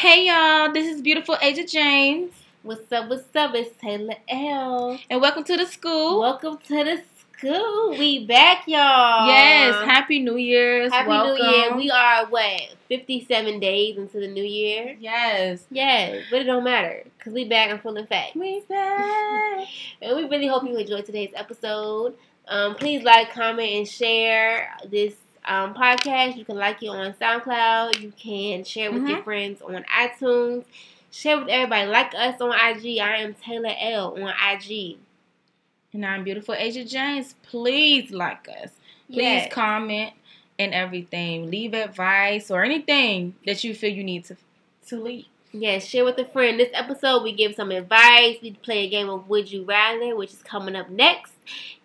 Hey 0.00 0.28
y'all, 0.28 0.72
this 0.72 0.86
is 0.86 1.02
beautiful 1.02 1.36
Asia 1.42 1.62
James. 1.62 2.32
What's 2.62 2.90
up? 2.90 3.10
What's 3.10 3.36
up? 3.36 3.54
It's 3.54 3.78
Taylor 3.82 4.14
L. 4.30 4.98
And 5.10 5.20
welcome 5.20 5.44
to 5.44 5.58
the 5.58 5.66
Scoop. 5.66 6.18
Welcome 6.18 6.56
to 6.68 6.84
the 6.84 7.02
Scoop. 7.36 7.98
We 7.98 8.24
back, 8.24 8.66
y'all. 8.66 9.26
Yes, 9.26 9.74
Happy 9.84 10.18
New 10.18 10.38
Year's. 10.38 10.90
Happy 10.90 11.06
welcome. 11.06 11.46
New 11.46 11.52
Year. 11.52 11.76
We 11.76 11.90
are 11.90 12.24
what 12.28 12.62
fifty-seven 12.88 13.60
days 13.60 13.98
into 13.98 14.20
the 14.20 14.26
new 14.26 14.42
year. 14.42 14.96
Yes. 14.98 15.66
Yes, 15.70 16.24
but 16.30 16.40
it 16.40 16.44
don't 16.44 16.64
matter 16.64 17.04
because 17.18 17.34
we 17.34 17.46
back 17.46 17.68
and 17.68 17.78
full 17.82 17.98
in 17.98 18.06
fact. 18.06 18.36
We 18.36 18.60
back. 18.70 19.68
And 20.00 20.16
we 20.16 20.24
really 20.24 20.46
hope 20.46 20.64
you 20.64 20.78
enjoyed 20.78 21.04
today's 21.04 21.32
episode. 21.36 22.14
Um, 22.48 22.74
please 22.74 23.02
like, 23.02 23.34
comment, 23.34 23.70
and 23.70 23.86
share 23.86 24.70
this 24.90 25.12
um, 25.50 25.74
podcast. 25.74 26.36
You 26.36 26.44
can 26.44 26.56
like 26.56 26.82
it 26.82 26.88
on 26.88 27.12
SoundCloud. 27.14 28.00
You 28.00 28.12
can 28.16 28.64
share 28.64 28.92
with 28.92 29.06
your 29.08 29.22
friends 29.22 29.60
on 29.60 29.84
iTunes. 29.84 30.64
Share 31.10 31.38
with 31.38 31.48
everybody. 31.48 31.90
Like 31.90 32.14
us 32.14 32.40
on 32.40 32.52
IG. 32.52 32.98
I 33.00 33.16
am 33.18 33.34
Taylor 33.34 33.74
L 33.78 34.14
on 34.22 34.32
IG. 34.52 34.96
And 35.92 36.06
I'm 36.06 36.22
beautiful 36.22 36.54
Asia 36.56 36.84
James. 36.84 37.34
Please 37.42 38.10
like 38.12 38.48
us. 38.48 38.70
Please 39.08 39.22
Yes. 39.22 39.52
comment 39.52 40.12
and 40.58 40.72
everything. 40.72 41.50
Leave 41.50 41.74
advice 41.74 42.50
or 42.50 42.62
anything 42.62 43.34
that 43.44 43.64
you 43.64 43.74
feel 43.74 43.92
you 43.92 44.04
need 44.04 44.24
to 44.26 44.36
to 44.86 45.00
leave. 45.02 45.26
Yes, 45.52 45.84
share 45.84 46.04
with 46.04 46.16
a 46.18 46.24
friend. 46.24 46.60
This 46.60 46.70
episode, 46.74 47.24
we 47.24 47.32
give 47.32 47.56
some 47.56 47.72
advice. 47.72 48.36
We 48.40 48.52
play 48.52 48.86
a 48.86 48.88
game 48.88 49.08
of 49.08 49.28
Would 49.28 49.50
You 49.50 49.64
Rather, 49.64 50.14
which 50.14 50.32
is 50.32 50.42
coming 50.44 50.76
up 50.76 50.88
next. 50.90 51.32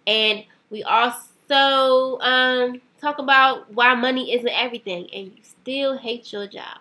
And 0.06 0.44
we 0.70 0.84
also 0.84 2.20
um, 2.20 2.80
talk 3.06 3.20
about 3.20 3.72
why 3.74 3.94
money 3.94 4.34
isn't 4.34 4.50
everything 4.50 5.08
and 5.14 5.28
you 5.28 5.44
still 5.44 5.98
hate 5.98 6.34
your 6.34 6.48
job. 6.48 6.80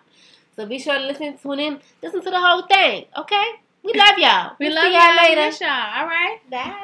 So 0.55 0.65
be 0.65 0.79
sure 0.79 0.95
to 0.97 1.05
listen, 1.05 1.37
tune 1.37 1.59
in, 1.59 1.79
listen 2.01 2.21
to 2.23 2.29
the 2.29 2.39
whole 2.39 2.63
thing, 2.63 3.05
okay? 3.17 3.45
We 3.83 3.93
love 4.03 4.17
y'all. 4.17 4.55
We 4.59 4.67
We'll 4.67 4.75
love 4.75 4.91
y'all 4.91 5.15
later. 5.15 5.41
Miss 5.41 5.61
y'all. 5.61 5.69
All 5.69 6.07
right. 6.07 6.39
Bye. 6.49 6.75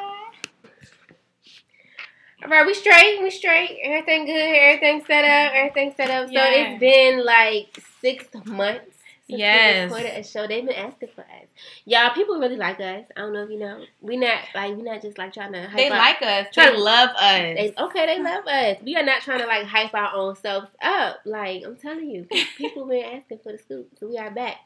All 2.43 2.49
right, 2.49 2.65
we 2.65 2.73
straight. 2.73 3.21
We 3.21 3.29
straight. 3.29 3.79
Everything 3.83 4.25
good. 4.25 4.31
Everything 4.33 5.03
set 5.05 5.25
up. 5.25 5.53
Everything 5.53 5.93
set 5.95 6.09
up. 6.09 6.27
So 6.27 6.33
it's 6.35 6.79
been 6.79 7.23
like 7.23 7.83
six 8.01 8.25
months. 8.45 8.97
Since 9.31 9.39
Yes. 9.39 9.89
We 9.91 9.97
recorded 9.97 10.19
a 10.19 10.23
show. 10.23 10.47
They've 10.47 10.65
been 10.65 10.75
asking 10.75 11.09
for 11.15 11.21
us. 11.21 11.47
Y'all, 11.85 12.09
people 12.13 12.37
really 12.39 12.57
like 12.57 12.79
us. 12.79 13.05
I 13.15 13.21
don't 13.21 13.33
know 13.33 13.43
if 13.43 13.49
you 13.49 13.59
know. 13.59 13.83
We 14.01 14.17
not 14.17 14.39
like 14.53 14.75
we 14.75 14.81
not 14.83 15.01
just 15.01 15.17
like 15.17 15.33
trying 15.33 15.53
to 15.53 15.67
hype 15.67 15.77
They 15.77 15.89
like 15.89 16.21
us. 16.21 16.47
Try 16.53 16.67
They 16.67 16.75
to- 16.75 16.83
love 16.83 17.09
us. 17.11 17.15
They, 17.39 17.73
okay, 17.77 18.05
they 18.05 18.21
love 18.21 18.45
us. 18.47 18.77
We 18.83 18.95
are 18.95 19.03
not 19.03 19.21
trying 19.21 19.39
to 19.39 19.47
like 19.47 19.65
hype 19.65 19.93
our 19.93 20.13
own 20.15 20.35
selves 20.35 20.67
up. 20.81 21.19
Like 21.25 21.63
I'm 21.65 21.75
telling 21.77 22.09
you, 22.09 22.27
people 22.57 22.85
been 22.85 23.03
asking 23.05 23.39
for 23.43 23.51
the 23.53 23.57
scoop, 23.57 23.89
so 23.99 24.07
we 24.07 24.17
are 24.17 24.31
back. 24.31 24.57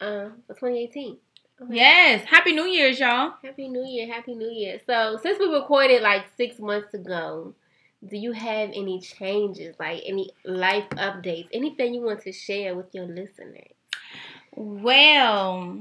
Um, 0.00 0.34
for 0.46 0.54
2018. 0.54 1.16
Okay. 1.62 1.74
Yes. 1.76 2.24
Happy 2.26 2.52
New 2.52 2.66
Year's, 2.66 2.98
y'all. 2.98 3.34
Happy 3.42 3.68
New 3.68 3.84
Year, 3.86 4.12
Happy 4.12 4.34
New 4.34 4.50
Year. 4.50 4.80
So, 4.86 5.18
since 5.22 5.38
we 5.38 5.46
recorded 5.46 6.02
like 6.02 6.24
six 6.36 6.58
months 6.58 6.92
ago, 6.94 7.54
do 8.06 8.16
you 8.16 8.32
have 8.32 8.70
any 8.74 9.00
changes, 9.00 9.74
like 9.80 10.02
any 10.04 10.30
life 10.44 10.84
updates, 10.90 11.48
anything 11.52 11.94
you 11.94 12.02
want 12.02 12.22
to 12.22 12.32
share 12.32 12.74
with 12.76 12.92
your 12.94 13.06
listeners? 13.06 13.72
Well, 14.54 15.78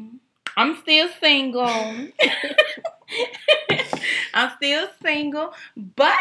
I'm 0.57 0.77
still 0.77 1.09
single. 1.19 2.07
I'm 4.33 4.51
still 4.57 4.87
single, 5.03 5.53
but 5.95 6.19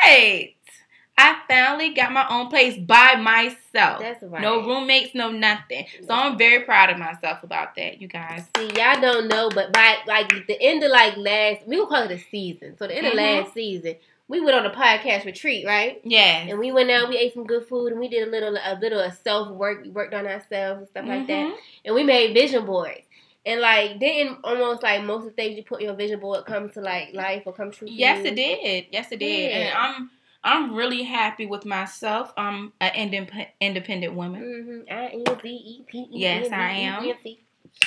I 1.19 1.37
finally 1.49 1.95
got 1.95 2.13
my 2.13 2.27
own 2.29 2.49
place 2.49 2.77
by 2.79 3.17
myself. 3.17 4.01
That's 4.01 4.23
right. 4.23 4.43
No 4.43 4.67
roommates, 4.67 5.15
no 5.15 5.31
nothing. 5.31 5.87
So 6.07 6.15
I'm 6.15 6.37
very 6.37 6.65
proud 6.65 6.91
of 6.91 6.99
myself 6.99 7.43
about 7.43 7.75
that, 7.77 8.01
you 8.01 8.09
guys. 8.09 8.45
See, 8.57 8.67
y'all 8.77 9.01
don't 9.01 9.29
know, 9.29 9.51
but 9.51 9.73
by 9.73 9.99
like 10.07 10.29
the 10.47 10.61
end 10.61 10.83
of 10.83 10.91
like 10.91 11.17
last, 11.17 11.67
we 11.67 11.77
gonna 11.77 11.89
call 11.89 12.03
it 12.05 12.11
a 12.11 12.19
season. 12.19 12.77
So 12.77 12.87
the 12.87 12.97
end 12.97 13.07
Mhm. 13.07 13.11
of 13.11 13.15
last 13.17 13.55
season, 13.55 13.97
we 14.33 14.41
went 14.41 14.57
on 14.57 14.67
a 14.67 14.71
podcast 14.75 15.25
retreat, 15.25 15.65
right? 15.67 16.01
Yeah. 16.05 16.47
And 16.49 16.59
we 16.59 16.73
went 16.73 16.91
out, 16.91 17.09
we 17.09 17.17
ate 17.19 17.35
some 17.35 17.45
good 17.47 17.67
food, 17.69 17.93
and 17.93 18.01
we 18.01 18.09
did 18.09 18.27
a 18.27 18.31
little 18.31 18.57
a 18.57 18.75
little 18.81 18.99
of 19.01 19.13
self 19.23 19.51
work. 19.51 19.85
We 19.85 19.91
worked 19.91 20.15
on 20.15 20.27
ourselves 20.27 20.79
and 20.81 20.89
stuff 20.89 21.07
like 21.07 21.27
that. 21.29 21.47
Mhm. 21.47 21.57
and 21.85 21.95
we 21.95 22.03
made 22.03 22.35
vision 22.35 22.67
boards. 22.67 23.07
And 23.45 23.61
like 23.61 23.99
didn't 24.01 24.39
almost 24.45 24.83
like 24.83 25.03
most 25.05 25.23
of 25.27 25.31
the 25.31 25.37
things 25.43 25.57
you 25.57 25.65
put 25.65 25.81
in 25.81 25.87
your 25.87 25.97
vision 25.97 26.19
board 26.21 26.45
come 26.47 26.71
to 26.71 26.81
like 26.81 27.13
life 27.13 27.43
or 27.47 27.53
come 27.53 27.71
true. 27.73 27.89
for 27.89 27.93
Yes, 27.93 28.19
you? 28.25 28.31
it 28.31 28.35
did. 28.37 28.87
Yes, 28.91 29.13
it 29.13 29.19
did. 29.19 29.51
Yeah. 29.51 29.57
And 29.59 29.69
I'm 29.85 30.11
I'm 30.45 30.75
really 30.75 31.03
happy 31.05 31.47
with 31.47 31.65
myself. 31.65 32.33
I'm 32.37 32.73
an 32.81 32.93
indep- 33.03 33.49
independent 33.61 34.15
woman. 34.15 34.43
Mm-hmm. 34.43 34.93
I 34.93 35.07
N 35.31 35.39
D 35.43 35.49
E 35.49 35.85
P 35.89 35.99
E. 35.99 36.07
Yes, 36.11 36.51
I 36.53 36.71
am. 36.91 37.05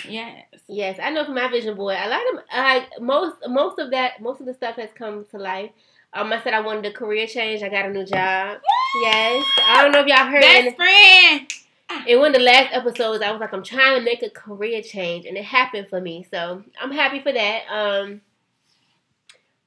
Yes. 0.07 0.44
Yes, 0.67 1.00
I 1.01 1.09
know 1.12 1.25
from 1.25 1.35
my 1.35 1.47
vision 1.50 1.75
board. 1.75 1.95
A 2.00 2.09
lot 2.09 2.22
of 2.33 2.39
I 2.51 2.88
most 3.00 3.35
most 3.47 3.79
of 3.79 3.91
that 3.91 4.22
most 4.22 4.39
of 4.41 4.45
the 4.45 4.53
stuff 4.53 4.75
has 4.75 4.89
come 4.94 5.25
to 5.31 5.38
life. 5.38 5.69
Um, 6.16 6.31
I 6.31 6.42
said 6.42 6.53
I 6.53 6.62
wanted 6.62 6.86
a 6.86 6.92
career 6.94 7.28
change. 7.28 7.62
I 7.62 7.70
got 7.70 7.86
a 7.86 7.90
new 7.90 8.06
job. 8.06 8.59
Yes, 9.03 9.46
I 9.68 9.81
don't 9.84 9.92
know 9.92 10.00
if 10.00 10.08
y'all 10.08 10.26
heard. 10.26 10.42
Best 10.42 10.68
In, 10.68 10.76
friend. 10.76 11.52
in 12.08 12.20
one 12.20 12.30
of 12.30 12.36
the 12.36 12.44
last 12.44 12.74
episodes, 12.74 13.22
I 13.22 13.31
was 13.31 13.42
like, 13.42 13.53
I'm 13.53 13.64
trying 13.64 14.00
to 14.00 14.03
make 14.03 14.24
a 14.24 14.30
career 14.30 14.81
change, 14.81 15.25
and 15.25 15.36
it 15.38 15.44
happened 15.44 15.88
for 15.90 16.00
me. 16.00 16.25
So 16.31 16.64
I'm 16.81 16.92
happy 16.92 17.20
for 17.20 17.34
that. 17.34 17.64
Um, 17.70 18.22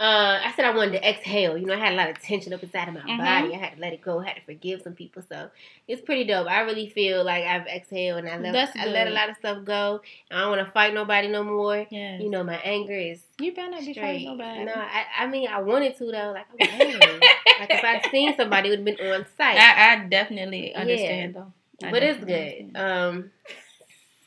uh, 0.01 0.39
I 0.45 0.53
said 0.55 0.65
I 0.65 0.71
wanted 0.77 0.93
to 0.93 1.09
exhale. 1.09 1.59
You 1.59 1.67
know, 1.67 1.75
I 1.75 1.79
had 1.79 1.93
a 1.93 1.97
lot 1.97 2.09
of 2.09 2.21
tension 2.23 2.53
up 2.53 2.63
inside 2.63 2.87
of 2.89 2.95
my 2.95 3.01
Mhm. 3.01 3.19
body. 3.19 3.55
I 3.55 3.59
had 3.59 3.75
to 3.75 3.81
let 3.81 3.93
it 3.93 4.01
go. 4.01 4.21
I 4.21 4.27
had 4.29 4.37
to 4.37 4.43
forgive 4.43 4.83
some 4.83 4.95
people. 4.95 5.23
So 5.29 5.51
it's 5.89 6.01
pretty 6.03 6.25
dope. 6.25 6.47
I 6.47 6.61
really 6.61 6.89
feel 6.89 7.25
like 7.25 7.45
I've 7.45 7.67
exhaled 7.67 8.25
and 8.25 8.29
I 8.29 8.51
let 8.53 8.77
I 8.77 8.87
let 8.87 9.09
a 9.09 9.11
lot 9.11 9.29
of 9.31 9.37
stuff 9.39 9.65
go. 9.65 10.01
I 10.31 10.41
don't 10.41 10.51
want 10.51 10.65
to 10.67 10.73
fight 10.73 10.95
nobody 10.95 11.27
no 11.29 11.43
more. 11.43 11.85
Yes. 11.91 12.21
You 12.23 12.31
know, 12.31 12.45
my 12.45 12.59
anger 12.59 12.95
is 12.97 13.23
you 13.41 13.53
better 13.55 13.71
not 13.73 13.81
be 13.85 13.93
straight. 13.93 14.05
fighting 14.27 14.39
nobody. 14.39 14.65
No, 14.65 14.75
I, 14.75 15.05
I 15.19 15.27
mean 15.27 15.49
I 15.49 15.61
wanted 15.61 15.97
to 15.99 16.05
though. 16.05 16.33
Like 16.33 16.47
I 16.49 16.57
was 16.57 16.69
angry. 16.81 17.21
like 17.61 17.71
if 17.71 17.85
I'd 17.85 18.11
seen 18.13 18.37
somebody, 18.37 18.69
it 18.69 18.71
would 18.79 18.87
have 18.89 18.99
been 18.99 19.13
on 19.13 19.27
site. 19.37 19.59
I, 19.59 19.95
I 19.95 20.05
definitely 20.09 20.75
understand 20.75 21.35
though. 21.35 21.53
I 21.83 21.91
but 21.91 22.03
it's 22.05 22.19
good. 22.25 22.31
understand. 22.31 22.77
Um, 22.77 23.31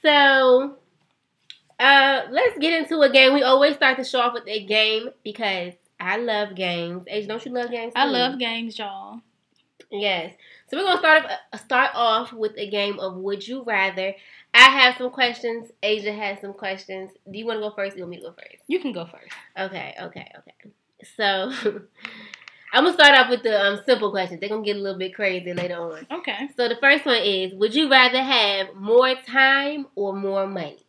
so 0.01 0.77
uh, 1.81 2.27
let's 2.29 2.57
get 2.59 2.73
into 2.73 3.01
a 3.01 3.09
game. 3.11 3.33
We 3.33 3.41
always 3.41 3.75
start 3.75 3.97
the 3.97 4.03
show 4.03 4.19
off 4.19 4.33
with 4.33 4.47
a 4.47 4.63
game 4.65 5.09
because 5.23 5.73
I 5.99 6.17
love 6.17 6.55
games. 6.55 7.05
Age, 7.07 7.27
don't 7.27 7.43
you 7.43 7.51
love 7.51 7.71
games? 7.71 7.93
I 7.95 8.05
love 8.05 8.37
games, 8.37 8.77
y'all. 8.77 9.19
Yes. 9.89 10.33
So 10.69 10.77
we're 10.77 10.83
gonna 10.83 10.99
start 10.99 11.25
off, 11.25 11.31
uh, 11.51 11.57
start 11.57 11.91
off 11.95 12.33
with 12.33 12.53
a 12.57 12.69
game 12.69 12.99
of 12.99 13.15
Would 13.15 13.47
You 13.47 13.63
Rather. 13.63 14.13
I 14.53 14.69
have 14.69 14.97
some 14.97 15.09
questions. 15.09 15.71
Asia 15.81 16.13
has 16.13 16.39
some 16.39 16.53
questions. 16.53 17.11
Do 17.29 17.37
you 17.37 17.45
want 17.45 17.57
to 17.57 17.67
go 17.67 17.75
first? 17.75 17.95
Or 17.95 17.97
you 17.97 18.03
want 18.03 18.11
me 18.11 18.17
to 18.17 18.23
go 18.23 18.33
first? 18.33 18.63
You 18.67 18.79
can 18.79 18.93
go 18.93 19.05
first. 19.05 19.33
Okay, 19.57 19.95
okay, 20.01 20.31
okay. 20.37 20.71
So 21.17 21.51
I'm 22.73 22.83
gonna 22.85 22.93
start 22.93 23.17
off 23.17 23.29
with 23.29 23.43
the 23.43 23.59
um, 23.59 23.81
simple 23.85 24.11
questions. 24.11 24.39
They're 24.39 24.49
gonna 24.49 24.63
get 24.63 24.77
a 24.77 24.79
little 24.79 24.99
bit 24.99 25.15
crazy 25.15 25.51
later 25.51 25.75
on. 25.75 26.07
Okay. 26.11 26.49
So 26.55 26.69
the 26.69 26.77
first 26.79 27.05
one 27.05 27.21
is: 27.23 27.53
Would 27.55 27.73
you 27.73 27.89
rather 27.89 28.21
have 28.21 28.75
more 28.75 29.15
time 29.27 29.87
or 29.95 30.13
more 30.13 30.45
money? 30.45 30.85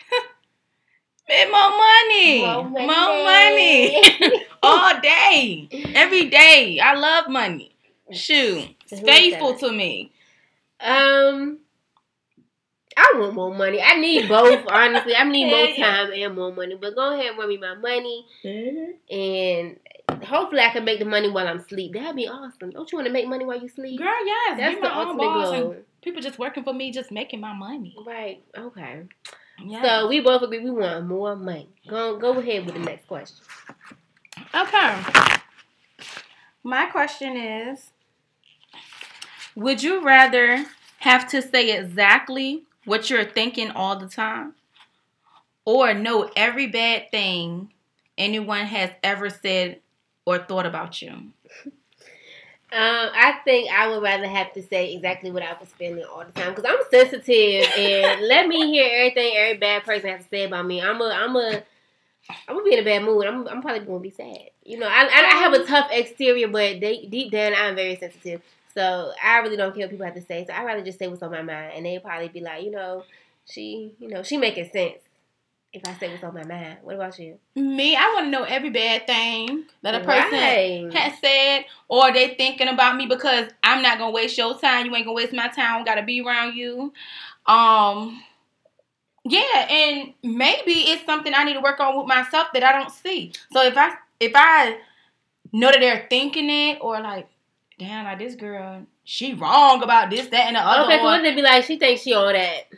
Bit 1.28 1.50
more 1.50 1.70
money. 1.70 2.40
More 2.40 2.64
More 2.64 3.24
money. 3.24 4.02
money. 4.20 4.44
All 4.62 5.00
day. 5.00 5.68
Every 5.94 6.28
day. 6.28 6.78
I 6.80 6.94
love 6.94 7.28
money. 7.28 7.74
Shoot. 8.12 8.68
It's 8.90 9.00
faithful 9.00 9.54
to 9.56 9.72
me. 9.72 10.12
Um, 10.78 11.58
I 12.96 13.14
want 13.16 13.34
more 13.34 13.52
money. 13.52 13.80
I 13.82 13.98
need 13.98 14.28
both. 14.28 14.64
honestly, 14.68 15.16
I 15.16 15.24
need 15.24 15.50
more 15.50 15.74
time 15.74 16.12
and 16.12 16.34
more 16.36 16.52
money. 16.52 16.76
But 16.80 16.94
go 16.94 17.12
ahead 17.12 17.30
and 17.30 17.38
run 17.38 17.48
me 17.48 17.56
my 17.56 17.74
money, 17.74 18.26
and 19.10 19.78
hopefully 20.24 20.60
I 20.60 20.68
can 20.70 20.84
make 20.84 20.98
the 21.00 21.06
money 21.06 21.28
while 21.30 21.48
I'm 21.48 21.58
asleep. 21.58 21.94
That'd 21.94 22.14
be 22.14 22.28
awesome. 22.28 22.70
Don't 22.70 22.92
you 22.92 22.98
want 22.98 23.06
to 23.06 23.12
make 23.12 23.26
money 23.26 23.44
while 23.44 23.60
you 23.60 23.68
sleep? 23.68 23.98
Girl, 23.98 24.06
yes. 24.24 24.58
That's 24.58 24.76
the 24.76 24.82
my 24.82 25.00
own 25.00 25.06
ultimate 25.08 25.50
goal. 25.50 25.76
People 26.02 26.20
just 26.22 26.38
working 26.38 26.62
for 26.62 26.74
me, 26.74 26.92
just 26.92 27.10
making 27.10 27.40
my 27.40 27.54
money. 27.54 27.96
Right. 28.06 28.44
Okay. 28.56 29.02
Yes. 29.62 29.84
So 29.84 30.08
we 30.08 30.20
both 30.20 30.42
agree 30.42 30.60
we 30.60 30.70
want 30.70 31.06
more 31.06 31.36
money. 31.36 31.68
Go 31.88 32.16
go 32.18 32.38
ahead 32.38 32.66
with 32.66 32.74
the 32.74 32.80
next 32.80 33.06
question. 33.06 33.44
Okay. 34.54 35.02
My 36.62 36.86
question 36.86 37.36
is 37.36 37.92
Would 39.56 39.82
you 39.82 40.02
rather 40.02 40.66
have 41.00 41.28
to 41.30 41.42
say 41.42 41.76
exactly 41.78 42.64
what 42.84 43.10
you're 43.10 43.24
thinking 43.24 43.70
all 43.70 43.96
the 43.96 44.08
time 44.08 44.54
or 45.64 45.94
know 45.94 46.30
every 46.36 46.66
bad 46.66 47.10
thing 47.10 47.72
anyone 48.18 48.66
has 48.66 48.90
ever 49.02 49.28
said 49.30 49.80
or 50.26 50.38
thought 50.38 50.66
about 50.66 51.00
you? 51.02 51.32
Um, 52.72 53.10
I 53.14 53.38
think 53.44 53.70
I 53.70 53.88
would 53.88 54.02
rather 54.02 54.26
have 54.26 54.52
to 54.54 54.62
say 54.62 54.94
exactly 54.94 55.30
what 55.30 55.44
I 55.44 55.54
was 55.60 55.68
feeling 55.78 56.02
all 56.04 56.24
the 56.24 56.32
time 56.32 56.52
because 56.54 56.64
I'm 56.68 56.82
sensitive 56.90 57.68
and 57.78 58.22
let 58.26 58.48
me 58.48 58.66
hear 58.72 58.88
everything 58.92 59.36
every 59.36 59.58
bad 59.58 59.84
person 59.84 60.10
has 60.10 60.24
to 60.24 60.28
say 60.28 60.44
about 60.44 60.66
me. 60.66 60.82
I'm 60.82 61.00
a, 61.00 61.04
I'm 61.04 61.36
a, 61.36 61.62
I'm 62.48 62.56
gonna 62.56 62.64
be 62.64 62.74
in 62.74 62.80
a 62.80 62.84
bad 62.84 63.04
mood. 63.04 63.26
I'm, 63.26 63.46
I'm 63.48 63.62
probably 63.62 63.86
gonna 63.86 64.00
be 64.00 64.10
sad. 64.10 64.50
You 64.64 64.78
know, 64.78 64.88
I, 64.88 65.02
I, 65.04 65.24
I 65.34 65.36
have 65.42 65.52
a 65.52 65.64
tough 65.64 65.88
exterior, 65.92 66.48
but 66.48 66.80
they, 66.80 67.06
deep 67.06 67.32
down, 67.32 67.54
I'm 67.56 67.76
very 67.76 67.96
sensitive. 67.96 68.42
So 68.74 69.12
I 69.22 69.38
really 69.38 69.56
don't 69.56 69.74
care 69.74 69.84
what 69.84 69.90
people 69.90 70.06
have 70.06 70.16
to 70.16 70.22
say. 70.22 70.44
So 70.46 70.52
I 70.52 70.64
rather 70.64 70.82
just 70.84 70.98
say 70.98 71.06
what's 71.08 71.22
on 71.22 71.30
my 71.30 71.42
mind, 71.42 71.74
and 71.76 71.86
they 71.86 71.98
probably 72.00 72.28
be 72.28 72.40
like, 72.40 72.64
you 72.64 72.72
know, 72.72 73.04
she, 73.46 73.92
you 74.00 74.08
know, 74.08 74.22
she 74.24 74.36
making 74.38 74.70
sense. 74.70 74.98
If 75.74 75.82
I 75.84 75.92
say 75.94 76.08
what's 76.08 76.22
on 76.22 76.34
my 76.34 76.44
mind, 76.44 76.78
what 76.82 76.94
about 76.94 77.18
you? 77.18 77.36
Me, 77.56 77.96
I 77.96 78.12
want 78.14 78.26
to 78.26 78.30
know 78.30 78.44
every 78.44 78.70
bad 78.70 79.08
thing 79.08 79.64
that 79.82 79.96
a 79.96 80.00
person 80.04 80.38
Right. 80.38 80.88
has 80.92 81.18
said, 81.18 81.64
or 81.88 82.12
they 82.12 82.36
thinking 82.36 82.68
about 82.68 82.96
me 82.96 83.06
because 83.06 83.48
I'm 83.60 83.82
not 83.82 83.98
gonna 83.98 84.12
waste 84.12 84.38
your 84.38 84.56
time. 84.56 84.86
You 84.86 84.94
ain't 84.94 85.04
gonna 85.04 85.16
waste 85.16 85.32
my 85.32 85.48
time. 85.48 85.84
Gotta 85.84 86.02
be 86.04 86.20
around 86.20 86.54
you. 86.54 86.92
Um, 87.46 88.22
yeah, 89.24 89.66
and 89.68 90.14
maybe 90.22 90.72
it's 90.72 91.04
something 91.04 91.34
I 91.34 91.42
need 91.42 91.54
to 91.54 91.60
work 91.60 91.80
on 91.80 91.98
with 91.98 92.06
myself 92.06 92.48
that 92.54 92.62
I 92.62 92.70
don't 92.70 92.92
see. 92.92 93.32
So 93.52 93.64
if 93.64 93.76
I 93.76 93.94
if 94.20 94.30
I 94.36 94.78
know 95.52 95.72
that 95.72 95.80
they're 95.80 96.06
thinking 96.08 96.50
it, 96.50 96.78
or 96.82 97.00
like, 97.00 97.28
damn, 97.80 98.04
like 98.04 98.18
this 98.20 98.36
girl, 98.36 98.86
she 99.02 99.34
wrong 99.34 99.82
about 99.82 100.10
this, 100.10 100.28
that, 100.28 100.46
and 100.46 100.54
the 100.54 100.60
other. 100.60 100.84
Okay, 100.84 100.98
so 100.98 101.04
wouldn't 101.04 101.26
it 101.26 101.34
be 101.34 101.42
like 101.42 101.64
she 101.64 101.78
thinks 101.80 102.02
she 102.02 102.12
all 102.14 102.32
that? 102.32 102.68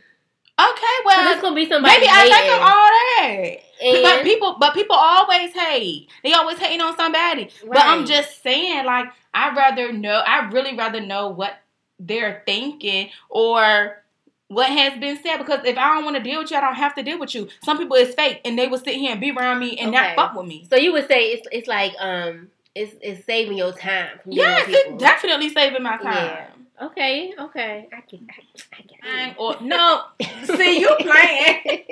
Okay, 0.58 0.96
well, 1.04 1.32
it's 1.32 1.40
gonna 1.42 1.54
be 1.56 1.68
somebody. 1.68 1.94
maybe 1.94 2.06
I 2.10 2.22
think 2.22 2.52
of 2.52 2.60
all 2.60 2.90
that. 3.28 3.56
And, 3.82 4.02
But 4.02 4.22
people, 4.24 4.56
but 4.58 4.74
people 4.74 4.96
always 4.96 5.52
hate. 5.52 6.08
They 6.22 6.32
always 6.32 6.58
hating 6.58 6.80
on 6.80 6.96
somebody. 6.96 7.50
But 7.66 7.78
I'm 7.78 8.06
just 8.06 8.42
saying, 8.42 8.84
like, 8.86 9.06
I'd 9.34 9.54
rather 9.56 9.92
know. 9.92 10.22
I 10.26 10.48
really 10.48 10.74
rather 10.76 11.00
know 11.00 11.28
what 11.28 11.52
they're 11.98 12.42
thinking 12.46 13.10
or 13.28 14.02
what 14.48 14.68
has 14.70 14.98
been 14.98 15.18
said. 15.22 15.36
Because 15.38 15.60
if 15.66 15.76
I 15.76 15.94
don't 15.94 16.04
want 16.04 16.16
to 16.16 16.22
deal 16.22 16.40
with 16.40 16.50
you, 16.50 16.56
I 16.56 16.60
don't 16.62 16.74
have 16.74 16.94
to 16.94 17.02
deal 17.02 17.18
with 17.18 17.34
you. 17.34 17.48
Some 17.62 17.76
people 17.76 17.96
is 17.96 18.14
fake, 18.14 18.40
and 18.46 18.58
they 18.58 18.66
will 18.66 18.78
sit 18.78 18.94
here 18.94 19.12
and 19.12 19.20
be 19.20 19.30
around 19.30 19.58
me 19.58 19.76
and 19.76 19.94
Okay. 19.94 20.14
not 20.14 20.16
fuck 20.16 20.34
with 20.38 20.46
me. 20.46 20.66
So 20.70 20.76
you 20.76 20.92
would 20.94 21.06
say 21.06 21.32
it's 21.32 21.46
it's 21.52 21.68
like 21.68 21.92
um 22.00 22.48
it's 22.74 22.94
it's 23.02 23.26
saving 23.26 23.58
your 23.58 23.72
time. 23.72 24.20
Yes, 24.24 24.64
it's 24.68 25.00
definitely 25.02 25.50
saving 25.50 25.82
my 25.82 25.98
time. 25.98 26.14
Yeah. 26.14 26.46
Okay, 26.82 27.32
okay, 27.38 27.88
I 27.90 28.00
can, 28.02 28.26
I, 28.30 28.42
I 28.76 29.32
Fine, 29.32 29.36
Or 29.38 29.56
no, 29.62 30.02
see 30.44 30.80
you 30.80 30.94
playing. 31.00 31.84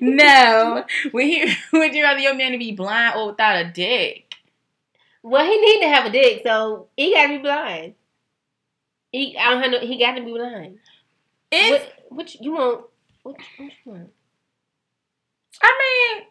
no, 0.00 0.84
would 1.12 1.24
he? 1.24 1.50
Would 1.72 1.94
you 1.94 2.02
rather 2.02 2.20
your 2.20 2.34
man 2.34 2.52
to 2.52 2.58
be 2.58 2.72
blind 2.72 3.14
or 3.16 3.28
without 3.28 3.56
a 3.64 3.70
dick? 3.70 4.34
Well, 5.22 5.44
he 5.44 5.58
need 5.58 5.80
to 5.82 5.88
have 5.88 6.04
a 6.06 6.10
dick, 6.10 6.42
so 6.44 6.88
he 6.96 7.14
gotta 7.14 7.28
be 7.28 7.38
blind. 7.38 7.94
He 9.12 9.36
I 9.38 9.50
don't 9.50 9.62
have 9.62 9.70
no, 9.72 9.80
he 9.80 9.98
got 9.98 10.16
to 10.16 10.22
be 10.24 10.32
blind. 10.32 10.78
It's 11.50 11.70
What 11.70 12.16
what 12.16 12.34
you- 12.34 12.40
you 12.42 12.52
want? 12.52 12.84
What, 13.22 13.36
what 13.56 13.70
you 13.84 13.92
want? 13.92 14.10
I 15.62 16.14
mean, 16.16 16.26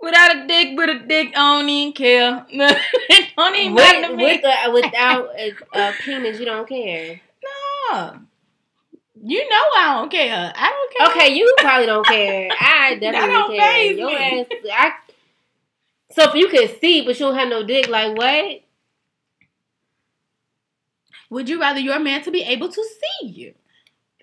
without 0.00 0.36
a 0.36 0.46
dick, 0.46 0.76
with 0.76 0.90
a 0.90 1.06
dick, 1.06 1.28
I 1.36 1.58
don't 1.60 1.68
even 1.68 1.92
care. 1.92 2.46
it 2.50 3.28
don't 3.36 3.56
even 3.56 3.74
matter 3.74 4.08
to 4.08 4.16
me. 4.16 4.24
with 4.24 4.44
uh, 4.44 4.70
without 4.72 5.28
a, 5.38 5.52
a 5.74 5.92
penis, 6.00 6.38
you 6.38 6.46
don't 6.46 6.68
care. 6.68 7.20
no. 7.90 8.20
You 9.28 9.40
know 9.48 9.56
I 9.76 9.94
don't 9.98 10.10
care. 10.10 10.52
I 10.54 10.70
don't 10.70 11.14
care. 11.14 11.22
Okay, 11.24 11.34
you 11.34 11.56
probably 11.58 11.86
don't 11.86 12.06
care. 12.06 12.48
I 12.60 12.96
definitely 13.00 13.28
don't 13.34 13.56
care. 13.56 13.82
Your 13.92 14.08
me. 14.08 14.40
ass, 14.40 14.46
I. 14.72 14.92
So 16.12 16.28
if 16.30 16.34
you 16.34 16.48
can 16.48 16.68
see, 16.80 17.04
but 17.04 17.18
you 17.18 17.26
don't 17.26 17.34
have 17.34 17.48
no 17.48 17.64
dick, 17.66 17.88
like 17.88 18.16
what? 18.16 18.60
Would 21.30 21.48
you 21.48 21.60
rather 21.60 21.80
your 21.80 21.98
man 21.98 22.22
to 22.22 22.30
be 22.30 22.42
able 22.42 22.68
to 22.68 22.84
see 22.84 23.26
you, 23.26 23.54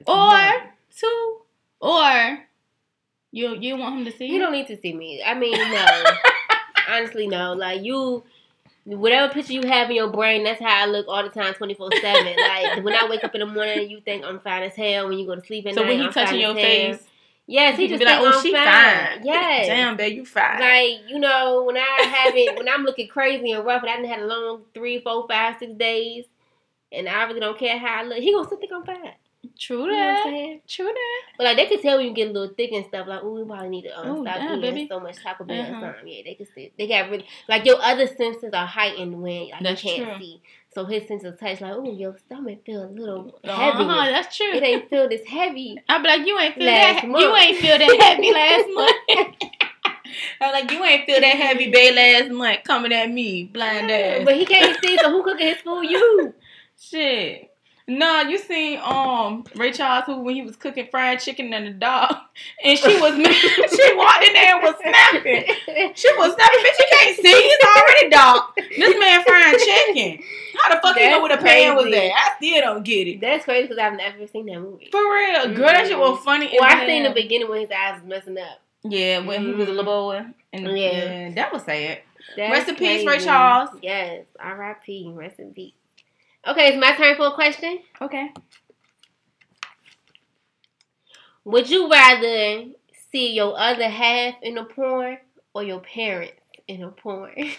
or 0.07 0.15
No. 0.15 0.51
to, 0.99 1.37
or 1.81 2.39
you 3.33 3.55
you 3.55 3.75
want 3.75 3.97
him 3.99 4.05
to 4.05 4.11
see 4.17 4.27
You 4.27 4.35
you? 4.35 4.39
don't 4.39 4.51
need 4.53 4.67
to 4.67 4.77
see 4.79 4.93
me. 4.93 5.21
I 5.25 5.33
mean, 5.33 5.51
no. 5.57 5.85
Honestly, 6.89 7.27
no. 7.27 7.53
Like 7.53 7.81
you, 7.83 8.23
whatever 8.85 9.33
picture 9.33 9.53
you 9.53 9.63
have 9.67 9.89
in 9.89 9.95
your 9.95 10.09
brain, 10.09 10.43
that's 10.43 10.61
how 10.61 10.83
I 10.83 10.85
look 10.85 11.07
all 11.09 11.23
the 11.23 11.29
time, 11.29 11.53
twenty 11.55 11.73
four 11.73 11.89
seven. 11.99 12.35
Like 12.37 12.83
when 12.83 12.93
I 12.93 13.07
wake 13.09 13.23
up 13.23 13.33
in 13.35 13.39
the 13.39 13.45
morning, 13.47 13.89
you 13.89 13.99
think 14.01 14.23
I'm 14.23 14.39
fine 14.39 14.63
as 14.63 14.75
hell. 14.75 15.09
When 15.09 15.17
you 15.17 15.25
go 15.25 15.35
to 15.35 15.41
sleep 15.45 15.65
at 15.65 15.73
so 15.73 15.81
night, 15.81 15.89
when 15.89 15.99
he 15.99 16.05
I'm 16.05 16.13
touching 16.13 16.39
your 16.39 16.53
hell. 16.53 16.55
face, 16.55 17.03
yes, 17.47 17.75
he 17.77 17.83
you 17.83 17.89
just 17.89 17.99
be 17.99 18.05
like, 18.05 18.19
"Oh, 18.19 18.31
I'm 18.37 18.43
she 18.43 18.51
fine." 18.53 18.65
fine." 18.67 19.25
Yes. 19.25 19.65
Damn, 19.67 19.97
babe, 19.97 20.15
you 20.15 20.25
fine. 20.25 20.59
Like 20.59 21.09
you 21.09 21.17
know, 21.19 21.63
when 21.63 21.77
I 21.77 22.01
haven't, 22.15 22.57
when 22.57 22.69
I'm 22.69 22.83
looking 22.83 23.07
crazy 23.07 23.51
and 23.51 23.65
rough, 23.65 23.81
and 23.81 23.89
I 23.89 23.95
didn't 23.95 24.09
had 24.09 24.19
a 24.19 24.25
long 24.27 24.61
three, 24.75 24.99
four, 25.01 25.25
five, 25.27 25.55
six 25.57 25.73
days, 25.73 26.25
and 26.91 27.09
I 27.09 27.23
really 27.23 27.39
don't 27.39 27.57
care 27.57 27.79
how 27.79 28.01
I 28.01 28.03
look, 28.03 28.19
he 28.19 28.31
gonna 28.31 28.45
still 28.45 28.59
think 28.59 28.71
I'm 28.73 28.83
fine. 28.85 29.13
True 29.59 29.83
You 29.83 29.91
know 29.91 29.97
what 29.97 30.07
I'm 30.09 30.15
that. 30.15 30.23
saying? 30.23 30.61
True 30.67 30.85
that. 30.85 31.21
But 31.37 31.43
like 31.45 31.57
they 31.57 31.65
can 31.65 31.81
tell 31.81 31.97
when 31.97 32.05
you 32.07 32.13
get 32.13 32.29
a 32.29 32.31
little 32.31 32.53
thick 32.55 32.71
and 32.71 32.85
stuff. 32.85 33.07
Like, 33.07 33.21
oh, 33.23 33.33
we 33.33 33.43
probably 33.45 33.69
need 33.69 33.83
to 33.83 33.99
um, 33.99 34.05
Oh, 34.07 34.21
stop 34.21 34.35
damn, 34.37 34.57
eating 34.59 34.61
baby. 34.61 34.87
so 34.87 34.99
much 34.99 35.17
Taco 35.21 35.43
Bell 35.43 35.59
Uh-huh. 35.61 35.73
or 35.73 35.79
something. 35.79 36.07
Yeah, 36.07 36.21
they 36.25 36.35
can 36.35 36.45
see. 36.55 36.71
They 36.77 36.87
got 36.87 37.09
really 37.09 37.25
like 37.49 37.65
your 37.65 37.81
other 37.81 38.07
senses 38.07 38.53
are 38.53 38.65
heightened 38.65 39.21
when 39.21 39.49
like, 39.49 39.61
That's 39.63 39.83
you 39.83 39.89
can't 39.91 40.07
true. 40.09 40.17
see. 40.19 40.41
So 40.73 40.85
his 40.85 41.07
sense 41.07 41.23
of 41.23 41.39
touch, 41.39 41.61
like, 41.61 41.73
oh, 41.73 41.91
your 41.93 42.17
stomach 42.17 42.65
feel 42.65 42.83
a 42.83 42.87
little 42.87 43.39
heavy. 43.43 43.49
Uh-huh, 43.83 44.05
that's 44.11 44.35
true. 44.35 44.53
It 44.53 44.63
ain't 44.63 44.89
feel 44.89 45.07
this 45.09 45.27
heavy. 45.27 45.77
I'm 45.89 46.01
like, 46.03 46.25
you 46.25 46.39
ain't 46.39 46.55
feel 46.55 46.65
Last 46.65 47.03
that. 47.03 47.07
month. 47.09 47.23
You 47.23 47.35
ain't 47.35 47.57
feel 47.57 47.77
that 47.77 48.01
heavy 48.01 48.31
last 48.31 48.67
month. 48.73 49.35
I'm 50.41 50.51
like, 50.51 50.71
you 50.71 50.83
ain't 50.83 51.05
feel 51.05 51.21
that 51.21 51.35
heavy, 51.37 51.69
babe, 51.71 51.95
last 51.95 52.31
month 52.31 52.63
coming 52.63 52.93
at 52.93 53.09
me, 53.09 53.45
blind 53.45 53.89
ass. 53.91 54.25
But 54.25 54.35
he 54.35 54.45
can't 54.45 54.79
see, 54.83 54.97
so 54.97 55.09
who 55.11 55.23
cooking 55.23 55.47
his 55.47 55.57
food? 55.57 55.83
You. 55.83 56.33
Shit. 56.79 57.49
No, 57.85 58.21
you 58.21 58.37
seen 58.37 58.79
um 58.81 59.43
Ray 59.55 59.71
Charles 59.73 60.05
who 60.05 60.21
when 60.21 60.35
he 60.35 60.41
was 60.41 60.55
cooking 60.55 60.87
fried 60.89 61.19
chicken 61.19 61.53
and 61.53 61.67
the 61.67 61.71
dog, 61.71 62.15
and 62.63 62.79
she 62.79 62.99
was 62.99 63.13
she 63.15 63.95
walked 63.95 64.23
in 64.23 64.33
there 64.33 64.55
and 64.55 64.63
was 64.63 64.75
snapping. 64.81 65.43
She 65.93 66.07
was 66.17 66.33
snapping, 66.33 66.59
bitch. 66.59 66.79
You 66.79 66.85
can't 66.91 67.15
see. 67.17 67.33
He's 67.33 67.57
already 67.77 68.09
dog. 68.09 68.41
This 68.55 68.99
man 68.99 69.23
frying 69.25 69.57
chicken. 69.59 70.23
How 70.61 70.75
the 70.75 70.81
fuck 70.81 70.95
you 70.95 71.09
know 71.09 71.19
where 71.19 71.35
the 71.35 71.41
That's 71.43 71.53
pan 71.53 71.75
was 71.75 71.87
at? 71.87 71.93
I 71.93 72.31
still 72.37 72.61
don't 72.61 72.83
get 72.85 73.07
it. 73.07 73.19
That's 73.21 73.43
crazy 73.43 73.63
because 73.63 73.77
I've 73.79 73.97
never 73.97 74.27
seen 74.27 74.45
that 74.45 74.61
movie. 74.61 74.87
For 74.91 75.01
real, 75.01 75.53
girl, 75.53 75.67
that 75.67 75.87
shit 75.87 75.97
was 75.97 76.23
funny. 76.23 76.55
Well, 76.57 76.63
I 76.63 76.85
seen 76.85 77.03
the 77.03 77.09
beginning 77.09 77.49
when 77.49 77.61
his 77.61 77.71
eyes 77.71 77.99
was 78.01 78.07
messing 78.09 78.37
up. 78.37 78.61
Yeah, 78.83 79.19
when 79.19 79.41
he 79.43 79.51
was 79.51 79.67
a 79.67 79.71
little 79.71 79.83
boy. 79.85 80.25
And 80.53 80.65
Yeah. 80.65 80.73
yeah. 80.75 81.31
that 81.35 81.51
was 81.51 81.63
sad. 81.63 81.99
That's 82.37 82.51
Rest 82.51 82.69
in 82.69 82.75
peace, 82.75 83.05
Ray. 83.05 83.19
Charles. 83.19 83.69
Yes, 83.81 84.25
R.I.P. 84.39 85.11
Rest 85.13 85.39
in 85.39 85.53
peace. 85.53 85.73
Okay, 86.45 86.67
it's 86.69 86.77
my 86.77 86.95
turn 86.95 87.15
for 87.15 87.27
a 87.27 87.31
question. 87.33 87.79
Okay. 88.01 88.31
Would 91.45 91.69
you 91.69 91.89
rather 91.89 92.65
see 93.11 93.31
your 93.33 93.57
other 93.57 93.89
half 93.89 94.35
in 94.41 94.57
a 94.57 94.65
porn 94.65 95.17
or 95.53 95.63
your 95.63 95.79
parents 95.81 96.41
in 96.67 96.83
a 96.83 96.89
porn? 96.89 97.33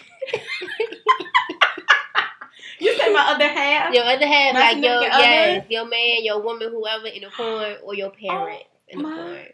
You 2.79 2.97
say 2.97 3.11
my 3.13 3.31
other 3.33 3.47
half? 3.47 3.93
your 3.93 4.03
other 4.03 4.27
half, 4.27 4.53
My 4.53 4.59
like 4.73 4.83
your 4.83 4.95
other? 4.95 5.23
yes, 5.23 5.65
your 5.69 5.85
man, 5.87 6.23
your 6.23 6.41
woman, 6.41 6.69
whoever 6.69 7.07
in 7.07 7.23
a 7.23 7.29
porn, 7.29 7.77
or 7.83 7.95
your 7.95 8.09
oh 8.09 8.27
parents 8.27 8.65
in 8.89 8.99
a 8.99 9.03
my 9.03 9.15
porn. 9.15 9.45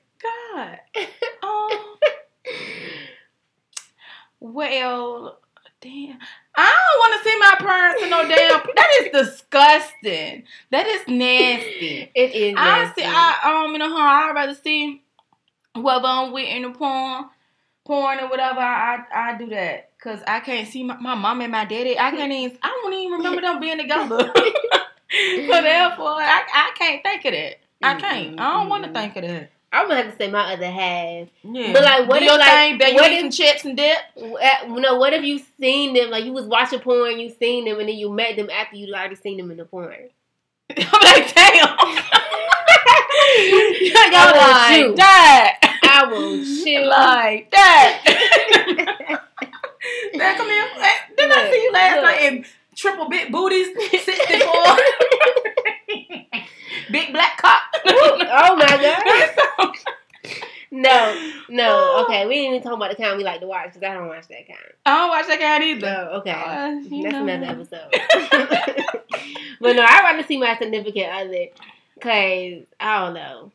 God. 0.56 0.80
Oh. 1.44 1.98
well, 4.40 5.40
damn. 5.82 6.18
I 6.56 6.76
don't 6.78 7.00
want 7.00 7.24
to 7.24 7.30
see 7.30 7.40
my 7.40 7.56
parents 7.60 8.04
in 8.04 8.10
no 8.10 8.22
damn. 8.28 8.62
That 8.76 8.90
is 9.02 9.12
disgusting. 9.12 10.44
That 10.70 10.86
is 10.88 11.08
nasty. 11.08 12.12
It 12.16 12.36
is. 12.36 12.56
I 12.58 12.92
see. 12.96 13.04
I 13.06 13.66
um 13.66 13.76
in 13.76 13.82
a 13.82 13.90
home. 13.90 13.98
I'd 13.98 14.32
rather 14.34 14.54
see 14.54 15.02
whoever 15.76 16.06
I'm 16.06 16.32
with 16.32 16.48
in 16.48 16.64
the 16.64 16.70
porn, 16.72 17.26
porn 17.86 18.20
or 18.20 18.30
whatever. 18.30 18.60
I 18.60 19.04
I, 19.14 19.32
I 19.32 19.38
do 19.38 19.48
that 19.48 19.92
because 19.98 20.22
I 20.28 20.40
can't 20.42 20.68
see 20.68 20.84
my, 20.84 20.98
my 20.98 21.16
mom 21.16 21.42
and 21.42 21.52
my 21.52 21.66
daddy. 21.66 21.98
I 21.98 22.12
can't 22.12 22.32
even. 22.32 22.58
I 22.62 22.80
don't 22.82 22.94
even 22.94 23.12
remember 23.18 23.42
them 23.42 23.60
being 23.60 23.78
together. 23.78 24.32
so 25.12 25.62
therefore, 25.62 26.22
I 26.22 26.44
I 26.54 26.72
can't 26.78 27.04
think 27.04 27.26
of 27.26 27.34
that. 27.34 27.56
I 27.82 27.96
can't. 27.96 28.40
I 28.40 28.54
don't 28.54 28.70
want 28.70 28.84
to 28.86 28.94
think 28.94 29.16
of 29.16 29.24
that. 29.24 29.52
I'm 29.74 29.88
gonna 29.88 30.04
have 30.04 30.12
to 30.12 30.18
say 30.18 30.30
my 30.30 30.54
other 30.54 30.70
half. 30.70 31.30
Yeah. 31.44 31.72
But, 31.74 31.84
like, 31.84 32.08
what 32.10 32.20
do 32.20 32.26
if, 32.26 32.32
like, 32.40 32.80
thing, 32.82 32.96
what 32.96 33.12
if- 33.12 33.34
chips 33.34 33.64
and 33.66 33.78
dip. 33.78 33.98
No, 34.68 34.96
what 34.98 35.14
if 35.14 35.24
you 35.24 35.40
seen 35.60 35.94
them? 35.94 36.10
Like 36.10 36.26
you 36.26 36.34
was 36.34 36.46
watching 36.46 36.80
porn, 36.80 37.20
you 37.20 37.30
seen 37.30 37.66
them, 37.66 37.80
and 37.80 37.88
then 37.88 37.96
you 37.96 38.10
met 38.12 38.36
them 38.36 38.50
after 38.50 38.76
you 38.76 38.94
already 38.94 39.16
seen 39.16 39.38
them 39.38 39.50
in 39.52 39.58
the 39.58 39.66
porn. 39.66 40.10
I'm 40.78 41.02
like, 41.04 41.34
damn. 41.34 41.78
I 43.34 44.10
Y'all 44.12 44.34
will 44.34 44.52
like 44.52 44.76
shoot. 44.76 44.96
that. 44.98 45.80
I 45.84 46.06
will 46.06 46.44
shoot. 46.44 46.86
like 46.88 47.52
that. 47.52 48.02
Dad, 50.14 50.38
come 50.38 50.48
here. 50.50 50.68
Didn't 51.18 51.32
I 51.38 51.50
see 51.52 51.64
you 51.64 51.72
last 51.72 51.96
look. 51.96 52.04
night 52.06 52.22
in 52.22 52.46
triple 52.76 53.10
big 53.10 53.32
booties, 53.32 53.68
64? 53.92 54.52
Big 56.92 57.14
black 57.14 57.38
cock. 57.38 57.62
oh 57.86 58.56
my 58.58 58.66
god. 59.66 59.76
No, 60.74 61.32
no. 61.50 62.04
Okay, 62.06 62.26
we 62.26 62.36
didn't 62.36 62.56
even 62.56 62.64
talk 62.64 62.74
about 62.74 62.90
the 62.90 62.96
kind 62.96 63.18
we 63.18 63.26
like 63.26 63.42
to 63.42 63.48
watch 63.48 63.74
because 63.74 63.84
I 63.84 63.94
don't 63.94 64.08
watch 64.08 64.28
that 64.30 64.48
kind. 64.48 64.74
I 64.86 65.00
don't 65.00 65.10
watch 65.10 65.28
that 65.28 65.40
kind 65.42 65.64
either. 65.66 65.82
No, 65.82 66.12
okay. 66.20 66.32
Uh, 66.32 66.80
That's 66.80 66.90
know. 66.90 67.28
another 67.28 67.46
episode. 67.46 67.92
but 69.60 69.76
no, 69.76 69.84
I'd 69.84 70.04
rather 70.04 70.24
see 70.26 70.38
my 70.38 70.58
significant 70.58 71.12
other 71.12 71.48
because 71.96 72.64
I 72.80 73.00
don't 73.00 73.14
know. 73.14 73.52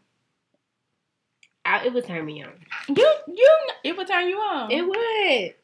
I, 1.65 1.87
it 1.87 1.95
would 1.95 2.05
turn 2.05 2.27
me 2.27 2.45
on. 2.45 2.53
You, 2.95 3.15
you, 3.29 3.59
it 3.83 3.97
would 3.97 4.07
turn 4.07 4.29
you 4.29 4.37
on. 4.37 4.71
It 4.71 4.83
would. 4.83 5.55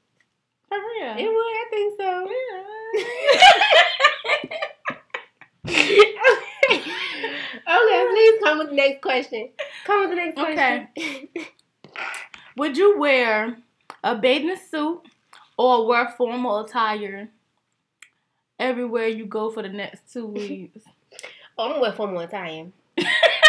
For 0.68 0.78
real. 0.78 1.16
It 1.18 1.28
would. 1.28 1.54
I 1.54 1.66
think 1.70 2.00
so. 2.00 2.28
Okay, 7.54 8.06
please 8.10 8.40
come 8.42 8.58
with 8.58 8.68
the 8.70 8.74
next 8.74 9.02
question. 9.02 9.50
Come 9.84 10.00
with 10.00 10.10
the 10.10 10.16
next 10.16 10.34
question. 10.34 10.88
Okay. 10.96 11.28
Would 12.56 12.76
you 12.76 12.98
wear 12.98 13.56
a 14.04 14.16
bathing 14.16 14.56
suit 14.70 15.00
or 15.56 15.86
wear 15.86 16.08
formal 16.16 16.64
attire 16.64 17.28
everywhere 18.58 19.08
you 19.08 19.26
go 19.26 19.50
for 19.50 19.62
the 19.62 19.68
next 19.68 20.12
two 20.12 20.26
weeks? 20.38 20.82
oh, 21.58 21.64
I'm 21.64 21.70
gonna 21.72 21.82
wear 21.82 21.92
formal 21.92 22.20
attire. 22.20 22.66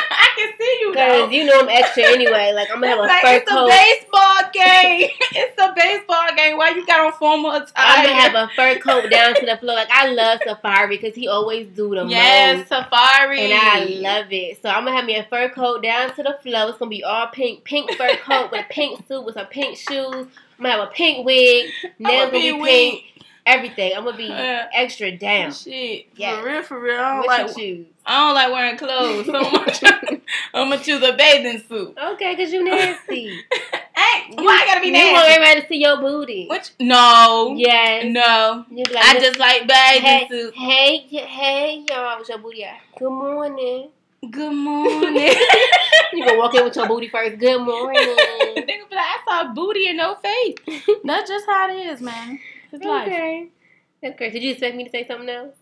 Can 0.43 0.53
see 0.59 0.77
you 0.81 0.93
though. 0.93 1.23
Cause 1.25 1.31
you 1.33 1.45
know 1.45 1.59
I'm 1.61 1.69
extra 1.69 2.03
anyway. 2.03 2.51
Like 2.53 2.69
I'm 2.71 2.75
gonna 2.81 2.87
have 2.89 2.99
a 2.99 3.01
Like, 3.03 3.21
fur 3.21 3.35
it's 3.35 3.49
coat. 3.51 3.65
a 3.65 3.69
baseball 3.69 4.51
game. 4.53 5.09
it's 5.35 5.61
a 5.61 5.73
baseball 5.75 6.27
game. 6.35 6.57
Why 6.57 6.69
you 6.71 6.85
got 6.85 7.01
on 7.05 7.13
formal 7.13 7.51
attire? 7.51 7.71
I'm 7.75 8.05
gonna 8.05 8.15
have 8.19 8.35
a 8.35 8.49
fur 8.55 8.79
coat 8.79 9.09
down 9.09 9.35
to 9.35 9.45
the 9.45 9.57
floor. 9.57 9.75
Like 9.75 9.89
I 9.91 10.07
love 10.11 10.39
Safari 10.45 10.97
because 10.97 11.15
he 11.15 11.27
always 11.27 11.67
do 11.67 11.95
the 11.95 12.05
yes 12.05 12.57
most. 12.57 12.69
safari, 12.69 13.39
And 13.41 13.53
I 13.53 13.85
love 13.85 14.27
it. 14.31 14.61
So 14.61 14.69
I'm 14.69 14.85
gonna 14.85 14.95
have 14.95 15.05
me 15.05 15.15
a 15.15 15.23
fur 15.29 15.49
coat 15.49 15.81
down 15.83 16.15
to 16.15 16.23
the 16.23 16.37
floor. 16.41 16.69
It's 16.69 16.77
gonna 16.77 16.89
be 16.89 17.03
all 17.03 17.27
pink, 17.27 17.63
pink 17.63 17.91
fur 17.93 18.15
coat 18.17 18.51
with 18.51 18.61
a 18.61 18.69
pink 18.69 19.07
suit 19.07 19.23
with 19.25 19.35
some 19.35 19.47
pink 19.47 19.77
shoes. 19.77 20.27
I'm 20.59 20.63
gonna 20.65 20.77
have 20.81 20.87
a 20.89 20.91
pink 20.91 21.25
wig, 21.25 21.69
nails 21.99 22.31
gonna 22.31 22.31
be 22.31 22.63
pink, 22.63 23.03
everything. 23.45 23.91
I'm 23.95 24.03
gonna 24.05 24.17
be 24.17 24.23
Yeah. 24.27 24.67
extra 24.73 25.11
down. 25.15 25.51
Shit, 25.51 26.07
Yes. 26.15 26.39
for 26.39 26.45
real, 26.45 26.63
for 26.63 26.79
real. 26.79 26.99
I 26.99 27.15
don't 27.15 27.25
What 27.25 27.47
like. 27.47 27.57
you? 27.57 27.85
I 28.05 28.19
don't 28.27 28.33
like 28.35 28.51
wearing 28.51 28.77
clothes 28.77 29.25
so 29.25 29.31
much. 29.51 29.83
I'm 30.53 30.69
gonna 30.69 30.77
choose 30.83 31.01
a 31.03 31.13
bathing 31.13 31.59
suit. 31.67 31.97
Okay, 31.97 32.35
cause 32.35 32.51
you 32.51 32.63
nasty. 32.63 33.43
Hey, 33.95 34.33
why 34.35 34.61
I 34.63 34.65
gotta 34.65 34.81
be 34.81 34.91
nasty? 34.91 35.07
You 35.07 35.13
want 35.13 35.29
everybody 35.29 35.61
to 35.61 35.67
see 35.67 35.77
your 35.81 35.97
booty. 35.97 36.47
Which 36.49 36.71
no, 36.79 37.53
Yes. 37.57 38.05
no. 38.07 38.65
You 38.71 38.83
like, 38.93 39.05
I 39.05 39.19
just 39.19 39.39
like 39.39 39.67
bathing 39.67 40.01
hey, 40.01 40.27
suits. 40.29 40.57
hey, 40.57 40.97
hey, 41.07 41.85
y'all, 41.89 42.19
with 42.19 42.29
your 42.29 42.39
booty 42.39 42.65
out. 42.65 42.77
Good 42.97 43.09
morning. 43.11 43.89
Good 44.29 44.53
morning. 44.53 45.33
You 46.13 46.23
gonna 46.25 46.37
walk 46.37 46.53
in 46.55 46.63
with 46.63 46.75
your 46.75 46.87
booty 46.87 47.09
first. 47.09 47.39
Good 47.39 47.59
morning. 47.61 48.03
Think 48.55 48.89
be 48.89 48.95
like, 48.95 49.05
I 49.05 49.17
saw 49.27 49.53
booty 49.53 49.87
and 49.89 49.97
no 49.97 50.15
face. 50.15 50.55
That's 51.03 51.29
just 51.29 51.45
how 51.45 51.69
it 51.69 51.75
is, 51.87 51.99
man. 52.01 52.39
It's 52.73 52.85
life. 52.85 53.07
okay. 53.07 53.47
That's 54.01 54.17
great. 54.17 54.33
Did 54.33 54.43
you 54.43 54.51
expect 54.51 54.75
me 54.75 54.83
to 54.85 54.89
say 54.89 55.07
something 55.07 55.29
else? 55.29 55.55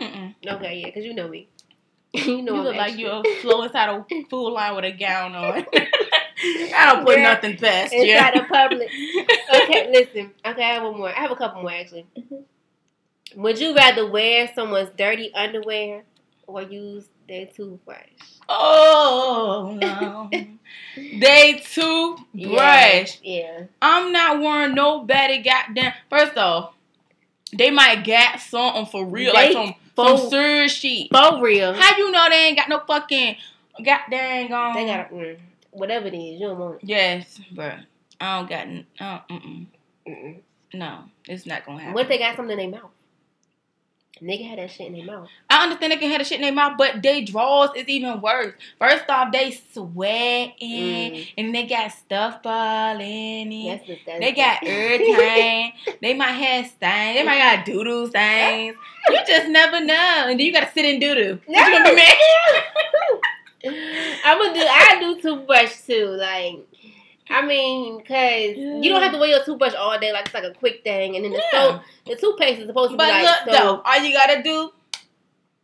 Mm-mm. 0.00 0.34
Okay, 0.46 0.80
yeah, 0.80 0.86
because 0.86 1.04
you 1.04 1.14
know 1.14 1.28
me. 1.28 1.48
you 2.12 2.42
know 2.42 2.54
You 2.56 2.62
look 2.62 2.76
like 2.76 2.98
you're 2.98 3.22
a 3.24 3.40
flow 3.40 3.62
inside 3.62 3.88
a 3.88 4.04
food 4.30 4.50
line 4.50 4.74
with 4.76 4.84
a 4.84 4.92
gown 4.92 5.34
on. 5.34 5.64
I 6.44 6.92
don't 6.92 7.04
put 7.04 7.16
Girl, 7.16 7.22
nothing 7.22 7.56
past 7.56 7.92
you. 7.92 8.02
inside 8.12 8.36
a 8.36 8.44
public. 8.44 8.90
Okay, 9.54 9.90
listen. 9.90 10.32
Okay, 10.44 10.62
I 10.62 10.74
have 10.74 10.82
one 10.82 10.98
more. 10.98 11.08
I 11.08 11.20
have 11.20 11.30
a 11.30 11.36
couple 11.36 11.62
more 11.62 11.70
actually. 11.72 12.06
Mm-hmm. 12.16 13.40
Would 13.42 13.58
you 13.58 13.74
rather 13.74 14.06
wear 14.10 14.50
someone's 14.54 14.90
dirty 14.96 15.32
underwear 15.34 16.04
or 16.46 16.62
use 16.62 17.08
their 17.28 17.46
toothbrush? 17.46 17.98
Oh 18.48 19.76
no. 19.80 20.30
they 20.94 21.62
too 21.64 22.16
brush. 22.34 23.18
Yeah. 23.22 23.64
I'm 23.82 24.12
not 24.12 24.40
wearing 24.40 24.74
no 24.74 25.04
better 25.04 25.42
goddamn. 25.42 25.92
First 26.08 26.36
off, 26.36 26.74
they 27.56 27.70
might 27.70 28.04
got 28.04 28.40
something 28.40 28.86
for 28.86 29.04
real, 29.06 29.32
like 29.34 29.52
some 29.52 29.74
for- 29.94 30.18
some 30.18 30.30
serious 30.30 30.72
shit. 30.72 31.08
For 31.10 31.40
real. 31.42 31.72
How 31.74 31.96
you 31.96 32.10
know 32.10 32.26
they 32.28 32.46
ain't 32.46 32.56
got 32.58 32.68
no 32.68 32.80
fucking 32.86 33.36
goddamn 33.84 34.52
um, 34.52 34.74
They 34.74 34.86
got 34.86 35.10
mm, 35.10 35.38
whatever 35.70 36.06
it 36.06 36.14
is. 36.14 36.40
You 36.40 36.48
don't 36.48 36.58
want 36.58 36.82
it. 36.82 36.88
Yes, 36.88 37.40
bruh. 37.54 37.84
I 38.20 38.38
don't 38.38 38.48
got 38.48 38.66
uh, 39.00 39.20
mm-mm. 39.30 39.66
Mm-mm. 40.06 40.40
no. 40.74 41.00
It's 41.28 41.46
not 41.46 41.66
gonna 41.66 41.78
happen. 41.80 41.94
What 41.94 42.02
if 42.02 42.08
they 42.08 42.18
got 42.18 42.36
something 42.36 42.58
in 42.58 42.70
their 42.70 42.80
mouth? 42.80 42.90
Nigga 44.22 44.48
had 44.48 44.58
that 44.58 44.70
shit 44.70 44.86
in 44.86 44.94
their 44.94 45.04
mouth. 45.04 45.28
I 45.50 45.62
understand 45.64 45.92
they 45.92 45.96
can 45.98 46.10
have 46.10 46.20
the 46.20 46.24
shit 46.24 46.36
in 46.36 46.42
their 46.42 46.52
mouth, 46.52 46.74
but 46.78 47.02
they 47.02 47.22
draws 47.22 47.70
is 47.76 47.86
even 47.86 48.20
worse. 48.22 48.54
First 48.78 49.04
off, 49.10 49.30
they 49.30 49.50
sweating 49.72 50.56
Mm. 51.12 51.28
and 51.36 51.54
they 51.54 51.66
got 51.66 51.92
stuff 51.92 52.42
falling 52.42 53.52
in. 53.52 53.68
That's 53.76 53.86
disgusting. 53.86 54.20
They 54.20 54.32
got 54.32 54.62
everything. 54.66 55.72
they 56.00 56.14
might 56.14 56.32
have 56.32 56.66
stains. 56.66 57.16
They 57.18 57.22
might 57.24 57.38
got 57.38 57.66
doo 57.66 57.84
doo 57.84 58.06
stains. 58.08 58.76
You 59.10 59.18
just 59.26 59.48
never 59.48 59.80
know. 59.84 59.94
And 60.28 60.30
then 60.30 60.46
you 60.46 60.52
gotta 60.52 60.72
sit 60.72 60.84
in 60.86 60.98
doo 60.98 61.14
doo. 61.14 61.38
You 61.48 61.54
gonna 61.54 61.84
be 61.84 61.94
mad? 61.96 62.16
I'm 64.24 64.38
gonna 64.38 64.54
do. 64.54 64.60
I 64.66 64.96
do 65.00 65.20
toothbrush 65.20 65.80
too. 65.86 66.06
Like, 66.18 66.66
I 67.28 67.44
mean, 67.44 68.00
cause 68.04 68.56
you 68.56 68.88
don't 68.88 69.02
have 69.02 69.12
to 69.12 69.18
wear 69.18 69.28
your 69.28 69.44
toothbrush 69.44 69.74
all 69.74 69.98
day. 69.98 70.12
Like 70.12 70.26
it's 70.26 70.34
like 70.34 70.44
a 70.44 70.52
quick 70.52 70.82
thing, 70.84 71.16
and 71.16 71.24
then 71.24 71.32
the 71.32 71.42
Yeah. 71.52 71.60
soap, 71.72 71.82
the 72.06 72.16
toothpaste 72.16 72.60
is 72.60 72.66
supposed 72.68 72.92
to 72.92 72.96
But 72.96 73.06
be 73.06 73.12
like 73.12 73.22
look 73.46 73.54
so. 73.54 73.62
though, 73.64 73.82
all 73.84 73.98
you 73.98 74.12
gotta 74.12 74.42
do, 74.42 74.72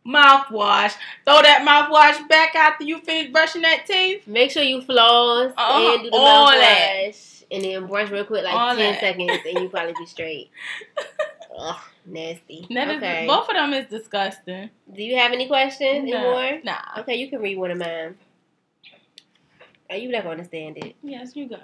mouthwash. 0.05 0.95
Throw 1.25 1.41
that 1.41 1.61
mouthwash 1.65 2.27
back 2.27 2.55
after 2.55 2.83
you 2.83 2.99
finish 2.99 3.31
brushing 3.31 3.61
that 3.61 3.85
teeth. 3.85 4.27
Make 4.27 4.51
sure 4.51 4.63
you 4.63 4.81
floss 4.81 5.53
Uh-huh, 5.57 5.93
and 5.93 6.03
do 6.03 6.09
the 6.09 6.15
all 6.17 6.51
mouthwash, 6.51 7.43
and 7.51 7.63
then 7.63 7.87
brush 7.87 8.09
real 8.09 8.25
quick, 8.25 8.43
like 8.43 8.53
All 8.53 8.75
ten 8.75 8.91
that. 8.93 8.99
seconds, 8.99 9.31
and 9.47 9.59
you 9.63 9.69
probably 9.69 9.93
be 9.97 10.05
straight. 10.05 10.49
Ugh, 11.57 11.75
nasty. 12.05 12.65
That 12.71 12.89
is- 12.89 12.97
okay. 12.97 13.25
both 13.27 13.47
of 13.47 13.55
them 13.55 13.73
is 13.73 13.85
disgusting. 13.87 14.69
Do 14.93 15.03
you 15.03 15.15
have 15.17 15.31
any 15.31 15.47
questions 15.47 15.99
anymore? 16.11 16.59
Nah. 16.63 16.81
Okay, 16.99 17.15
you 17.15 17.29
can 17.29 17.41
read 17.41 17.57
one 17.57 17.71
of 17.71 17.77
mine. 17.77 18.17
Are 19.89 19.97
you 19.97 20.09
not 20.09 20.23
gonna 20.23 20.31
understand 20.35 20.77
it? 20.77 20.95
Yes, 21.03 21.35
you 21.35 21.47
go. 21.49 21.57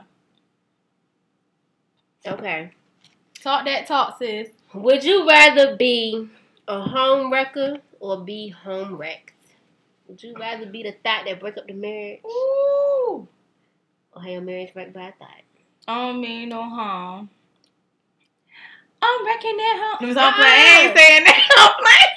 Okay. 2.25 2.71
Talk 3.41 3.65
that 3.65 3.87
talk, 3.87 4.17
sis. 4.19 4.49
Would 4.73 5.03
you 5.03 5.27
rather 5.27 5.75
be 5.75 6.29
a 6.67 6.81
home 6.81 7.31
wrecker 7.31 7.77
or 7.99 8.19
be 8.23 8.49
home 8.49 8.95
wrecked? 8.97 9.33
Would 10.07 10.21
you 10.21 10.33
rather 10.37 10.65
be 10.65 10.83
the 10.83 10.91
thought 11.03 11.25
that 11.25 11.39
break 11.39 11.57
up 11.57 11.67
the 11.67 11.73
marriage 11.73 12.19
Ooh. 12.25 13.27
or 14.13 14.21
have 14.21 14.31
your 14.31 14.41
marriage 14.41 14.71
wrecked 14.75 14.93
by 14.93 15.07
a 15.07 15.11
thought? 15.13 15.41
I 15.87 16.07
don't 16.07 16.21
mean 16.21 16.49
no 16.49 16.63
harm. 16.63 17.29
I'm 19.01 19.25
wrecking 19.25 19.55
that 19.57 19.97
home. 19.99 20.09
I'm 20.11 20.17
Ah. 20.17 20.33
playing. 20.35 20.53
I 20.53 20.81
ain't 20.89 20.97
saying 20.97 21.23
that. 21.23 21.49
I'm 21.57 21.73
playing. 21.83 22.08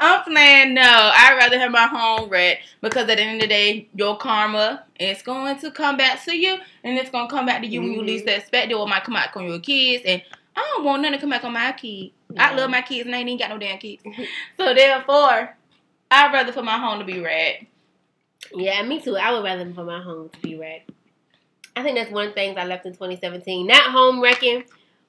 I'm 0.00 0.22
playing. 0.24 0.74
No, 0.74 0.82
I'd 0.82 1.36
rather 1.38 1.58
have 1.58 1.70
my 1.70 1.86
home 1.86 2.28
wrecked 2.28 2.62
because 2.80 3.08
at 3.08 3.16
the 3.16 3.20
end 3.20 3.36
of 3.36 3.40
the 3.42 3.48
day, 3.48 3.88
your 3.94 4.16
karma 4.16 4.84
is 4.98 5.22
going 5.22 5.58
to 5.58 5.70
come 5.70 5.96
back 5.96 6.24
to 6.24 6.36
you, 6.36 6.58
and 6.84 6.98
it's 6.98 7.10
gonna 7.10 7.28
come 7.28 7.46
back 7.46 7.62
to 7.62 7.66
you 7.66 7.80
when 7.80 7.92
you 7.92 8.02
least 8.02 8.26
mm-hmm. 8.26 8.40
expect 8.40 8.70
it, 8.70 8.74
or 8.74 8.86
it 8.86 8.90
might 8.90 9.04
come 9.04 9.14
back 9.14 9.36
on 9.36 9.46
your 9.46 9.60
kids. 9.60 10.04
And 10.06 10.22
I 10.54 10.60
don't 10.74 10.84
want 10.84 11.02
nothing 11.02 11.18
to 11.18 11.20
come 11.20 11.30
back 11.30 11.44
on 11.44 11.52
my 11.52 11.72
kids. 11.72 12.12
I 12.36 12.54
love 12.54 12.70
my 12.70 12.82
kids, 12.82 13.06
and 13.06 13.14
I 13.14 13.18
ain't 13.18 13.28
even 13.28 13.38
got 13.38 13.50
no 13.50 13.58
damn 13.58 13.78
kids. 13.78 14.02
Mm-hmm. 14.02 14.22
so 14.56 14.74
therefore, 14.74 15.56
I'd 16.10 16.32
rather 16.32 16.52
for 16.52 16.62
my 16.62 16.78
home 16.78 16.98
to 16.98 17.04
be 17.04 17.20
wrecked. 17.20 17.66
Yeah, 18.54 18.82
me 18.82 19.00
too. 19.00 19.16
I 19.16 19.32
would 19.32 19.44
rather 19.44 19.70
for 19.72 19.84
my 19.84 20.00
home 20.00 20.28
to 20.28 20.38
be 20.40 20.56
wrecked. 20.56 20.90
I 21.74 21.82
think 21.82 21.96
that's 21.96 22.10
one 22.10 22.28
of 22.28 22.30
the 22.30 22.34
things 22.34 22.56
I 22.56 22.64
left 22.64 22.86
in 22.86 22.92
2017. 22.92 23.66
Not 23.66 23.92
home 23.92 24.20
wrecking, 24.20 24.64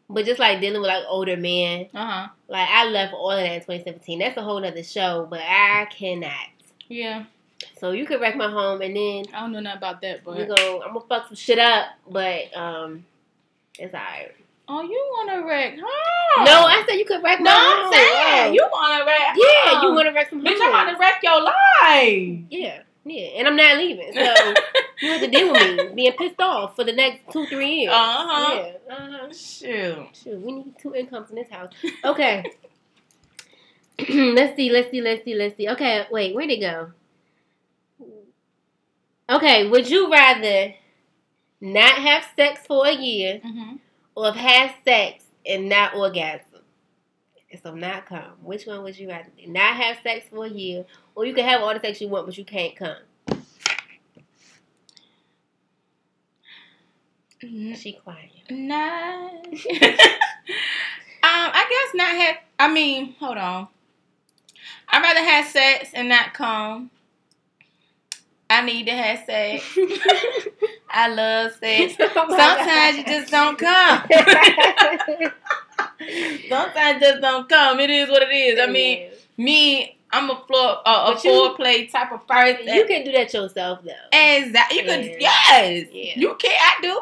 but 0.10 0.26
just 0.26 0.40
like 0.40 0.62
dealing 0.62 0.82
with 0.82 0.88
like 0.88 1.04
older 1.08 1.38
men. 1.38 1.88
Uh 1.94 2.06
huh. 2.06 2.28
Like 2.48 2.68
I 2.70 2.86
left 2.86 3.14
all 3.14 3.32
of 3.32 3.38
that 3.38 3.52
in 3.54 3.60
2017. 3.62 4.20
That's 4.20 4.38
a 4.38 4.42
whole 4.42 4.64
other 4.64 4.84
show, 4.84 5.28
but 5.30 5.42
I 5.42 5.86
cannot. 5.92 6.32
Yeah. 6.88 7.26
So 7.80 7.92
you 7.92 8.06
could 8.06 8.22
wreck 8.22 8.36
my 8.36 8.50
home 8.50 8.82
and 8.82 8.96
then 8.96 9.26
I 9.34 9.40
don't 9.42 9.52
know 9.52 9.60
nothing 9.60 9.78
about 9.78 10.02
that, 10.02 10.24
but 10.24 10.38
we 10.38 10.46
go 10.46 10.82
I'm 10.84 10.94
gonna 10.94 11.06
fuck 11.08 11.28
some 11.28 11.36
shit 11.36 11.60
up, 11.60 11.88
but 12.10 12.56
um 12.56 13.06
it's 13.80 13.94
alright. 13.94 14.32
Oh, 14.70 14.82
you 14.82 14.90
want 15.12 15.30
to 15.32 15.48
wreck? 15.48 15.76
Huh? 15.82 16.44
No, 16.44 16.66
I 16.66 16.84
said 16.86 16.96
you 16.96 17.06
could 17.06 17.24
wreck 17.24 17.40
my 17.40 17.50
No. 17.50 17.56
I'm 17.56 17.94
saying 17.94 18.50
Oh. 18.50 18.54
you 18.54 18.62
want 18.72 19.00
to 19.00 19.06
wreck. 19.06 19.28
Yeah, 19.36 19.80
huh? 19.80 19.88
you 19.88 19.94
wanna 19.94 20.12
wreck 20.14 20.30
some 20.30 20.42
Bitch, 20.44 20.58
I'm 20.62 20.70
about 20.70 20.92
to 20.92 20.98
wreck 21.00 21.20
your 21.24 21.42
life. 21.42 22.40
Yeah, 22.50 22.82
yeah. 23.10 23.28
And 23.38 23.48
I'm 23.48 23.56
not 23.56 23.78
leaving. 23.78 24.12
So 24.14 24.22
you 25.02 25.12
have 25.12 25.22
to 25.22 25.28
deal 25.28 25.52
with 25.52 25.78
me 25.78 25.94
being 25.96 26.12
pissed 26.14 26.40
off 26.40 26.76
for 26.76 26.84
the 26.84 26.94
next 26.94 27.32
two, 27.32 27.46
three 27.48 27.76
years. 27.82 27.94
uh 27.94 27.96
huh. 28.28 28.56
Yeah. 28.56 28.94
Uh-huh. 28.96 29.34
Shoot. 29.34 30.08
Shoot, 30.14 30.42
we 30.42 30.52
need 30.52 30.74
two 30.80 30.94
incomes 30.96 31.30
in 31.30 31.36
this 31.36 31.50
house. 31.50 31.72
Okay. 32.04 32.46
let's 34.10 34.56
see, 34.56 34.70
let's 34.70 34.92
see, 34.92 35.02
let's 35.02 35.24
see, 35.26 35.34
let's 35.36 35.58
see. 35.58 35.68
Okay, 35.70 36.06
wait, 36.12 36.36
where'd 36.36 36.52
it 36.52 36.60
go? 36.62 36.92
Okay, 39.30 39.68
would 39.70 39.90
you 39.90 40.10
rather 40.12 40.74
not 41.60 41.96
have 41.96 42.26
sex 42.36 42.62
for 42.68 42.86
a 42.88 42.94
year 42.94 43.42
Mm-hmm. 43.46 43.76
or 44.16 44.26
have 44.32 44.36
had 44.36 44.72
sex 44.86 45.24
and 45.46 45.68
not 45.68 45.96
orgasm? 45.96 46.46
And 47.51 47.62
so 47.62 47.74
not 47.74 48.06
come. 48.06 48.34
Which 48.44 48.66
one 48.66 48.84
would 48.84 48.98
you 48.98 49.08
rather? 49.08 49.30
Not 49.48 49.75
have 49.77 49.98
sex 50.04 50.25
for 50.30 50.46
a 50.46 50.50
year, 50.50 50.86
or 51.16 51.25
you 51.25 51.34
can 51.34 51.46
have 51.46 51.62
all 51.62 51.74
the 51.74 51.80
sex 51.80 52.01
you 52.01 52.10
want, 52.10 52.25
but 52.25 52.38
you 52.38 52.44
can't 52.44 52.75
come. 52.75 52.98
She 57.39 58.00
quiet. 58.04 58.32
Not. 58.50 59.32
um, 59.48 59.54
I 61.24 61.66
guess 61.70 61.96
not 61.96 62.10
have. 62.10 62.38
I 62.60 62.74
mean, 62.74 63.16
hold 63.20 63.38
on. 63.38 63.68
I'd 64.89 65.01
rather 65.01 65.20
have 65.22 65.48
sex 65.48 65.92
and 65.94 66.10
not 66.10 66.34
come. 66.34 66.89
I 68.50 68.66
need 68.66 68.86
to 68.88 68.94
have 68.94 69.25
sex. 69.25 69.63
I 70.89 71.10
love 71.10 71.51
sex. 71.54 71.96
Sometimes 72.13 72.98
you 72.98 73.04
just 73.04 73.32
don't 73.32 73.58
come. 73.58 74.04
Sometimes 76.50 77.01
it 77.01 77.06
just 77.10 77.22
don't 77.22 77.48
come. 77.50 77.80
It 77.80 77.89
is 77.89 78.10
what 78.10 78.22
it 78.24 78.34
is. 78.34 78.60
I 78.60 78.68
mean, 78.72 79.10
me, 79.38 79.98
I'm 80.12 80.30
a 80.30 80.36
floor 80.48 80.77
uh, 80.86 81.13
a 81.16 81.22
you- 81.24 81.32
foreplay 81.32 81.92
type 81.92 82.12
of 82.12 82.27
person. 82.27 82.68
You 82.68 82.86
can 82.86 83.04
do 83.04 83.12
that 83.13 83.34
yourself 83.34 83.80
though. 83.84 83.94
exactly. 84.12 84.77
You 84.80 84.84
could 84.86 85.06
Yeah. 85.06 85.18
yes. 85.20 85.88
Yeah. 85.92 86.13
You 86.16 86.36
can. 86.36 86.51
I 86.51 86.82
do. 86.82 87.01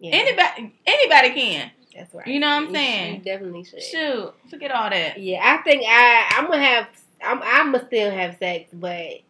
Yeah, 0.00 0.10
Anybody 0.16 0.74
anybody 0.84 1.30
can. 1.30 1.70
that's 1.94 2.12
right. 2.12 2.26
you 2.26 2.40
know 2.40 2.48
what 2.48 2.68
I'm 2.68 2.74
saying? 2.74 3.14
You 3.16 3.20
definitely 3.22 3.62
should. 3.64 3.82
Shoot. 3.82 4.34
Forget 4.50 4.72
all 4.72 4.90
that. 4.90 5.20
Yeah, 5.20 5.40
I 5.44 5.62
think 5.62 5.84
I 5.86 6.30
I'm 6.36 6.46
gonna 6.48 6.60
have 6.64 6.86
I'm 7.24 7.40
I'm 7.42 7.70
gonna 7.72 7.86
still 7.86 8.10
have 8.10 8.36
sex, 8.38 8.68
but 8.72 9.20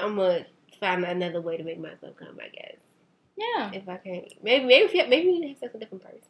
I'm 0.00 0.14
gonna 0.14 0.46
find 0.78 1.04
another 1.04 1.40
way 1.40 1.56
to 1.56 1.64
make 1.64 1.80
myself 1.80 2.14
come. 2.16 2.38
I 2.40 2.48
guess 2.50 2.76
Yeah. 3.36 3.72
if 3.72 3.88
I 3.88 3.96
can't, 3.96 4.26
maybe 4.44 4.64
maybe 4.66 4.84
if 4.84 4.94
you, 4.94 5.06
maybe 5.08 5.28
you 5.32 5.48
have 5.48 5.58
sex 5.58 5.72
with 5.72 5.82
a 5.82 5.84
different 5.86 6.04
person. 6.04 6.20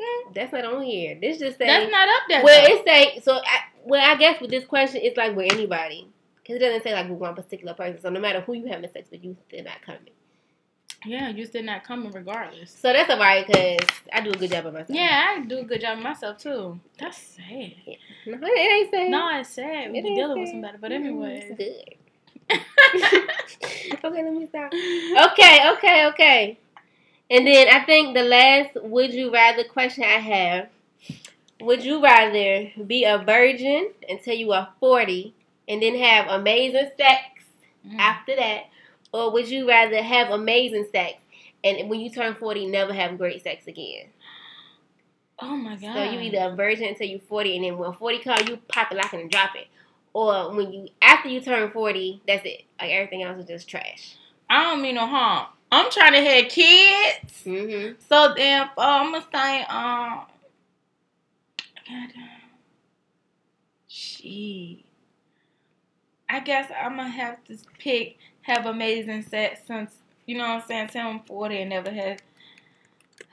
Mm. 0.00 0.34
That's 0.34 0.52
not 0.52 0.64
on 0.64 0.82
here. 0.82 1.16
This 1.20 1.38
just 1.38 1.58
say 1.58 1.66
That's 1.66 1.90
not 1.90 2.08
up 2.08 2.22
there. 2.28 2.44
well, 2.44 2.66
it 2.66 2.84
say 2.86 3.20
so. 3.20 3.36
I, 3.36 3.60
well, 3.84 4.02
I 4.04 4.16
guess 4.16 4.40
with 4.40 4.50
this 4.50 4.64
question, 4.64 5.00
it's 5.02 5.16
like 5.16 5.34
with 5.36 5.52
anybody 5.52 6.06
because 6.42 6.56
it 6.56 6.58
doesn't 6.60 6.82
say 6.82 6.92
like 6.92 7.08
with 7.08 7.18
one 7.18 7.34
particular 7.34 7.74
person. 7.74 8.00
So 8.00 8.10
no 8.10 8.20
matter 8.20 8.40
who 8.40 8.52
you 8.54 8.66
having 8.66 8.90
sex 8.90 9.10
with, 9.10 9.24
you 9.24 9.36
still 9.48 9.64
not 9.64 9.80
coming. 9.82 10.10
yeah, 11.06 11.28
you 11.30 11.46
still 11.46 11.62
not 11.62 11.84
coming 11.84 12.10
regardless. 12.12 12.70
So 12.70 12.92
that's 12.92 13.08
alright 13.10 13.46
because 13.46 13.78
I 14.12 14.20
do 14.20 14.30
a 14.30 14.34
good 14.36 14.50
job 14.50 14.66
of 14.66 14.74
myself. 14.74 14.90
Yeah, 14.90 15.36
I 15.36 15.40
do 15.44 15.58
a 15.58 15.64
good 15.64 15.80
job 15.80 15.98
of 15.98 16.04
myself 16.04 16.38
too. 16.38 16.78
That's 16.98 17.16
sad. 17.16 17.72
no, 18.26 18.38
it 18.42 18.58
ain't 18.58 18.90
saying. 18.90 19.10
No, 19.10 19.30
it's 19.38 19.50
sad. 19.50 19.92
We 19.92 19.98
It 19.98 20.02
be 20.04 20.14
dealing 20.14 20.40
with 20.40 20.50
somebody. 20.50 20.78
But 20.80 20.92
Mm, 20.92 21.40
it's 21.40 21.56
good. 21.56 21.94
okay, 24.04 24.22
let 24.22 24.32
me 24.34 24.46
stop. 24.46 24.72
Okay, 25.32 25.70
okay, 25.72 26.06
okay. 26.06 26.58
And 27.30 27.46
then 27.46 27.68
I 27.68 27.84
think 27.84 28.14
the 28.16 28.22
last 28.22 28.76
would 28.82 29.12
you 29.12 29.32
rather 29.32 29.64
question 29.64 30.04
I 30.04 30.18
have 30.18 30.68
would 31.60 31.82
you 31.84 32.02
rather 32.02 32.70
be 32.86 33.04
a 33.04 33.18
virgin 33.18 33.90
until 34.08 34.34
you 34.34 34.52
are 34.52 34.68
40 34.78 35.34
and 35.68 35.82
then 35.82 35.96
have 35.96 36.26
amazing 36.28 36.90
sex 36.96 37.20
Mm. 37.86 37.98
after 38.00 38.34
that? 38.34 38.64
Or 39.12 39.30
would 39.32 39.48
you 39.48 39.68
rather 39.68 40.02
have 40.02 40.30
amazing 40.30 40.86
sex 40.90 41.20
and 41.62 41.88
when 41.88 42.00
you 42.00 42.10
turn 42.10 42.34
40 42.34 42.66
never 42.66 42.92
have 42.92 43.16
great 43.16 43.42
sex 43.42 43.66
again? 43.68 44.06
Oh 45.38 45.56
my 45.56 45.76
god. 45.76 45.94
So 45.94 46.02
you 46.02 46.20
either 46.20 46.52
a 46.52 46.56
virgin 46.56 46.88
until 46.88 47.06
you 47.06 47.20
40 47.20 47.56
and 47.56 47.64
then 47.64 47.78
when 47.78 47.92
40 47.92 48.18
comes 48.20 48.48
you 48.48 48.56
pop 48.68 48.90
it, 48.90 48.96
lock 48.96 49.14
it, 49.14 49.20
and 49.20 49.30
drop 49.30 49.54
it. 49.54 49.68
Or 50.12 50.54
when 50.54 50.72
you 50.72 50.88
after 51.02 51.28
you 51.28 51.40
turn 51.40 51.70
40, 51.70 52.22
that's 52.26 52.44
it. 52.44 52.64
Like 52.80 52.90
everything 52.90 53.22
else 53.22 53.38
is 53.38 53.46
just 53.46 53.68
trash. 53.68 54.16
I 54.50 54.64
don't 54.64 54.82
mean 54.82 54.94
no 54.96 55.06
harm. 55.06 55.46
I'm 55.70 55.90
trying 55.90 56.12
to 56.12 56.20
have 56.20 56.48
kids. 56.48 57.42
Mm-hmm. 57.44 57.94
So 58.08 58.34
then, 58.36 58.62
uh, 58.62 58.70
I'm 58.76 59.12
gonna 59.12 59.24
say, 59.32 59.62
um, 59.64 60.20
she. 63.86 64.84
I 66.28 66.40
guess 66.40 66.70
I'm 66.70 66.96
gonna 66.96 67.08
have 67.08 67.42
to 67.44 67.56
pick 67.78 68.18
have 68.42 68.66
amazing 68.66 69.22
sex 69.22 69.60
since 69.66 69.92
you 70.26 70.36
know 70.36 70.44
what 70.44 70.62
I'm 70.62 70.68
saying. 70.68 70.88
Till 70.88 71.06
I'm 71.06 71.20
40 71.20 71.60
and 71.60 71.70
never 71.70 71.90
had 71.90 72.22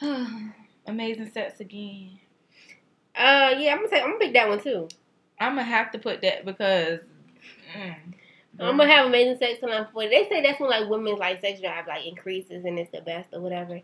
amazing 0.87 1.31
sex 1.31 1.59
again. 1.59 2.19
Uh, 3.15 3.53
yeah, 3.57 3.73
I'm 3.73 3.77
gonna 3.77 3.89
say 3.89 4.01
I'm 4.01 4.11
gonna 4.11 4.19
pick 4.19 4.33
that 4.33 4.49
one 4.49 4.61
too. 4.61 4.87
I'm 5.39 5.55
gonna 5.55 5.63
have 5.63 5.91
to 5.91 5.99
put 5.99 6.21
that 6.21 6.45
because. 6.45 6.99
Mm, 7.75 8.13
I'm 8.59 8.77
gonna 8.77 8.91
have 8.91 9.07
amazing 9.07 9.37
sex 9.37 9.59
till 9.59 9.71
I'm 9.71 9.87
40. 9.91 10.09
They 10.09 10.27
say 10.29 10.41
that's 10.41 10.59
when 10.59 10.69
like 10.69 10.87
women's 10.89 11.19
like 11.19 11.41
sex 11.41 11.59
drive 11.59 11.87
like 11.87 12.05
increases 12.05 12.63
and 12.65 12.77
it's 12.79 12.91
the 12.91 13.01
best 13.01 13.29
or 13.33 13.41
whatever. 13.41 13.81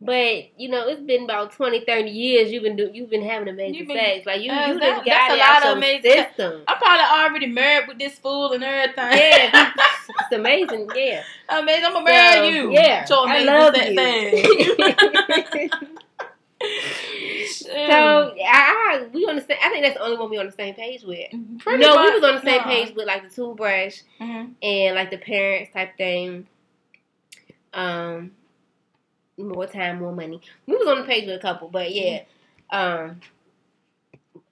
But 0.00 0.58
you 0.58 0.68
know, 0.68 0.86
it's 0.88 1.00
been 1.00 1.24
about 1.24 1.52
20, 1.52 1.84
30 1.86 2.10
years 2.10 2.52
you've 2.52 2.62
been 2.62 2.76
do, 2.76 2.90
you've 2.92 3.08
been 3.08 3.22
having 3.26 3.48
amazing 3.48 3.86
been- 3.86 3.96
sex. 3.96 4.26
Like 4.26 4.42
you, 4.42 4.50
Uh, 4.52 4.68
you 4.68 4.78
that- 4.80 5.04
got 5.06 5.30
a 5.30 5.36
lot 5.36 5.66
of 5.72 5.76
amazing 5.78 6.10
system. 6.10 6.62
I'm 6.68 6.76
probably 6.78 7.04
already 7.04 7.46
married 7.46 7.88
with 7.88 7.98
this 7.98 8.18
fool 8.18 8.52
and 8.52 8.62
everything. 8.62 9.18
Yeah, 9.18 9.72
it's 10.20 10.32
amazing. 10.32 10.88
Yeah, 10.94 11.22
amazing. 11.48 11.84
I'm 11.86 11.92
gonna 11.94 12.04
marry 12.04 12.48
you. 12.48 12.72
Yeah, 12.72 13.04
So 13.04 13.24
I 13.26 13.40
love 13.42 13.74
sex 13.74 13.90
you. 13.90 15.70
so 17.66 18.34
I, 18.44 19.02
I 19.02 19.06
we 19.12 19.24
on 19.26 19.36
the 19.36 19.42
same. 19.42 19.56
I 19.62 19.68
think 19.70 19.84
that's 19.84 19.96
the 19.96 20.02
only 20.04 20.16
one 20.18 20.30
we 20.30 20.38
on 20.38 20.46
the 20.46 20.52
same 20.52 20.74
page 20.74 21.02
with. 21.02 21.30
Pretty 21.58 21.82
no, 21.82 21.94
much, 21.94 22.04
we 22.08 22.20
was 22.20 22.24
on 22.24 22.34
the 22.36 22.42
same 22.42 22.58
no. 22.58 22.64
page 22.64 22.94
with 22.94 23.06
like 23.06 23.22
the 23.28 23.34
toothbrush 23.34 24.00
Mhm. 24.20 24.52
and 24.62 24.94
like 24.94 25.10
the 25.10 25.18
parents 25.18 25.72
type 25.72 25.96
thing. 25.96 26.46
Um, 27.74 28.32
more 29.38 29.66
time, 29.66 29.98
more 30.00 30.12
money. 30.14 30.40
We 30.66 30.76
was 30.76 30.88
on 30.88 30.98
the 31.00 31.04
page 31.04 31.26
with 31.26 31.36
a 31.36 31.42
couple, 31.42 31.68
but 31.68 31.92
yeah. 31.94 32.22
Um, 32.70 33.20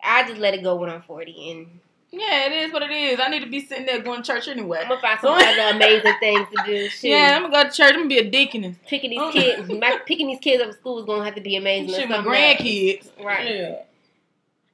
I 0.02 0.26
just 0.28 0.38
let 0.40 0.54
it 0.54 0.62
go 0.62 0.76
when 0.76 0.90
I'm 0.90 1.02
40, 1.02 1.50
and 1.50 1.80
Yeah, 2.16 2.46
it 2.46 2.52
is 2.52 2.72
what 2.72 2.82
it 2.82 2.90
is. 2.92 3.18
I 3.20 3.28
need 3.28 3.40
to 3.40 3.48
be 3.50 3.64
sitting 3.64 3.86
there 3.86 4.00
going 4.00 4.22
to 4.22 4.26
church 4.32 4.46
anyway. 4.48 4.80
I'm 4.82 4.88
gonna 4.88 5.00
find 5.00 5.18
some 5.20 5.32
other 5.34 5.74
amazing 5.76 6.14
things 6.20 6.46
to 6.56 6.62
do. 6.64 6.88
Shoot. 6.90 7.08
Yeah, 7.08 7.34
I'm 7.36 7.50
gonna 7.50 7.64
go 7.64 7.68
to 7.70 7.74
church. 7.76 7.90
I'm 7.92 7.96
gonna 8.00 8.08
be 8.08 8.18
a 8.18 8.30
deaconess. 8.30 8.76
picking 8.86 9.10
these 9.10 9.18
Oh. 9.20 9.32
kids, 9.32 9.68
my, 9.68 9.98
picking 10.06 10.28
these 10.28 10.38
kids 10.38 10.62
up 10.62 10.68
at 10.68 10.74
school 10.74 10.98
is 11.00 11.06
gonna 11.06 11.24
have 11.24 11.34
to 11.34 11.40
be 11.40 11.56
amazing. 11.56 11.94
Shit, 11.94 12.08
my 12.08 12.18
grandkids. 12.18 13.08
right? 13.24 13.46
Yeah. 13.54 13.74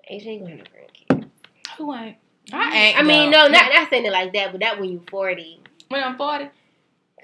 Asia 0.08 0.28
ain't 0.28 0.42
gonna 0.42 0.56
have 0.56 0.66
no 1.10 1.16
grandkids. 1.18 1.30
Who 1.78 1.94
ain't? 1.94 2.16
I 2.52 2.76
ain't. 2.76 2.98
I 2.98 3.02
mean, 3.02 3.30
no, 3.30 3.46
not 3.46 3.72
not 3.72 3.88
saying 3.90 4.04
it 4.04 4.12
like 4.12 4.32
that, 4.34 4.50
but 4.52 4.60
that 4.60 4.78
when 4.80 4.90
you're 4.90 5.02
40, 5.10 5.60
when 5.88 6.02
I'm 6.02 6.16
40. 6.18 6.48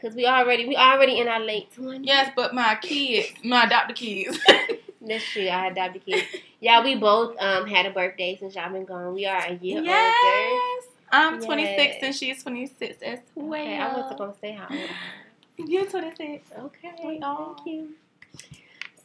cause 0.01 0.15
we 0.15 0.25
already 0.27 0.67
we 0.69 0.77
already 0.77 1.19
in 1.21 1.27
our 1.29 1.41
late 1.41 1.69
20s. 1.77 2.01
Yes, 2.05 2.31
but 2.37 2.55
my 2.55 2.77
kids, 2.81 3.29
my 3.45 3.65
adopted 3.65 3.97
kids. 3.97 4.39
That's 5.01 5.25
true. 5.25 5.47
I 5.49 5.67
adopted 5.69 6.05
kids. 6.07 6.23
Yeah, 6.67 6.83
we 6.83 6.97
both 6.97 7.37
um 7.39 7.65
had 7.69 7.87
a 7.87 7.91
birthday 7.91 8.37
since 8.41 8.57
y'all 8.57 8.73
been 8.73 8.85
gone. 8.85 9.15
We 9.15 9.25
are 9.25 9.39
a 9.39 9.53
year 9.55 9.79
older. 9.79 9.87
yes. 9.93 10.85
I'm 11.13 11.41
26 11.41 11.77
Yes. 11.79 11.99
and 12.03 12.13
she's 12.15 12.43
26 12.43 13.03
as 13.03 13.21
well. 13.37 13.53
Okay, 13.61 13.79
I 13.79 13.95
wasn't 13.97 14.19
gonna 14.19 14.35
say 14.41 14.51
how 14.53 14.67
old. 14.69 15.69
You're 15.71 15.87
26. 15.87 16.51
am. 16.59 16.65
Okay, 16.65 16.91
We 17.05 17.21
are. 17.23 17.55
thank 17.55 17.67
you. 17.69 17.91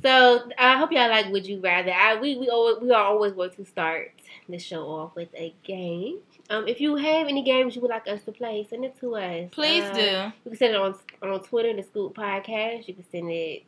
So 0.01 0.49
I 0.57 0.77
hope 0.79 0.91
y'all 0.91 1.07
like 1.09 1.27
Would 1.31 1.45
You 1.45 1.59
Rather. 1.59 1.91
I 1.93 2.19
we 2.19 2.35
we 2.35 2.49
always 2.49 2.81
we 2.81 2.89
are 2.89 3.03
always 3.03 3.33
want 3.33 3.55
to 3.57 3.65
start 3.65 4.11
the 4.49 4.57
show 4.57 4.87
off 4.89 5.15
with 5.15 5.29
a 5.35 5.53
game. 5.63 6.17
Um, 6.49 6.67
if 6.67 6.81
you 6.81 6.95
have 6.95 7.27
any 7.27 7.43
games 7.43 7.75
you 7.75 7.81
would 7.83 7.91
like 7.91 8.07
us 8.07 8.23
to 8.23 8.31
play, 8.31 8.65
send 8.67 8.83
it 8.85 8.99
to 9.01 9.15
us. 9.17 9.49
Please 9.51 9.83
Uh, 9.83 9.93
do. 9.93 10.01
You 10.45 10.51
can 10.51 10.55
send 10.57 10.73
it 10.73 10.81
on 10.81 10.95
on 11.21 11.39
Twitter, 11.43 11.75
the 11.75 11.83
Scoop 11.83 12.15
Podcast. 12.15 12.87
You 12.87 12.95
can 12.95 13.05
send 13.11 13.29
it 13.29 13.63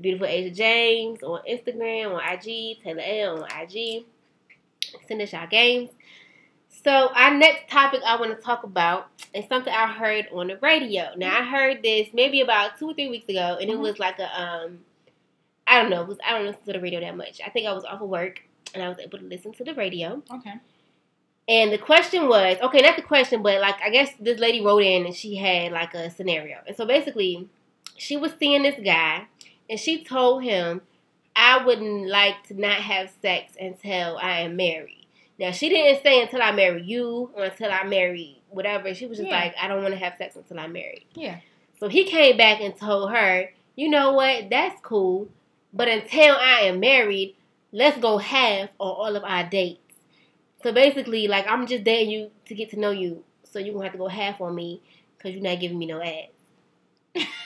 Beautiful 0.00 0.26
Asia 0.26 0.50
James 0.54 1.22
on 1.22 1.40
Instagram, 1.48 2.14
on 2.14 2.22
IG, 2.34 2.82
Taylor 2.82 3.02
L 3.04 3.44
on 3.44 3.48
IG. 3.62 4.04
Send 5.06 5.22
us 5.22 5.32
y'all 5.32 5.46
games. 5.46 5.90
So 6.84 6.90
our 7.14 7.32
next 7.32 7.70
topic 7.70 8.00
I 8.04 8.16
want 8.20 8.36
to 8.36 8.42
talk 8.42 8.64
about 8.64 9.08
is 9.32 9.46
something 9.48 9.72
I 9.72 9.86
heard 9.86 10.26
on 10.32 10.48
the 10.48 10.58
radio. 10.58 11.10
Now 11.16 11.38
I 11.40 11.44
heard 11.44 11.82
this 11.82 12.08
maybe 12.12 12.40
about 12.40 12.78
two 12.78 12.90
or 12.90 12.94
three 12.94 13.08
weeks 13.08 13.28
ago, 13.28 13.56
and 13.60 13.70
it 13.70 13.76
Mhm. 13.76 13.80
was 13.80 13.98
like 13.98 14.18
a 14.18 14.40
um, 14.42 14.80
I 15.66 15.80
don't 15.80 15.90
know, 15.90 16.04
was 16.04 16.18
I 16.26 16.32
don't 16.32 16.44
listen 16.46 16.62
to 16.66 16.72
the 16.74 16.80
radio 16.80 17.00
that 17.00 17.16
much. 17.16 17.40
I 17.44 17.48
think 17.50 17.66
I 17.66 17.72
was 17.72 17.84
off 17.84 18.02
of 18.02 18.08
work 18.08 18.42
and 18.74 18.82
I 18.82 18.88
was 18.88 18.98
able 18.98 19.18
to 19.18 19.24
listen 19.24 19.52
to 19.54 19.64
the 19.64 19.74
radio. 19.74 20.22
Okay. 20.30 20.54
And 21.48 21.72
the 21.72 21.78
question 21.78 22.28
was 22.28 22.58
okay, 22.60 22.80
not 22.80 22.96
the 22.96 23.02
question, 23.02 23.42
but 23.42 23.60
like 23.60 23.76
I 23.82 23.90
guess 23.90 24.10
this 24.20 24.38
lady 24.38 24.60
wrote 24.60 24.82
in 24.82 25.06
and 25.06 25.14
she 25.14 25.36
had 25.36 25.72
like 25.72 25.94
a 25.94 26.10
scenario. 26.10 26.58
And 26.66 26.76
so 26.76 26.84
basically, 26.84 27.48
she 27.96 28.16
was 28.16 28.32
seeing 28.38 28.62
this 28.62 28.78
guy 28.84 29.26
and 29.68 29.78
she 29.78 30.04
told 30.04 30.42
him, 30.42 30.82
I 31.36 31.64
wouldn't 31.64 32.08
like 32.08 32.46
to 32.48 32.54
not 32.60 32.76
have 32.76 33.10
sex 33.22 33.54
until 33.60 34.18
I 34.18 34.40
am 34.40 34.56
married. 34.56 35.06
Now 35.38 35.50
she 35.50 35.68
didn't 35.68 36.02
say 36.02 36.22
until 36.22 36.42
I 36.42 36.52
marry 36.52 36.82
you 36.82 37.30
or 37.34 37.44
until 37.44 37.70
I 37.72 37.82
marry 37.84 38.40
whatever. 38.50 38.94
She 38.94 39.06
was 39.06 39.18
just 39.18 39.28
Yeah. 39.28 39.36
like, 39.40 39.54
I 39.60 39.66
don't 39.66 39.82
want 39.82 39.94
to 39.94 39.98
have 39.98 40.14
sex 40.16 40.36
until 40.36 40.60
I'm 40.60 40.72
married. 40.72 41.06
Yeah. 41.14 41.38
So 41.80 41.88
he 41.88 42.04
came 42.04 42.36
back 42.36 42.60
and 42.60 42.76
told 42.76 43.10
her, 43.10 43.50
you 43.74 43.88
know 43.88 44.12
what, 44.12 44.48
that's 44.48 44.80
cool. 44.82 45.28
But 45.72 45.88
until 45.88 46.36
I 46.36 46.60
am 46.62 46.78
married, 46.78 47.34
let's 47.72 47.98
go 47.98 48.18
half 48.18 48.70
on 48.78 48.88
all 48.92 49.16
of 49.16 49.24
our 49.24 49.42
dates. 49.42 49.80
So 50.62 50.72
basically, 50.72 51.26
like 51.26 51.46
I'm 51.48 51.66
just 51.66 51.82
dating 51.82 52.10
you 52.10 52.30
to 52.46 52.54
get 52.54 52.70
to 52.70 52.78
know 52.78 52.90
you, 52.92 53.24
so 53.42 53.58
you're 53.58 53.74
gonna 53.74 53.86
have 53.86 53.92
to 53.92 53.98
go 53.98 54.06
half 54.08 54.40
on 54.40 54.54
me 54.54 54.80
because 55.18 55.32
you're 55.34 55.42
not 55.42 55.58
giving 55.60 55.78
me 55.78 55.86
no 55.86 56.00
ass. 56.00 56.28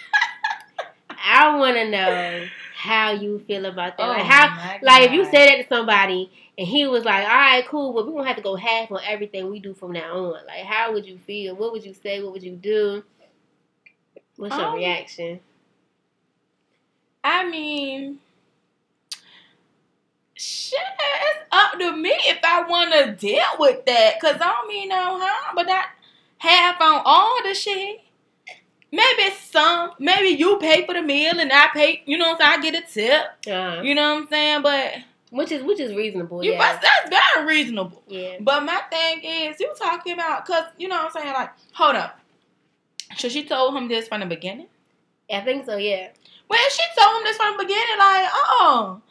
I 1.29 1.57
want 1.57 1.77
to 1.77 1.91
know 1.91 2.47
how 2.75 3.13
you 3.13 3.41
feel 3.41 3.67
about 3.67 3.97
that. 3.97 4.07
like 4.07 4.21
Oh 4.21 4.25
how, 4.25 4.79
like 4.83 5.03
if 5.05 5.13
you 5.13 5.25
said 5.25 5.47
that 5.49 5.57
to 5.63 5.67
somebody 5.69 6.31
and 6.57 6.67
he 6.67 6.87
was 6.87 7.05
like, 7.05 7.23
"All 7.25 7.37
right, 7.37 7.67
cool, 7.67 7.93
but 7.93 8.07
we're 8.07 8.13
gonna 8.13 8.27
have 8.27 8.37
to 8.37 8.43
go 8.43 8.57
half 8.57 8.91
on 8.91 9.01
everything 9.07 9.51
we 9.51 9.59
do 9.61 9.75
from 9.75 9.93
now 9.93 10.17
on." 10.17 10.47
Like, 10.47 10.65
how 10.65 10.93
would 10.93 11.05
you 11.07 11.19
feel? 11.27 11.55
What 11.55 11.73
would 11.73 11.85
you 11.85 11.95
say? 11.95 12.23
What 12.23 12.33
would 12.33 12.43
you 12.43 12.53
do? 12.57 13.05
What's 14.37 14.57
your 14.57 14.67
Um, 14.67 14.75
reaction? 14.77 15.41
I 17.25 17.45
mean, 17.49 18.21
shit, 20.35 20.79
it's 21.01 21.45
up 21.51 21.79
to 21.79 21.97
me 21.97 22.11
if 22.27 22.39
I 22.45 22.63
want 22.63 22.93
to 22.95 23.13
deal 23.13 23.43
with 23.59 23.85
that. 23.87 24.21
Cause 24.21 24.37
I 24.37 24.39
don't 24.39 24.69
mean 24.69 24.89
no 24.89 25.19
harm, 25.19 25.57
but 25.57 25.67
not 25.67 25.87
half 26.39 26.81
on 26.81 27.03
all 27.05 27.43
the 27.43 27.55
shit. 27.55 28.01
Maybe 28.91 29.31
some, 29.51 29.91
maybe 29.99 30.29
you 30.29 30.59
pay 30.59 30.87
for 30.87 30.95
the 30.95 31.03
meal 31.03 31.39
and 31.39 31.53
I 31.53 31.69
pay. 31.75 32.03
You 32.07 32.17
know 32.17 32.31
what 32.31 32.43
I'm 32.43 32.63
saying? 32.63 32.75
I 32.77 32.81
get 32.81 32.85
a 32.85 32.93
tip. 32.93 33.53
Uh, 33.55 33.83
You 33.83 33.95
know 33.95 34.15
what 34.15 34.23
I'm 34.23 34.29
saying? 34.29 34.63
But 34.63 34.93
which 35.31 35.53
is 35.53 35.63
which 35.63 35.79
is 35.79 35.95
reasonable. 35.95 36.43
You, 36.43 36.53
yeah, 36.53 36.79
that's, 36.81 37.11
very 37.11 37.47
reasonable. 37.47 38.03
yeah. 38.09 38.37
But 38.41 38.65
my 38.65 38.81
thing 38.91 39.21
is, 39.23 39.61
you 39.61 39.73
talking 39.79 40.15
about, 40.15 40.47
because, 40.47 40.65
you 40.79 40.89
know 40.89 40.97
what 40.97 41.15
I'm 41.17 41.23
saying? 41.23 41.35
Like, 41.35 41.51
hold 41.73 41.97
up. 41.97 42.19
So 43.19 43.29
she 43.29 43.45
told 43.45 43.75
him 43.77 43.89
this 43.89 44.09
from 44.09 44.21
the 44.21 44.27
beginning? 44.27 44.69
I 45.31 45.41
think 45.43 45.67
so. 45.67 45.77
Yeah, 45.77 46.09
Well, 46.49 46.59
she 46.71 46.83
told 46.99 47.19
him 47.19 47.25
this 47.25 47.37
from 47.37 47.57
the 47.59 47.65
beginning, 47.65 47.99
like, 47.99 48.29
oh, 48.33 49.03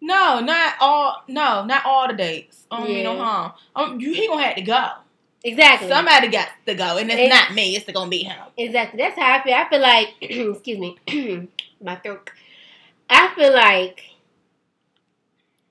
no, 0.00 0.38
not 0.40 0.74
all, 0.80 1.24
no, 1.26 1.64
not 1.64 1.84
all 1.84 2.06
the 2.06 2.14
dates. 2.14 2.66
I 2.70 2.78
don't 2.78 2.88
mean 2.88 3.02
no 3.04 3.14
Yeah. 3.14 3.24
harm. 3.24 3.52
Um, 3.74 4.00
you, 4.00 4.12
he 4.14 4.28
gonna 4.28 4.42
have 4.44 4.54
to 4.56 4.62
go. 4.62 4.88
Exactly. 5.44 5.88
Somebody 5.88 6.28
got 6.28 6.48
to 6.66 6.74
go, 6.74 6.96
and 6.98 7.10
it's 7.10 7.20
It's- 7.20 7.30
not 7.30 7.54
me. 7.54 7.76
It's 7.76 7.90
gonna 7.92 8.10
be 8.10 8.24
him. 8.24 8.36
Exactly. 8.56 8.98
That's 8.98 9.18
how 9.18 9.38
I 9.38 9.42
feel. 9.42 9.54
I 9.54 9.68
feel 9.68 9.80
like, 9.80 10.08
excuse 10.20 10.78
me, 10.78 10.96
my 11.82 11.96
throat. 11.96 12.30
I 13.10 13.32
feel 13.36 13.52
like 13.52 14.02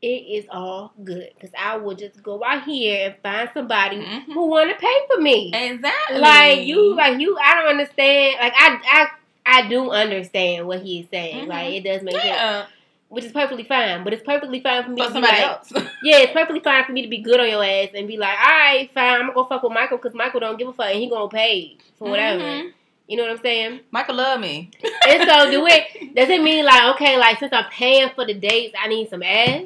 it 0.02 0.08
is 0.08 0.46
all 0.52 0.92
good 1.04 1.30
because 1.34 1.52
I 1.58 1.78
will 1.78 1.96
just 1.96 2.22
go 2.22 2.44
out 2.44 2.64
here 2.66 3.06
and 3.08 3.16
find 3.24 3.50
somebody 3.54 3.98
Mhm. 3.98 4.26
who 4.34 4.48
want 4.48 4.70
to 4.70 4.76
pay 4.76 4.98
for 5.14 5.22
me. 5.22 5.52
Exactly. 5.54 6.18
Like 6.20 6.62
you, 6.66 6.94
like 6.96 7.20
you. 7.20 7.38
I 7.42 7.56
don't 7.56 7.70
understand. 7.70 8.36
Like 8.42 8.54
I, 8.56 8.80
I, 8.86 9.08
I 9.46 9.70
do 9.70 9.92
understand 9.92 10.68
what 10.68 10.82
he 10.82 11.00
is 11.00 11.08
saying. 11.10 11.46
Mhm. 11.46 11.50
Like 11.50 11.74
it 11.74 11.84
does 11.86 12.02
make 12.04 12.16
sense, 12.16 12.26
yeah, 12.26 12.66
which 13.14 13.26
is 13.26 13.32
perfectly 13.32 13.64
fine. 13.64 14.04
But 14.04 14.14
it's 14.14 14.24
perfectly 14.24 14.60
fine 14.60 14.84
for 14.84 14.90
me 14.90 15.02
for 15.02 15.08
to 15.08 15.10
be 15.10 15.14
somebody 15.14 15.38
like, 15.38 15.52
else. 15.52 15.72
yeah, 16.04 16.18
it's 16.18 16.34
perfectly 16.34 16.62
fine 16.62 16.84
for 16.84 16.92
me 16.92 17.04
to 17.04 17.08
be 17.08 17.20
good 17.20 17.40
on 17.40 17.48
your 17.48 17.64
ass 17.64 17.90
and 17.94 18.08
be 18.08 18.18
like, 18.18 18.38
all 18.40 18.46
right, 18.50 18.90
fine, 18.92 19.14
I'm 19.14 19.22
gonna 19.22 19.34
go 19.34 19.46
fuck 19.46 19.62
with 19.62 19.72
Michael 19.72 19.98
because 19.98 20.16
Michael 20.16 20.40
don't 20.40 20.58
give 20.58 20.68
a 20.68 20.74
fuck 20.74 20.88
and 20.88 21.00
he 21.00 21.08
gonna 21.10 21.30
pay 21.30 21.78
for 22.00 22.10
whatever. 22.10 22.44
Mhm. 22.44 22.72
You 23.08 23.18
know 23.18 23.24
what 23.24 23.34
I'm 23.34 23.42
saying? 23.42 23.82
Michael 23.92 24.16
love 24.16 24.40
me. 24.40 24.72
And 25.08 25.30
so 25.30 25.52
do 25.52 25.66
it 25.68 26.16
does 26.16 26.30
it 26.30 26.42
mean 26.42 26.66
like 26.66 26.96
okay, 26.96 27.18
like 27.18 27.38
since 27.38 27.54
I'm 27.54 27.70
paying 27.70 28.10
for 28.16 28.26
the 28.26 28.34
dates, 28.34 28.76
I 28.82 28.88
need 28.88 29.10
some 29.10 29.22
ass? 29.22 29.66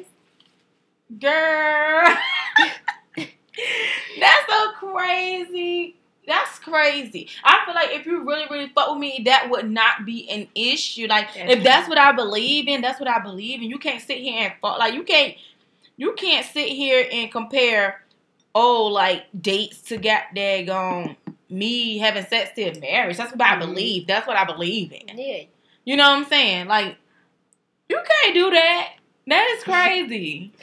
Girl. 1.18 2.16
That's 4.20 4.46
so 4.48 4.72
crazy. 4.72 5.96
That's 6.28 6.58
crazy. 6.58 7.28
I 7.42 7.60
feel 7.64 7.74
like 7.74 7.90
if 7.90 8.04
you 8.06 8.22
really, 8.22 8.44
really 8.50 8.68
fuck 8.68 8.90
with 8.90 8.98
me, 9.00 9.22
that 9.24 9.48
would 9.50 9.68
not 9.68 10.04
be 10.04 10.28
an 10.30 10.46
issue. 10.54 11.06
Like 11.08 11.34
That's 11.34 11.52
if 11.54 11.64
that's 11.64 11.88
what 11.88 11.98
I 11.98 12.12
believe 12.12 12.68
in, 12.68 12.82
that's 12.82 13.00
what 13.00 13.08
I 13.08 13.18
believe 13.18 13.60
in. 13.62 13.68
You 13.70 13.78
can't 13.78 14.00
sit 14.02 14.18
here 14.18 14.38
and 14.44 14.52
fuck 14.62 14.78
like 14.78 14.92
you 14.94 15.02
can't 15.04 15.34
you 15.96 16.12
can't 16.12 16.46
sit 16.46 16.68
here 16.68 17.08
and 17.10 17.32
compare 17.32 18.02
oh 18.54 18.84
like 18.86 19.24
dates 19.40 19.80
to 19.82 19.96
get 19.96 20.34
daggone 20.36 21.16
me 21.50 21.96
having 21.98 22.26
sex 22.26 22.50
to 22.56 22.78
marriage. 22.78 23.16
That's 23.16 23.32
what 23.32 23.40
I 23.40 23.56
Mhm. 23.56 23.60
believe. 23.60 24.06
That's 24.06 24.26
what 24.26 24.36
I 24.36 24.44
believe 24.44 24.92
in. 24.92 25.16
Yeah. 25.18 25.44
You 25.86 25.96
know 25.96 26.10
what 26.10 26.18
I'm 26.18 26.24
saying? 26.26 26.68
Like 26.68 26.96
you 27.88 27.98
can't 28.06 28.34
do 28.34 28.50
that. 28.50 28.90
That 29.26 29.56
is 29.56 29.64
crazy. 29.64 30.52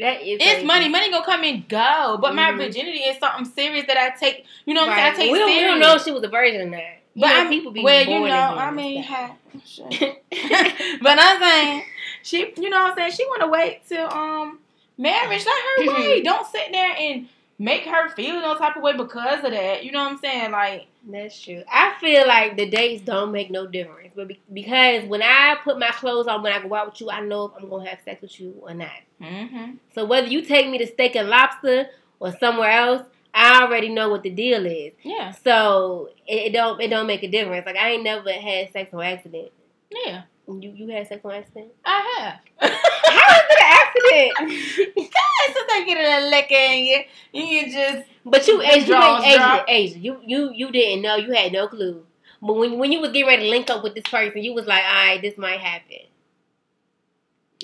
That 0.00 0.20
is 0.22 0.38
It's 0.40 0.42
crazy. 0.42 0.66
money. 0.66 0.88
Money 0.88 1.10
gonna 1.10 1.24
come 1.24 1.44
and 1.44 1.68
go. 1.68 2.18
But 2.20 2.34
my 2.34 2.50
Mhm. 2.50 2.58
virginity 2.58 2.98
is 3.00 3.18
something 3.18 3.44
serious 3.44 3.86
that 3.86 3.96
I 3.96 4.10
take. 4.10 4.44
You 4.64 4.74
know 4.74 4.82
what 4.86 4.90
I'm 4.94 4.98
saying? 4.98 5.12
I 5.12 5.16
take 5.16 5.32
we, 5.32 5.38
don't, 5.38 5.48
we 5.56 5.62
don't 5.62 5.78
know 5.80 5.98
she 5.98 6.10
was 6.12 6.22
a 6.24 6.28
virgin 6.28 6.60
or 6.62 6.70
not. 6.70 6.80
You 7.14 7.22
but 7.22 7.28
know, 7.28 7.34
I'm, 7.36 7.48
people 7.48 7.72
be 7.72 7.82
well, 7.82 8.04
you 8.04 8.28
know, 8.28 8.54
I 8.58 8.70
mean, 8.72 9.02
ha- 9.02 9.34
stuff. 9.64 9.88
but 11.00 11.18
I'm 11.18 11.40
saying 11.40 11.82
she, 12.22 12.52
you 12.56 12.68
know, 12.68 12.82
what 12.82 12.90
I'm 12.90 12.96
saying 12.96 13.12
she 13.12 13.24
want 13.26 13.42
to 13.42 13.48
wait 13.48 13.80
till 13.88 14.06
um 14.10 14.58
marriage. 14.98 15.44
Let 15.44 15.46
her 15.46 15.82
Mhm. 15.82 15.94
wait. 15.94 16.24
Don't 16.24 16.46
sit 16.46 16.72
there 16.72 16.94
and 16.98 17.28
make 17.58 17.84
her 17.84 18.08
feel 18.10 18.40
no 18.40 18.56
type 18.56 18.76
of 18.76 18.82
way 18.82 18.96
because 18.96 19.44
of 19.44 19.50
that. 19.50 19.84
You 19.84 19.92
know 19.92 20.02
what 20.04 20.12
I'm 20.12 20.18
saying? 20.18 20.50
Like, 20.50 20.86
That's 21.08 21.40
true. 21.40 21.62
I 21.72 21.94
feel 22.00 22.26
like 22.26 22.56
the 22.56 22.68
dates 22.68 23.02
don't 23.02 23.32
make 23.32 23.50
no 23.50 23.66
difference, 23.66 24.12
but 24.14 24.28
be- 24.28 24.40
because 24.52 25.04
when 25.08 25.22
I 25.22 25.56
put 25.64 25.78
my 25.78 25.90
clothes 25.90 26.26
on 26.26 26.42
when 26.42 26.52
I 26.52 26.60
go 26.66 26.74
out 26.74 26.86
with 26.92 27.00
you, 27.00 27.10
I 27.10 27.20
know 27.20 27.46
if 27.46 27.52
I'm 27.62 27.68
gonna 27.70 27.88
have 27.88 28.00
sex 28.04 28.20
with 28.22 28.38
you 28.40 28.54
or 28.60 28.74
not. 28.74 28.90
mm-hmm. 29.22 29.72
So 29.94 30.04
whether 30.04 30.26
you 30.26 30.42
take 30.42 30.68
me 30.68 30.78
to 30.78 30.86
steak 30.86 31.16
and 31.16 31.28
lobster 31.28 31.86
or 32.20 32.32
somewhere 32.38 32.70
else, 32.70 33.02
I 33.32 33.62
already 33.62 33.88
know 33.90 34.08
what 34.08 34.22
the 34.22 34.30
deal 34.30 34.64
is. 34.66 34.92
yeah, 35.02 35.30
So 35.44 36.10
it, 36.26 36.46
it 36.46 36.52
don't 36.52 36.80
it 36.80 36.88
don't 36.88 37.06
make 37.06 37.22
a 37.22 37.28
difference. 37.28 37.66
Like 37.66 37.76
I 37.76 37.90
ain't 37.92 38.04
never 38.04 38.30
had 38.32 38.72
sex 38.72 38.92
on 38.94 39.02
accident. 39.02 39.50
yeah, 39.90 40.22
You 40.48 40.72
you 40.76 40.88
had 40.88 41.08
sex 41.08 41.24
on 41.24 41.32
accident? 41.32 41.72
I 41.84 42.38
have. 42.60 42.70
How 42.70 43.34
is 43.34 43.42
it 43.50 43.58
an 43.58 44.38
accident? 44.38 45.12
Since 45.46 45.70
I 45.72 45.84
get 45.86 46.22
a 46.22 46.30
lick 46.30 46.50
in 46.52 46.84
you, 46.84 47.42
you 47.42 47.72
just 47.72 48.08
but 48.24 48.46
you 48.46 48.58
The 48.58 48.68
Asia, 48.68 48.80
you 48.80 48.86
draws 48.86 49.24
ain't 49.24 49.68
Asia, 49.68 49.98
drop. 49.98 50.04
You 50.04 50.20
you 50.24 50.52
you 50.54 50.70
didn't 50.70 51.02
know. 51.02 51.16
You 51.16 51.32
had 51.32 51.52
no 51.52 51.66
clue. 51.66 52.04
But 52.40 52.54
when 52.54 52.78
when 52.78 52.92
you 52.92 53.00
was 53.00 53.10
getting 53.10 53.26
ready 53.26 53.44
to 53.44 53.48
link 53.48 53.70
up 53.70 53.82
with 53.82 53.94
this 53.94 54.04
person, 54.04 54.42
you 54.42 54.54
was 54.54 54.66
like, 54.66 54.84
all 54.84 55.06
right, 55.06 55.20
this 55.20 55.36
might 55.36 55.58
happen. 55.58 56.06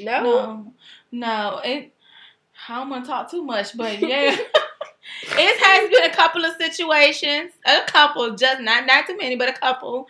No. 0.00 0.22
No, 0.22 0.72
no. 1.12 1.60
It. 1.64 1.92
I 2.68 2.78
don't 2.78 2.90
want 2.90 3.04
to 3.04 3.10
talk 3.10 3.30
too 3.30 3.42
much, 3.42 3.76
but 3.76 4.00
yeah, 4.00 4.36
it 5.22 5.64
has 5.64 5.90
been 5.90 6.10
a 6.10 6.14
couple 6.14 6.44
of 6.44 6.54
situations, 6.56 7.52
a 7.66 7.80
couple, 7.86 8.34
just 8.36 8.60
not 8.60 8.86
not 8.86 9.06
too 9.06 9.16
many, 9.16 9.36
but 9.36 9.48
a 9.48 9.52
couple, 9.52 10.08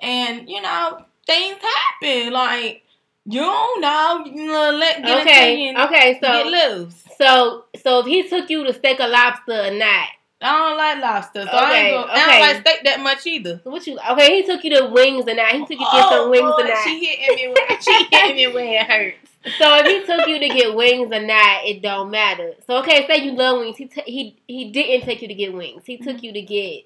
and 0.00 0.48
you 0.48 0.60
know 0.60 1.04
things 1.26 1.56
happen. 1.60 2.32
Like 2.32 2.82
you 3.24 3.40
don't 3.40 3.80
know, 3.80 4.24
you 4.26 4.46
know, 4.46 4.70
let 4.72 5.02
get 5.02 5.20
Okay. 5.22 5.68
and 5.68 5.78
Okay. 5.78 6.18
get 6.20 6.44
So 6.44 6.48
loose. 6.48 7.04
so 7.18 7.64
so 7.82 8.00
if 8.00 8.06
he 8.06 8.28
took 8.28 8.50
you 8.50 8.64
to 8.64 8.72
steak 8.72 8.98
a 9.00 9.06
lobster 9.06 9.66
or 9.66 9.70
not, 9.70 10.08
I 10.40 10.58
don't 10.58 10.76
like 10.76 11.00
lobster, 11.00 11.44
so 11.44 11.50
I, 11.52 11.70
Okay, 11.70 11.86
ain't 11.86 12.04
go, 12.06 12.10
I 12.10 12.12
okay. 12.12 12.20
don't 12.20 12.40
like 12.40 12.66
steak 12.66 12.84
that 12.84 13.00
much 13.00 13.26
either. 13.26 13.60
so 13.62 13.70
what 13.70 13.86
you? 13.86 13.98
Okay, 14.10 14.42
he 14.42 14.46
took 14.46 14.64
you 14.64 14.76
to 14.76 14.86
wings 14.86 15.24
or 15.28 15.34
not. 15.34 15.52
He 15.52 15.60
took 15.60 15.70
you 15.70 15.76
to 15.78 15.92
get 15.92 16.08
some 16.08 16.26
oh, 16.26 16.30
wings 16.30 16.42
Lord, 16.42 16.64
or 16.64 16.68
not. 16.68 16.78
Oh, 16.78 16.84
she 16.84 17.04
hitting 17.04 17.36
me. 17.36 17.54
Where, 17.54 17.80
she 17.80 18.08
hitting 18.10 18.36
me 18.36 18.46
where 18.48 18.80
it 18.82 18.86
hurts. 18.90 19.28
So 19.58 19.76
if 19.76 19.86
he 19.86 20.04
took 20.06 20.26
you 20.28 20.38
to 20.40 20.48
get 20.48 20.74
wings 20.74 21.12
or 21.12 21.20
not, 21.20 21.64
it 21.64 21.80
don't 21.82 22.10
matter. 22.10 22.54
So 22.66 22.78
okay, 22.78 23.06
say 23.06 23.24
you 23.24 23.32
love 23.32 23.60
wings. 23.60 23.76
He 23.76 23.86
t- 23.86 24.02
he 24.04 24.36
he 24.48 24.70
didn't 24.72 25.04
take 25.06 25.22
you 25.22 25.28
to 25.28 25.34
get 25.34 25.52
wings. 25.52 25.82
He 25.86 25.96
took 25.98 26.16
mm-hmm. 26.16 26.24
you 26.24 26.32
to 26.32 26.42
get 26.42 26.84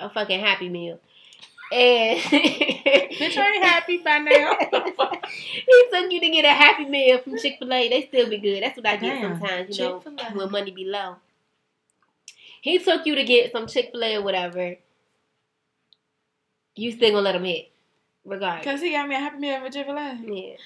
a 0.00 0.10
fucking 0.10 0.40
Happy 0.40 0.68
Meal, 0.68 0.98
and 1.72 2.20
Bitch, 2.20 3.36
I 3.36 3.52
ain't 3.54 3.64
happy 3.64 3.98
by 3.98 4.18
now. 4.18 4.56
he 5.28 5.84
took 5.90 6.12
you 6.12 6.20
to 6.20 6.30
get 6.30 6.44
a 6.44 6.48
Happy 6.48 6.84
Meal 6.84 7.18
from 7.18 7.38
Chick 7.38 7.56
Fil 7.58 7.72
A. 7.72 7.88
They 7.88 8.06
still 8.06 8.28
be 8.28 8.38
good. 8.38 8.62
That's 8.62 8.76
what 8.76 8.86
I 8.86 8.96
get 8.96 9.20
Damn, 9.20 9.38
sometimes. 9.38 9.78
You 9.78 9.84
know, 9.84 10.00
Chick-fil-A. 10.00 10.36
when 10.36 10.50
money 10.50 10.70
be 10.70 10.84
low. 10.84 11.16
He 12.60 12.78
took 12.78 13.06
you 13.06 13.14
to 13.14 13.24
get 13.24 13.52
some 13.52 13.66
Chick 13.66 13.90
Fil 13.92 14.04
A 14.04 14.16
or 14.16 14.22
whatever. 14.22 14.76
You 16.74 16.92
still 16.92 17.10
gonna 17.10 17.22
let 17.22 17.36
him 17.36 17.44
hit, 17.44 17.70
regardless. 18.24 18.64
Cause 18.64 18.80
he 18.80 18.92
got 18.92 19.08
me 19.08 19.14
a 19.14 19.18
happy 19.18 19.38
meal 19.38 19.62
with 19.62 19.72
Chick-fil-A. 19.72 20.20
Yeah. 20.24 20.56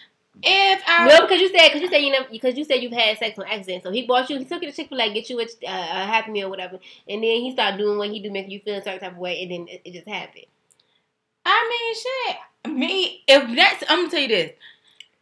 If 0.42 0.82
I 0.86 1.08
No, 1.08 1.22
because 1.22 1.40
you 1.40 1.48
said 1.48 1.68
because 1.68 1.80
you 1.80 1.88
said 1.88 1.98
you 1.98 2.12
never 2.12 2.28
because 2.30 2.58
you 2.58 2.64
said 2.64 2.82
you've 2.82 2.92
had 2.92 3.16
sex 3.18 3.38
on 3.38 3.46
accident. 3.46 3.82
So 3.82 3.90
he 3.90 4.06
bought 4.06 4.28
you, 4.28 4.38
he 4.38 4.44
took 4.44 4.62
you 4.62 4.70
to 4.70 4.76
Chick 4.76 4.88
Fil 4.88 5.00
A, 5.00 5.12
get 5.12 5.30
you 5.30 5.40
a, 5.40 5.44
uh, 5.44 5.46
a 5.66 6.06
happy 6.06 6.30
meal, 6.30 6.48
or 6.48 6.50
whatever, 6.50 6.78
and 7.08 7.22
then 7.22 7.40
he 7.40 7.52
started 7.52 7.78
doing 7.78 7.96
what 7.96 8.10
he 8.10 8.20
do, 8.20 8.30
making 8.30 8.50
you 8.50 8.60
feel 8.60 8.76
a 8.76 8.82
certain 8.82 9.00
type 9.00 9.12
of 9.12 9.18
way, 9.18 9.42
and 9.42 9.50
then 9.50 9.68
it, 9.68 9.82
it 9.84 9.92
just 9.92 10.06
happened. 10.08 10.46
I 11.46 11.68
mean, 11.70 11.94
shit. 11.94 12.76
Me, 12.76 13.22
if 13.28 13.56
that's, 13.56 13.84
I'm 13.88 14.00
gonna 14.00 14.10
tell 14.10 14.20
you 14.20 14.28
this. 14.28 14.52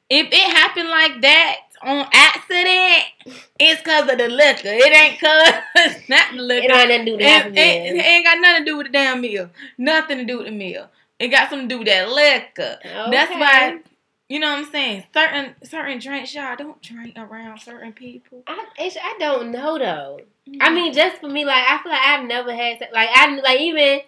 If 0.08 0.28
it 0.28 0.56
happened 0.56 0.88
like 0.88 1.20
that 1.22 1.56
on 1.82 2.06
accident, 2.12 3.42
it's 3.60 3.82
cause 3.82 4.10
of 4.10 4.18
the 4.18 4.28
liquor. 4.28 4.62
It 4.64 4.94
ain't 4.94 5.20
cause 5.20 6.02
not 6.08 6.32
the 6.32 6.42
liquor. 6.42 6.66
It 6.66 6.70
ain't 6.70 6.88
nothing 6.88 6.98
to 6.98 7.04
do 7.04 7.12
with 7.12 7.20
It, 7.20 7.58
it- 7.58 7.96
it 7.96 8.04
ain't 8.04 8.24
got 8.24 8.40
nothing 8.40 8.64
to 8.64 8.70
do 8.70 8.76
with 8.78 8.86
the 8.86 8.92
damn 8.92 9.20
meal. 9.20 9.50
Nothing 9.76 10.18
to 10.18 10.24
do 10.24 10.38
with 10.38 10.46
the 10.46 10.52
meal. 10.52 10.88
It 11.18 11.28
got 11.28 11.50
something 11.50 11.68
to 11.68 11.74
do 11.74 11.78
with 11.80 11.88
that 11.88 12.08
liquor. 12.10 12.78
That's 12.82 13.30
why, 13.30 13.80
you 14.28 14.40
know 14.40 14.50
what 14.50 14.60
I'm 14.60 14.72
saying. 14.72 15.04
Certain 15.12 15.54
certain 15.62 15.98
drinks, 15.98 16.34
y'all 16.34 16.56
don't 16.56 16.80
drink 16.82 17.14
around 17.16 17.60
certain 17.60 17.92
people. 17.92 18.42
I, 18.46 18.66
I 18.78 19.16
don't 19.18 19.52
know 19.52 19.78
though. 19.78 20.20
I 20.46 20.50
mm-hmm. 20.50 20.74
mean, 20.74 20.92
just 20.92 21.20
for 21.20 21.28
me, 21.28 21.44
like 21.44 21.64
I 21.66 21.82
feel 21.82 21.92
like 21.92 22.00
I've 22.00 22.26
never 22.26 22.54
had. 22.54 22.80
Like 22.92 23.10
I 23.12 23.36
like 23.36 23.60
even 23.60 24.00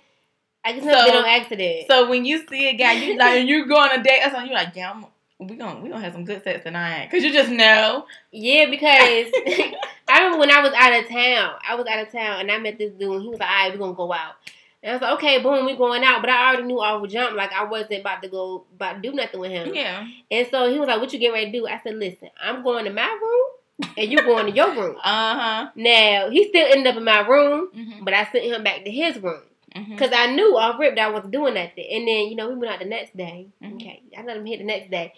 I 0.66 0.72
just 0.72 0.84
never 0.84 0.98
So- 0.98 1.06
been 1.06 1.16
on 1.16 1.24
accident. 1.24 1.86
So 1.88 2.08
when 2.10 2.24
you 2.24 2.44
see 2.48 2.68
a 2.68 2.72
guy, 2.74 2.92
you 2.94 3.16
like 3.16 3.46
you 3.48 3.66
go 3.66 3.76
on 3.76 3.98
a 3.98 4.02
date 4.02 4.20
or 4.24 4.30
something, 4.30 4.46
you're 4.48 4.58
like, 4.58 4.74
yeah, 4.74 4.90
I'm, 4.90 5.06
we 5.38 5.54
gonna 5.56 5.80
we 5.80 5.88
gonna 5.90 6.02
have 6.02 6.12
some 6.14 6.24
good 6.24 6.42
sex 6.44 6.64
tonight, 6.64 7.08
cause 7.10 7.22
you 7.22 7.32
just 7.32 7.50
know. 7.50 8.06
Yeah, 8.32 8.68
because 8.70 9.32
I 10.08 10.18
remember 10.18 10.38
when 10.38 10.50
I 10.50 10.60
was 10.62 10.72
out 10.74 10.92
of 10.98 11.08
town. 11.08 11.54
I 11.68 11.74
was 11.74 11.86
out 11.86 12.00
of 12.00 12.10
town 12.12 12.40
and 12.40 12.50
I 12.50 12.58
met 12.58 12.78
this 12.78 12.92
dude. 12.92 13.12
And 13.12 13.22
he 13.22 13.28
was 13.28 13.38
like, 13.38 13.48
"All 13.48 13.54
right, 13.56 13.72
we're 13.72 13.78
gonna 13.78 13.94
go 13.94 14.12
out." 14.12 14.34
And 14.82 14.90
I 14.90 14.94
was 14.94 15.02
like, 15.02 15.12
"Okay, 15.18 15.42
boom, 15.42 15.66
we 15.66 15.76
going 15.76 16.02
out." 16.04 16.20
But 16.22 16.30
I 16.30 16.48
already 16.48 16.62
knew 16.64 16.80
off 16.80 17.02
the 17.02 17.08
jump, 17.08 17.36
like 17.36 17.52
I 17.52 17.64
wasn't 17.64 18.00
about 18.00 18.22
to 18.22 18.28
go, 18.28 18.64
about 18.74 18.94
to 18.94 19.00
do 19.10 19.12
nothing 19.14 19.40
with 19.40 19.50
him. 19.50 19.74
Yeah. 19.74 20.06
And 20.30 20.46
so 20.50 20.72
he 20.72 20.78
was 20.78 20.88
like, 20.88 21.00
"What 21.00 21.12
you 21.12 21.18
getting 21.18 21.34
ready 21.34 21.52
to 21.52 21.58
do?" 21.58 21.66
I 21.66 21.80
said, 21.82 21.96
"Listen, 21.96 22.30
I'm 22.42 22.62
going 22.62 22.84
to 22.86 22.92
my 22.92 23.06
room, 23.20 23.90
and 23.98 24.10
you're 24.10 24.24
going 24.24 24.46
to 24.46 24.52
your 24.52 24.70
room." 24.74 24.96
Uh 25.04 25.34
huh. 25.38 25.70
Now 25.76 26.30
he 26.30 26.48
still 26.48 26.66
ended 26.70 26.86
up 26.86 26.96
in 26.96 27.04
my 27.04 27.20
room, 27.26 27.68
Mm-hmm. 27.76 28.04
but 28.04 28.14
I 28.14 28.24
sent 28.32 28.44
him 28.44 28.62
back 28.64 28.84
to 28.84 28.90
his 28.90 29.18
room 29.18 29.42
Mm-hmm. 29.76 29.92
because 29.92 30.10
I 30.14 30.26
knew 30.34 30.56
off 30.56 30.78
rip 30.78 30.94
that 30.96 31.08
I 31.08 31.10
wasn't 31.12 31.32
doing 31.32 31.54
nothing. 31.54 31.86
And 31.90 32.08
then 32.08 32.28
you 32.28 32.34
know 32.36 32.48
we 32.48 32.54
went 32.56 32.72
out 32.72 32.78
the 32.78 32.84
next 32.86 33.16
day. 33.16 33.46
Mhm. 33.62 33.74
Okay, 33.76 34.02
I 34.16 34.22
let 34.24 34.36
him 34.36 34.46
hit 34.46 34.58
the 34.58 34.64
next 34.64 34.90
day. 34.90 35.12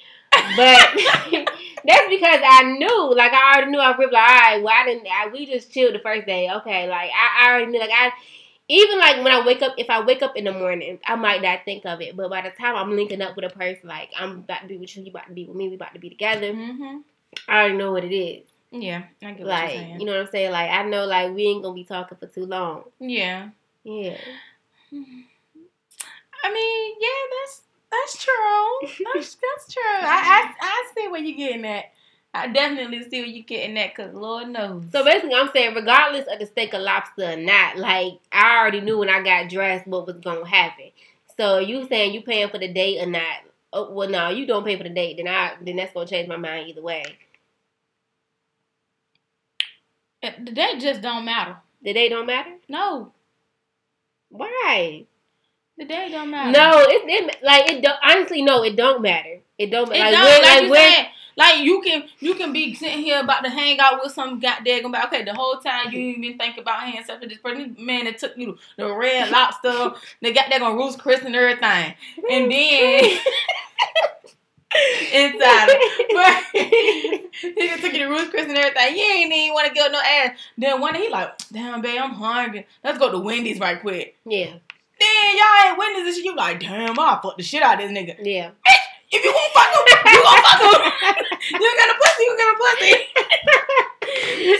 But 0.56 0.78
that's 1.84 2.08
because 2.08 2.40
I 2.44 2.74
knew, 2.78 3.14
like 3.14 3.32
I 3.32 3.54
already 3.54 3.70
knew 3.70 3.78
I 3.78 3.96
ripped 3.96 4.12
like, 4.12 4.22
all 4.28 4.38
right, 4.38 4.62
well 4.62 4.74
I 4.74 4.84
didn't 4.84 5.06
I, 5.06 5.28
we 5.28 5.46
just 5.46 5.72
chilled 5.72 5.94
the 5.94 5.98
first 6.00 6.26
day. 6.26 6.50
Okay, 6.50 6.88
like 6.88 7.10
I, 7.14 7.46
I 7.46 7.50
already 7.50 7.72
knew 7.72 7.80
like 7.80 7.90
I 7.92 8.10
even 8.70 8.98
like 8.98 9.16
when 9.24 9.32
I 9.32 9.46
wake 9.46 9.62
up, 9.62 9.74
if 9.78 9.88
I 9.88 10.04
wake 10.04 10.20
up 10.22 10.36
in 10.36 10.44
the 10.44 10.52
morning, 10.52 10.98
I 11.06 11.14
might 11.16 11.40
not 11.40 11.60
think 11.64 11.86
of 11.86 12.00
it. 12.02 12.14
But 12.16 12.28
by 12.30 12.42
the 12.42 12.50
time 12.50 12.76
I'm 12.76 12.94
linking 12.94 13.22
up 13.22 13.34
with 13.36 13.46
a 13.46 13.48
person, 13.56 13.88
like 13.88 14.10
I'm 14.18 14.38
about 14.40 14.62
to 14.62 14.68
be 14.68 14.76
with 14.76 14.94
you, 14.96 15.04
you 15.04 15.10
about 15.10 15.26
to 15.28 15.32
be 15.32 15.44
with 15.46 15.56
me, 15.56 15.68
we 15.68 15.76
about 15.76 15.94
to 15.94 15.98
be 16.00 16.10
together. 16.10 16.52
Mm-hmm. 16.52 16.98
I 17.48 17.58
already 17.60 17.76
know 17.78 17.92
what 17.92 18.04
it 18.04 18.14
is. 18.14 18.44
Yeah, 18.70 19.04
I 19.22 19.30
get 19.30 19.38
what 19.40 19.46
Like, 19.46 19.70
you're 19.72 19.80
saying. 19.80 20.00
you 20.00 20.04
know 20.06 20.12
what 20.12 20.20
I'm 20.20 20.30
saying? 20.30 20.50
Like, 20.52 20.70
I 20.70 20.82
know, 20.82 21.06
like, 21.06 21.34
we 21.34 21.44
ain't 21.46 21.62
gonna 21.62 21.74
be 21.74 21.84
talking 21.84 22.18
for 22.18 22.26
too 22.26 22.44
long. 22.44 22.84
yeah. 23.00 23.48
Yeah. 23.84 24.18
I 24.92 26.52
mean, 26.52 26.94
yeah, 27.00 27.08
that's 27.40 27.62
that's 27.90 28.24
true. 28.24 29.04
That's 29.14 29.34
that's 29.56 29.72
true. 29.74 29.82
I, 29.84 30.52
I 30.52 30.54
I 30.60 30.92
see 30.96 31.08
where 31.08 31.20
you're 31.22 31.36
getting 31.36 31.64
at. 31.66 31.86
I 32.34 32.46
definitely 32.48 33.08
see 33.08 33.20
where 33.20 33.28
you're 33.28 33.44
getting 33.44 33.78
at, 33.78 33.94
cause 33.96 34.14
Lord 34.14 34.48
knows. 34.50 34.84
So 34.92 35.04
basically, 35.04 35.34
I'm 35.34 35.50
saying, 35.52 35.74
regardless 35.74 36.26
of 36.30 36.38
the 36.38 36.46
steak 36.46 36.74
or 36.74 36.78
lobster 36.78 37.32
or 37.32 37.36
not, 37.36 37.78
like, 37.78 38.20
I 38.32 38.58
already 38.58 38.80
knew 38.82 38.98
when 38.98 39.08
I 39.08 39.22
got 39.22 39.48
dressed 39.50 39.86
what 39.86 40.06
was 40.06 40.18
gonna 40.20 40.46
happen. 40.46 40.90
So 41.36 41.58
you 41.58 41.88
saying 41.88 42.14
you 42.14 42.22
paying 42.22 42.50
for 42.50 42.58
the 42.58 42.68
date 42.72 43.02
or 43.02 43.06
not? 43.10 43.38
Oh, 43.72 43.90
well, 43.92 44.08
no, 44.08 44.28
you 44.30 44.46
don't 44.46 44.64
pay 44.64 44.76
for 44.76 44.84
the 44.84 44.90
date. 44.90 45.16
Then 45.18 45.28
I 45.28 45.54
then 45.60 45.76
that's 45.76 45.92
gonna 45.94 46.06
change 46.06 46.28
my 46.28 46.36
mind 46.36 46.68
either 46.68 46.82
way. 46.82 47.04
Uh, 50.22 50.30
the 50.44 50.52
date 50.52 50.80
just 50.80 51.00
don't 51.02 51.24
matter. 51.24 51.56
The 51.82 51.92
date 51.94 52.10
don't 52.10 52.26
matter. 52.26 52.52
No, 52.68 53.12
Why? 54.30 55.04
the 55.76 55.84
day 55.84 56.08
don't 56.10 56.30
matter. 56.30 56.50
No, 56.50 56.80
it, 56.80 57.02
it 57.08 57.36
like 57.42 57.70
it. 57.70 57.82
Don't, 57.82 57.96
honestly, 58.04 58.42
no, 58.42 58.64
it 58.64 58.74
don't 58.74 59.00
matter. 59.00 59.38
It 59.58 59.70
don't 59.70 59.86
It 59.92 59.98
matter. 59.98 60.16
don't, 60.16 60.24
Like, 60.24 60.42
like, 60.42 60.62
you 60.64 60.70
when- 60.70 60.92
said, 60.92 61.06
like 61.36 61.58
you 61.64 61.80
can 61.82 62.02
you 62.18 62.34
can 62.34 62.52
be 62.52 62.74
sitting 62.74 62.98
here 62.98 63.20
about 63.20 63.44
to 63.44 63.48
hang 63.50 63.78
out 63.78 64.00
with 64.02 64.10
some 64.12 64.40
goddamn 64.40 64.86
about 64.86 65.06
okay 65.06 65.22
the 65.22 65.32
whole 65.32 65.56
time 65.58 65.92
you 65.92 66.00
even 66.00 66.36
think 66.36 66.58
about 66.58 66.80
having 66.80 67.04
sex 67.04 67.20
with 67.20 67.28
this 67.30 67.38
person 67.38 67.76
man 67.78 68.06
that 68.06 68.18
took 68.18 68.36
you 68.36 68.58
the 68.76 68.92
red 68.92 69.30
lobster 69.36 69.92
they 70.20 70.32
got 70.32 70.50
that 70.50 70.62
on 70.62 70.76
Ruth 70.76 70.98
Chris 70.98 71.22
and 71.22 71.36
everything 71.36 71.94
and 72.28 72.50
then 72.50 73.04
inside 75.12 75.68
but 76.12 76.44
he 76.52 77.28
just 77.56 77.82
took 77.82 77.92
you 77.92 78.00
to 78.00 78.08
Ruth 78.08 78.30
Chris 78.30 78.46
and 78.46 78.56
everything 78.56 78.96
you 78.96 79.02
ain't 79.02 79.32
even 79.32 79.54
want 79.54 79.66
to 79.68 79.74
get 79.74 79.90
no 79.90 79.98
ass 79.98 80.38
then 80.58 80.80
one 80.80 80.92
day 80.94 81.04
he 81.04 81.08
like 81.08 81.38
damn 81.52 81.80
babe 81.80 82.00
I'm 82.00 82.12
hungry 82.12 82.66
let's 82.84 82.98
go 82.98 83.10
to 83.10 83.18
Wendy's 83.18 83.58
right 83.60 83.80
quick 83.80 84.16
yeah, 84.26 84.52
then 85.00 85.36
y'all 85.36 85.68
ain't 85.68 85.78
Wendy's 85.78 86.06
and 86.06 86.14
shit 86.14 86.24
you 86.24 86.36
like 86.36 86.60
damn 86.60 86.98
I 86.98 87.18
fuck 87.22 87.36
the 87.36 87.42
shit 87.42 87.62
out 87.62 87.82
of 87.82 87.88
this 87.88 87.98
nigga 87.98 88.16
yeah. 88.22 88.50
Bitch, 88.50 88.88
if 89.10 89.24
you 89.24 89.32
won't 89.32 89.52
fuck 89.54 89.72
him, 89.72 89.84
you 89.88 90.22
gonna 90.22 90.42
fuck 90.42 90.60
him. 90.60 91.20
you 91.60 91.76
got 91.80 91.88
a 91.88 91.96
pussy, 91.96 92.22
you 92.24 92.36
got 92.36 92.52
a 92.52 92.58
pussy. 92.60 92.92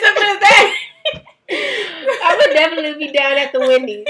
Simple 0.00 0.22
as 0.24 0.40
that. 0.40 0.74
I 1.50 2.36
would 2.38 2.54
definitely 2.54 3.06
be 3.06 3.12
down 3.12 3.38
at 3.38 3.52
the 3.52 3.60
Wendy's. 3.60 4.06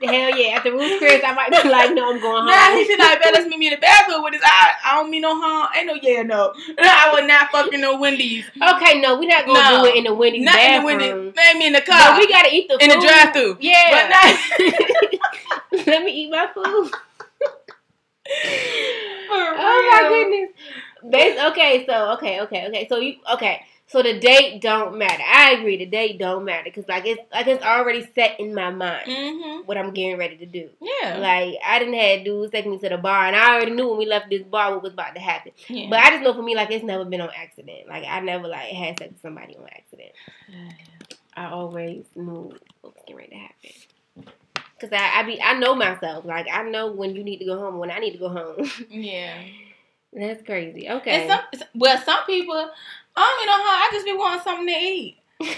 Hell 0.00 0.36
yeah, 0.38 0.56
at 0.56 0.62
the 0.62 0.70
Ruth 0.70 0.98
Chris, 0.98 1.20
I 1.26 1.34
might 1.34 1.50
be 1.50 1.68
like, 1.68 1.92
no, 1.92 2.12
I'm 2.14 2.20
going 2.20 2.36
home. 2.42 2.46
Nah, 2.46 2.76
he 2.76 2.84
should 2.84 2.98
not 3.00 3.20
bet 3.20 3.34
let's 3.34 3.48
meet 3.48 3.58
me 3.58 3.66
in 3.66 3.72
the 3.74 3.80
bathroom 3.80 4.22
with 4.22 4.34
his 4.34 4.42
eye. 4.44 4.72
I 4.84 4.94
don't 4.94 5.10
mean 5.10 5.22
no 5.22 5.34
harm. 5.40 5.68
Ain't 5.76 5.86
no 5.88 5.94
yeah, 6.00 6.22
no. 6.22 6.52
I 6.78 7.10
would 7.12 7.26
not 7.26 7.50
fucking 7.50 7.80
no 7.80 7.98
Wendy's. 7.98 8.44
Okay, 8.76 9.00
no, 9.00 9.18
we're 9.18 9.28
not 9.28 9.44
gonna 9.44 9.58
No. 9.58 9.82
do 9.82 9.88
it 9.90 9.96
in 9.96 10.04
the 10.04 10.14
Wendy's 10.14 10.44
Not 10.44 10.54
in 10.54 10.82
the 10.82 10.86
bathroom. 10.88 11.24
Wendy's. 11.24 11.34
Maybe 11.36 11.66
in 11.66 11.72
the 11.72 11.82
But 11.84 11.98
car. 11.98 12.16
we 12.18 12.28
gotta 12.28 12.48
eat 12.54 12.68
the 12.68 12.74
food. 12.74 12.82
in 12.82 12.88
the 12.90 13.06
drive 13.06 13.32
through. 13.32 13.56
Yeah. 13.60 14.08
But 15.72 15.80
not 15.80 15.86
Let 15.88 16.04
me 16.04 16.12
eat 16.12 16.30
my 16.30 16.46
food. 16.54 16.92
Oh 19.30 19.90
my 19.92 20.08
goodness. 20.08 20.50
Bas- 21.02 21.50
okay, 21.52 21.84
so 21.86 22.12
okay, 22.12 22.40
okay, 22.42 22.66
okay. 22.68 22.86
So 22.88 22.98
you 22.98 23.16
okay. 23.34 23.62
So 23.90 24.02
the 24.02 24.18
date 24.20 24.60
don't 24.60 24.98
matter. 24.98 25.22
I 25.26 25.52
agree. 25.52 25.78
The 25.78 25.86
date 25.86 26.18
don't 26.18 26.44
matter 26.44 26.64
because 26.64 26.86
like 26.88 27.06
it's 27.06 27.22
like 27.32 27.46
it's 27.46 27.64
already 27.64 28.06
set 28.14 28.38
in 28.38 28.54
my 28.54 28.70
mind 28.70 29.06
Mm-hmm. 29.08 29.60
what 29.66 29.78
I'm 29.78 29.92
getting 29.94 30.18
ready 30.18 30.36
to 30.36 30.46
do. 30.46 30.68
Yeah. 30.80 31.16
Like 31.18 31.54
I 31.64 31.78
didn't 31.78 31.94
have 31.94 32.22
dudes 32.24 32.52
take 32.52 32.66
me 32.66 32.78
to 32.78 32.88
the 32.90 32.98
bar, 32.98 33.26
and 33.26 33.34
I 33.34 33.54
already 33.54 33.70
knew 33.72 33.88
when 33.88 33.98
we 33.98 34.06
left 34.06 34.28
this 34.28 34.42
bar 34.42 34.72
what 34.74 34.82
was 34.82 34.92
about 34.92 35.14
to 35.14 35.20
happen. 35.20 35.52
yeah. 35.68 35.86
But 35.88 36.00
I 36.00 36.10
just 36.10 36.22
know 36.22 36.34
for 36.34 36.42
me, 36.42 36.54
like 36.54 36.70
it's 36.70 36.84
never 36.84 37.04
been 37.06 37.22
on 37.22 37.30
accident. 37.34 37.88
Like 37.88 38.04
I 38.06 38.20
never 38.20 38.46
like 38.46 38.68
had 38.68 38.98
sex 38.98 39.12
with 39.12 39.22
somebody 39.22 39.56
on 39.56 39.66
accident. 39.70 40.12
I 41.36 41.46
always 41.50 42.04
knew 42.14 42.52
what 42.82 42.94
was 42.94 43.02
getting 43.06 43.16
ready 43.16 43.30
to 43.30 43.36
happen. 43.36 44.32
Cause 44.80 44.90
I, 44.92 45.20
I 45.20 45.22
be 45.24 45.40
I 45.42 45.54
know 45.58 45.74
myself. 45.74 46.24
Like 46.24 46.46
I 46.52 46.62
know 46.62 46.92
when 46.92 47.16
you 47.16 47.24
need 47.24 47.38
to 47.38 47.44
go 47.46 47.58
home, 47.58 47.78
when 47.78 47.90
I 47.90 47.98
need 48.00 48.12
to 48.12 48.18
go 48.18 48.28
home. 48.28 48.70
yeah. 48.90 49.34
That's 50.12 50.42
crazy. 50.42 50.88
Okay. 50.88 51.28
And 51.28 51.40
some, 51.52 51.68
well, 51.74 52.00
some 52.02 52.24
people, 52.26 52.70
don't 53.18 53.42
even 53.42 53.46
know 53.46 53.64
how. 53.64 53.76
I 53.76 53.88
just 53.92 54.06
be 54.06 54.12
wanting 54.14 54.42
something 54.44 54.66
to 54.66 54.72
eat. 54.72 55.16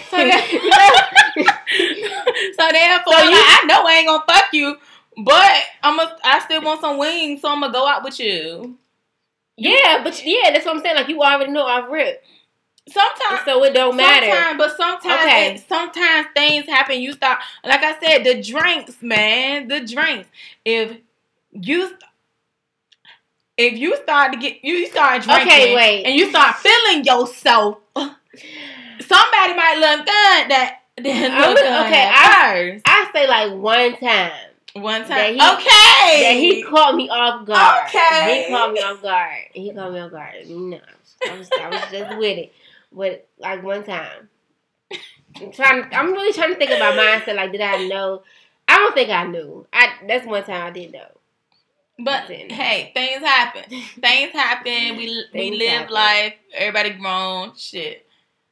So 0.09 0.17
that, 0.17 0.47
so 2.57 2.71
therefore, 2.71 3.13
So 3.13 3.25
like, 3.25 3.33
I 3.33 3.63
know 3.65 3.85
I 3.85 3.93
ain't 3.99 4.07
gonna 4.07 4.23
fuck 4.27 4.45
you, 4.53 4.77
but 5.23 5.61
I'm 5.83 5.99
a, 5.99 6.17
I 6.23 6.39
still 6.39 6.61
want 6.61 6.81
some 6.81 6.97
wings, 6.97 7.41
so 7.41 7.49
I'm 7.49 7.61
gonna 7.61 7.73
go 7.73 7.87
out 7.87 8.03
with 8.03 8.19
you. 8.19 8.77
yeah, 9.57 10.03
but 10.03 10.23
yeah, 10.25 10.51
that's 10.51 10.65
what 10.65 10.75
I'm 10.75 10.81
saying. 10.81 10.95
Like 10.95 11.07
you 11.09 11.21
already 11.21 11.51
know 11.51 11.65
I've 11.65 11.89
ripped, 11.89 12.25
Sometimes, 12.89 13.41
so 13.45 13.63
it 13.63 13.73
don't 13.73 13.95
matter. 13.95 14.25
sometimes, 14.27 14.57
but 14.57 14.77
sometimes, 14.77 15.21
Okay. 15.23 15.53
it, 15.55 15.63
sometimes 15.69 16.27
things 16.35 16.65
happen. 16.67 17.01
You 17.01 17.13
start, 17.13 17.39
like 17.63 17.81
I 17.83 17.99
said, 17.99 18.23
the 18.23 18.41
drinks, 18.41 19.01
man, 19.01 19.67
the 19.67 19.81
drinks. 19.85 20.29
If 20.65 20.97
you, 21.51 21.95
if 23.57 23.77
you 23.77 23.95
start 23.97 24.33
to 24.33 24.39
get, 24.39 24.63
you 24.63 24.87
start 24.87 25.23
drinking, 25.23 25.47
Okay, 25.47 25.75
wait. 25.75 26.05
and 26.05 26.15
you 26.15 26.29
start 26.29 26.55
feeling 26.57 27.03
yourself, 27.03 27.77
somebody 27.95 29.53
might 29.53 29.77
look 29.79 30.05
good 30.05 30.51
that. 30.51 30.77
then 30.97 31.31
look 31.39 31.57
okay, 31.57 32.09
at 32.13 32.53
first. 32.53 32.83
I 32.85 33.09
say 33.13 33.27
like 33.27 33.53
one 33.61 33.97
time 33.97 34.31
One 34.73 35.01
time, 35.01 35.09
that 35.09 35.29
he- 35.33 35.41
okay. 35.41 36.23
that 36.23 36.37
he 36.39 36.63
caught 36.63 36.95
me 36.95 37.09
off 37.09 37.45
guard. 37.45 37.87
Okay. 37.87 38.45
He 38.45 38.49
caught 38.53 38.71
me 38.73 38.79
off 38.81 39.01
guard. 39.01 39.37
He 39.53 39.73
caught 39.73 39.91
me 39.91 39.99
off 39.99 40.11
guard. 40.11 40.47
No, 40.47 40.79
I 41.29 41.37
was 41.37 41.49
I 41.59 41.69
was 41.69 41.81
just 41.91 42.17
with 42.17 42.37
it, 42.37 42.53
but 42.91 43.27
like 43.37 43.63
one 43.63 43.83
time. 43.83 44.29
I'm 45.37 45.51
trying. 45.53 45.85
I'm 45.93 46.11
really 46.11 46.33
trying 46.33 46.49
to 46.51 46.55
think 46.57 46.71
about 46.71 46.95
mindset. 46.95 47.35
Like, 47.35 47.53
did 47.53 47.61
I 47.61 47.87
know? 47.87 48.23
I 48.67 48.75
don't 48.77 48.93
think 48.93 49.09
I 49.09 49.23
knew. 49.25 49.65
I 49.71 49.93
that's 50.07 50.25
one 50.27 50.43
time 50.43 50.67
I 50.67 50.71
didn't 50.71 50.91
know. 50.91 51.07
But 52.03 52.23
hey, 52.23 52.91
things 52.93 53.21
happen. 53.23 53.63
things 53.69 54.31
happen. 54.33 54.97
We 54.97 55.23
we 55.33 55.51
live 55.57 55.69
happen. 55.69 55.93
life. 55.93 56.33
Everybody 56.53 56.91
grown. 56.91 57.55
Shit. 57.55 58.05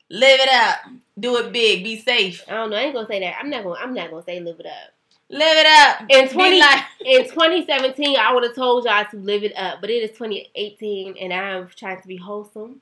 Live 0.09 0.39
it 0.39 0.49
up. 0.49 0.77
Do 1.19 1.37
it 1.37 1.51
big. 1.51 1.83
Be 1.83 1.99
safe. 2.01 2.43
I 2.47 2.53
don't 2.55 2.69
know. 2.71 2.75
I 2.77 2.81
ain't 2.81 2.93
gonna 2.95 3.07
say 3.07 3.19
that. 3.19 3.35
I'm 3.39 3.49
not 3.49 3.63
gonna. 3.63 3.79
I'm 3.79 3.93
not 3.93 4.09
gonna 4.09 4.23
say 4.23 4.39
live 4.39 4.59
it 4.59 4.65
up. 4.65 4.93
Live 5.31 5.57
it 5.57 5.67
up. 5.67 6.01
In 6.09 6.25
Be 6.27 6.33
20 6.33 6.59
like- 6.59 6.83
In 7.05 7.23
2017, 7.29 8.17
I 8.17 8.33
would 8.33 8.43
have 8.43 8.55
told 8.55 8.85
y'all 8.85 9.05
to 9.11 9.17
live 9.17 9.43
it 9.43 9.53
up, 9.55 9.79
but 9.79 9.89
it 9.91 10.01
is 10.03 10.09
2018, 10.11 11.17
and 11.17 11.31
I'm 11.31 11.67
trying 11.75 12.01
to 12.01 12.07
be 12.07 12.17
wholesome. 12.17 12.81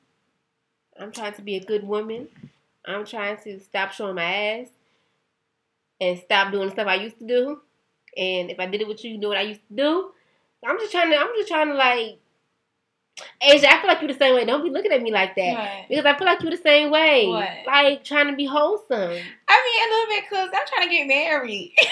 I'm 1.00 1.12
trying 1.12 1.34
to 1.34 1.42
be 1.42 1.56
a 1.58 1.64
good 1.64 1.84
woman. 1.86 2.30
I'm 2.86 3.06
trying 3.06 3.38
to 3.44 3.60
stop 3.60 3.92
showing 3.92 4.16
my 4.16 4.24
ass 4.24 4.68
and 6.00 6.18
stop 6.20 6.52
doing 6.54 6.68
the 6.68 6.74
stuff 6.74 6.88
I 6.88 6.96
used 6.96 7.20
to 7.20 7.28
do. 7.28 7.60
And 8.16 8.50
if 8.50 8.60
I 8.60 8.66
did 8.66 8.80
it 8.82 8.88
with 8.88 9.04
you, 9.04 9.12
you 9.12 9.18
know 9.18 9.28
what 9.28 9.38
I 9.38 9.42
used 9.42 9.68
to 9.70 9.76
do. 9.76 10.12
I'm 10.66 10.78
just 10.80 10.92
trying 10.92 11.12
to. 11.12 11.18
I'm 11.18 11.30
just 11.38 11.48
trying 11.48 11.68
to 11.68 11.74
like. 11.76 12.20
Asia, 13.42 13.68
I 13.74 13.80
feel 13.82 13.88
like 13.88 14.02
you 14.04 14.08
the 14.08 14.14
same 14.14 14.36
way. 14.36 14.46
Don't 14.46 14.64
be 14.64 14.70
looking 14.70 14.92
at 14.92 15.02
me 15.02 15.12
like 15.12 15.36
that. 15.36 15.56
Right. 15.56 15.86
Because 15.90 16.06
I 16.06 16.16
feel 16.18 16.28
like 16.28 16.42
you 16.44 16.52
the 16.52 16.58
same 16.58 16.92
way. 16.92 17.28
What? 17.28 17.50
Like 17.66 18.04
trying 18.04 18.28
to 18.28 18.36
be 18.36 18.46
wholesome. 18.46 19.00
I 19.00 19.06
mean, 19.10 19.18
a 19.18 19.90
little 19.92 20.08
bit 20.08 20.24
because 20.30 20.50
I'm 20.54 20.68
trying 20.68 20.88
to 20.88 20.94
get 20.96 21.08
married. 21.08 21.74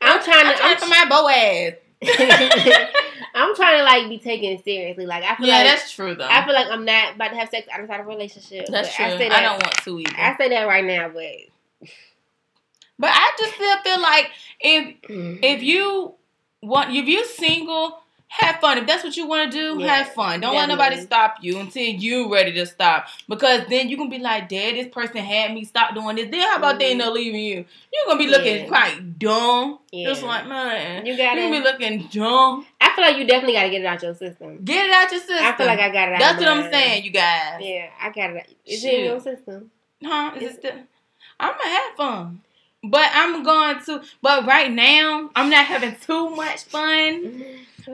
I'm 0.00 0.22
trying 0.22 0.44
to. 0.44 0.50
I'm 0.50 0.56
trying 0.56 0.72
I'm 0.72 0.78
for 0.78 0.86
my 0.86 1.04
Boaz. 1.08 1.74
I'm 3.34 3.54
trying 3.56 3.78
to 3.78 3.84
like 3.84 4.08
be 4.08 4.18
taken 4.18 4.62
seriously. 4.62 5.04
Like 5.06 5.24
I 5.24 5.36
feel 5.36 5.46
Yeah, 5.46 5.58
like 5.58 5.66
that's 5.66 5.92
true 5.92 6.14
though. 6.14 6.26
I 6.28 6.44
feel 6.44 6.54
like 6.54 6.68
I'm 6.68 6.84
not 6.84 7.16
about 7.16 7.28
to 7.30 7.36
have 7.36 7.48
sex 7.48 7.66
outside 7.70 8.00
of 8.00 8.06
a 8.06 8.08
relationship. 8.08 8.66
that's 8.70 8.94
true. 8.94 9.04
I 9.04 9.08
I, 9.14 9.18
say 9.18 9.28
that, 9.28 9.40
don't 9.42 9.62
want 9.62 9.74
to 9.84 9.98
either. 9.98 10.16
I 10.16 10.36
say 10.36 10.48
that 10.50 10.62
right 10.64 10.84
now, 10.84 11.08
but 11.08 11.24
but 12.98 13.10
I 13.12 13.32
just 13.38 13.54
still 13.54 13.76
feel 13.82 14.00
like 14.00 14.30
if 14.60 14.96
if 15.42 15.62
you 15.62 16.14
want 16.62 16.94
if 16.94 17.06
you're 17.06 17.24
single 17.24 18.00
have 18.30 18.56
fun 18.60 18.76
if 18.76 18.86
that's 18.86 19.02
what 19.04 19.16
you 19.16 19.26
want 19.26 19.50
to 19.50 19.58
do 19.58 19.80
Yeah, 19.80 19.96
have 19.96 20.12
fun 20.12 20.40
don't 20.40 20.54
let 20.54 20.68
nobody 20.68 21.00
stop 21.00 21.36
you 21.40 21.58
until 21.60 21.82
you 21.82 22.30
ready 22.30 22.52
to 22.52 22.66
stop 22.66 23.06
because 23.26 23.62
then 23.70 23.88
you 23.88 23.96
can 23.96 24.10
be 24.10 24.18
like 24.18 24.50
dad 24.50 24.74
this 24.74 24.88
person 24.88 25.16
had 25.18 25.54
me 25.54 25.64
stop 25.64 25.94
doing 25.94 26.16
this 26.16 26.28
then 26.30 26.40
how 26.42 26.56
about 26.58 26.78
they 26.78 26.88
Mhm. 26.88 26.90
end 26.90 27.02
up 27.02 27.14
leaving 27.14 27.40
you 27.42 27.64
you're 27.90 28.04
gonna 28.06 28.18
be 28.18 28.26
looking 28.26 28.56
Yeah. 28.64 28.66
quite 28.68 29.18
dumb 29.18 29.78
Yeah. 29.92 30.08
just 30.08 30.22
like 30.24 30.46
man 30.46 31.06
you 31.06 31.14
you're 31.14 31.24
gotta. 31.26 31.40
gonna 31.40 31.52
be 31.58 31.60
looking 31.64 32.06
dumb 32.12 32.66
I 32.80 32.92
feel 32.94 33.04
like 33.04 33.16
you 33.16 33.24
definitely 33.24 33.54
gotta 33.54 33.70
get 33.70 33.80
it 33.80 33.86
out 33.86 34.02
your 34.02 34.14
system. 34.14 34.62
get 34.62 34.84
it 34.86 34.92
out 34.92 35.10
your 35.10 35.20
system 35.20 35.38
I 35.46 35.56
feel 35.56 35.66
like 35.66 35.78
I 35.80 35.88
got 35.90 36.08
it 36.08 36.14
out. 36.14 36.18
that's 36.20 36.38
what 36.40 36.48
i'm 36.48 36.70
saying 36.70 37.04
you 37.04 37.10
guys 37.10 37.60
Yeah, 37.62 37.86
I 37.98 38.10
got 38.10 38.30
it. 38.30 38.36
out. 38.36 38.42
Is 38.66 38.84
it 38.84 38.92
in 38.94 39.04
your 39.06 39.20
system? 39.20 39.70
huh 40.04 40.32
is 40.36 40.42
it 40.52 40.56
still 40.58 40.74
i'm 41.40 41.52
gonna 41.56 41.70
have 41.74 41.94
fun 41.96 42.40
but 42.84 43.10
i'm 43.12 43.42
going 43.42 43.82
to 43.84 44.02
but 44.22 44.46
right 44.46 44.70
now 44.72 45.30
i'm 45.34 45.50
not 45.50 45.64
having 45.66 45.94
too 45.96 46.30
much 46.30 46.64
fun. 46.64 47.44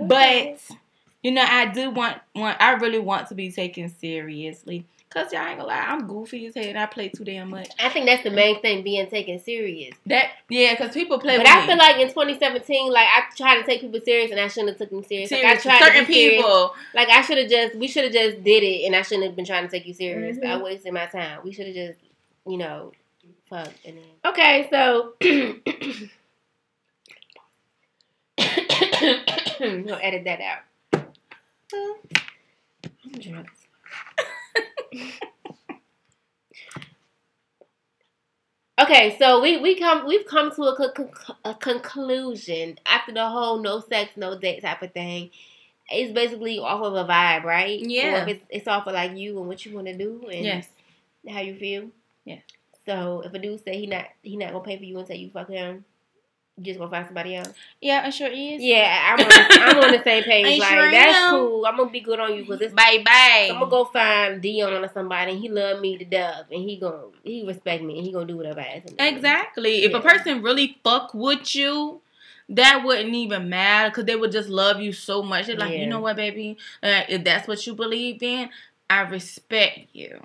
But 0.02 0.58
you 1.22 1.30
know, 1.30 1.44
I 1.48 1.66
do 1.66 1.90
want 1.90 2.18
want 2.34 2.60
I 2.60 2.72
really 2.72 2.98
want 2.98 3.28
to 3.28 3.34
be 3.34 3.50
taken 3.50 3.88
seriously. 3.88 4.84
Cause 5.10 5.32
y'all 5.32 5.42
ain't 5.46 5.58
gonna 5.58 5.68
lie, 5.68 5.78
I'm 5.78 6.08
goofy 6.08 6.46
as 6.46 6.56
hell 6.56 6.64
and 6.64 6.76
I 6.76 6.86
play 6.86 7.08
too 7.08 7.22
damn 7.22 7.48
much. 7.48 7.68
I 7.78 7.88
think 7.88 8.06
that's 8.06 8.24
the 8.24 8.32
main 8.32 8.60
thing 8.60 8.82
being 8.82 9.06
taken 9.08 9.38
serious. 9.38 9.94
That 10.06 10.30
yeah, 10.48 10.74
cause 10.74 10.92
people 10.92 11.20
play. 11.20 11.36
But 11.36 11.46
I 11.48 11.60
me. 11.60 11.66
feel 11.68 11.76
like 11.78 11.98
in 11.98 12.08
2017, 12.08 12.90
like 12.92 13.06
I 13.06 13.22
tried 13.36 13.60
to 13.60 13.62
take 13.64 13.80
people 13.82 14.00
serious 14.04 14.32
and 14.32 14.40
I 14.40 14.48
shouldn't 14.48 14.70
have 14.70 14.78
took 14.78 14.90
them 14.90 15.04
serious. 15.04 15.30
Like 15.30 15.44
I 15.44 15.54
tried 15.54 15.78
certain 15.78 16.00
to 16.02 16.06
be 16.08 16.14
serious. 16.14 16.42
people. 16.42 16.74
Like 16.94 17.08
I 17.10 17.22
should 17.22 17.38
have 17.38 17.48
just, 17.48 17.76
we 17.76 17.86
should 17.86 18.02
have 18.04 18.12
just 18.12 18.42
did 18.42 18.64
it, 18.64 18.84
and 18.86 18.96
I 18.96 19.02
shouldn't 19.02 19.26
have 19.26 19.36
been 19.36 19.44
trying 19.44 19.64
to 19.64 19.70
take 19.70 19.86
you 19.86 19.94
serious. 19.94 20.36
Mhm. 20.38 20.46
I 20.46 20.60
wasted 20.60 20.92
my 20.92 21.06
time. 21.06 21.38
We 21.44 21.52
should 21.52 21.66
have 21.66 21.76
just, 21.76 22.00
you 22.48 22.56
know, 22.58 22.90
fucked. 23.48 23.78
And 23.84 23.98
then 23.98 24.04
okay, 24.32 24.68
so 24.70 25.14
we'll 29.60 29.98
edit 30.00 30.24
that 30.24 30.40
out. 30.40 30.62
I'm 31.72 33.12
drunk. 33.20 33.48
Okay, 38.76 39.16
so 39.18 39.40
we 39.40 39.58
we 39.58 39.78
come 39.78 40.04
we've 40.06 40.26
come 40.26 40.50
to 40.56 40.62
a, 40.64 41.50
a 41.50 41.54
conclusion 41.54 42.76
after 42.86 43.12
the 43.12 43.28
whole 43.28 43.60
no 43.60 43.78
sex 43.80 44.16
no 44.16 44.36
date 44.38 44.62
type 44.62 44.82
of 44.82 44.92
thing. 44.92 45.30
It's 45.88 46.12
basically 46.12 46.58
off 46.58 46.82
of 46.82 46.94
a 46.94 47.04
vibe, 47.04 47.44
right? 47.44 47.78
Yeah. 47.78 48.24
Or 48.24 48.28
it's, 48.28 48.44
it's 48.50 48.66
off 48.66 48.86
of 48.86 48.94
like 48.94 49.16
you 49.16 49.38
and 49.38 49.46
what 49.46 49.64
you 49.64 49.74
want 49.74 49.86
to 49.86 49.96
do 49.96 50.24
and 50.32 50.44
Yes. 50.44 50.66
how 51.28 51.40
you 51.40 51.54
feel. 51.56 51.90
Yeah. 52.24 52.38
So 52.86 53.22
if 53.24 53.32
a 53.32 53.38
dude 53.38 53.64
say 53.64 53.78
he 53.78 53.86
not 53.86 54.06
he 54.22 54.36
not 54.36 54.52
gonna 54.52 54.64
pay 54.64 54.76
for 54.76 54.84
you 54.84 54.98
until 54.98 55.16
you 55.16 55.30
fuck 55.30 55.48
him, 55.48 55.84
you 56.56 56.64
just 56.64 56.78
gonna 56.78 56.90
find 56.90 57.06
somebody 57.06 57.34
else. 57.36 57.48
Yeah, 57.80 58.06
it 58.06 58.12
sure 58.12 58.28
is. 58.28 58.62
Yeah, 58.62 59.14
I'm 59.16 59.20
on 59.20 59.28
the, 59.28 59.34
I'm 59.62 59.84
on 59.84 59.92
the 59.92 60.02
same 60.04 60.22
page. 60.24 60.46
I 60.46 60.58
like 60.58 60.68
sure 60.78 60.90
that's 60.90 61.16
am. 61.16 61.30
cool. 61.30 61.66
I'm 61.66 61.76
gonna 61.76 61.90
be 61.90 62.00
good 62.00 62.20
on 62.20 62.34
you 62.34 62.42
because 62.42 62.60
it's 62.60 62.74
Bye 62.74 63.02
bye. 63.04 63.48
I'm 63.50 63.58
gonna 63.58 63.70
go 63.70 63.84
find 63.86 64.40
Dion 64.42 64.84
or 64.84 64.90
somebody, 64.92 65.32
and 65.32 65.40
he 65.40 65.48
love 65.48 65.80
me 65.80 65.98
to 65.98 66.04
death, 66.04 66.44
and 66.52 66.62
he 66.62 66.76
gonna 66.78 67.04
he 67.24 67.44
respect 67.46 67.82
me, 67.82 67.96
and 67.98 68.06
he 68.06 68.12
gonna 68.12 68.26
do 68.26 68.36
whatever 68.36 68.60
I 68.60 68.64
ask 68.84 68.88
him. 68.88 68.96
Exactly. 68.98 69.84
If 69.84 69.94
a 69.94 70.00
person 70.00 70.42
really 70.42 70.78
fuck 70.84 71.12
with 71.14 71.54
you, 71.56 72.00
that 72.50 72.82
wouldn't 72.84 73.14
even 73.14 73.48
matter 73.48 73.88
because 73.90 74.04
they 74.04 74.16
would 74.16 74.30
just 74.32 74.48
love 74.50 74.80
you 74.80 74.92
so 74.92 75.22
much. 75.22 75.46
They're 75.46 75.56
like, 75.56 75.72
Yeah. 75.72 75.78
you 75.78 75.86
know 75.86 76.00
what, 76.00 76.16
baby? 76.16 76.58
Uh, 76.82 77.02
if 77.08 77.24
that's 77.24 77.48
what 77.48 77.66
you 77.66 77.74
believe 77.74 78.22
in, 78.22 78.50
I 78.90 79.00
respect 79.00 79.80
you. 79.94 80.20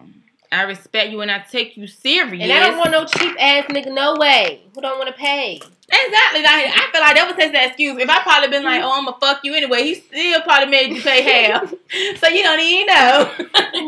I 0.51 0.63
respect 0.63 1.12
you 1.12 1.21
and 1.21 1.29
I 1.29 1.39
take 1.39 1.77
you 1.77 1.85
serious. 1.85 2.41
And 2.43 2.51
I 2.51 2.59
don't 2.67 2.77
want 2.77 2.91
no 2.91 3.05
cheap 3.05 3.35
ass 3.39 3.65
nigga, 3.69 3.93
no 3.93 4.15
way. 4.15 4.62
Who 4.73 4.81
don't 4.81 4.97
want 4.97 5.07
to 5.09 5.13
pay? 5.13 5.62
exactly. 5.91 6.41
Like, 6.43 6.65
I 6.67 6.89
feel 6.91 7.01
like 7.01 7.15
that 7.15 7.33
was 7.35 7.43
his 7.43 7.51
excuse. 7.53 7.99
If 8.01 8.09
I 8.09 8.21
probably 8.23 8.49
been 8.49 8.63
like, 8.63 8.81
oh, 8.83 8.91
I'm 8.97 9.05
gonna 9.05 9.17
fuck 9.19 9.41
you 9.43 9.53
anyway, 9.53 9.83
he 9.83 9.95
still 9.95 10.41
probably 10.41 10.69
made 10.69 10.91
you 10.95 11.01
pay 11.01 11.21
half. 11.21 11.69
so 12.19 12.27
you 12.27 12.41
don't 12.43 12.59
even 12.59 12.88
know. 12.88 13.31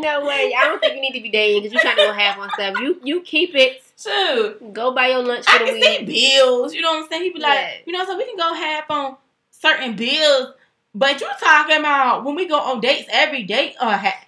no 0.00 0.26
way. 0.26 0.52
I 0.56 0.64
don't 0.66 0.80
think 0.80 0.94
you 0.96 1.00
need 1.00 1.12
to 1.14 1.20
be 1.20 1.30
dating 1.30 1.62
because 1.62 1.74
you 1.74 1.80
trying 1.80 1.96
to 1.96 2.02
go 2.02 2.12
half 2.12 2.38
on 2.38 2.48
stuff. 2.54 2.74
You 2.80 3.00
you 3.02 3.20
keep 3.22 3.54
it. 3.54 3.82
Shoot. 4.00 4.72
Go 4.72 4.92
buy 4.94 5.08
your 5.08 5.22
lunch 5.22 5.44
for 5.44 5.52
I 5.52 5.58
the 5.58 5.64
can 5.64 5.82
see 5.82 5.98
week. 5.98 6.06
bills. 6.06 6.74
You 6.74 6.80
know 6.82 6.92
what 6.92 7.04
I'm 7.04 7.08
saying? 7.08 7.22
He 7.22 7.30
be 7.30 7.40
like, 7.40 7.54
Yeah. 7.58 7.72
you 7.86 7.92
know, 7.92 8.04
so 8.04 8.16
we 8.16 8.24
can 8.24 8.36
go 8.36 8.52
half 8.54 8.90
on 8.90 9.16
certain 9.50 9.94
bills. 9.94 10.54
But 10.94 11.20
you 11.20 11.28
talking 11.40 11.76
about 11.78 12.24
when 12.24 12.34
we 12.34 12.46
go 12.46 12.58
on 12.58 12.80
dates 12.80 13.08
every 13.12 13.44
date 13.44 13.74
or 13.80 13.86
uh, 13.88 13.98
ha- 13.98 14.24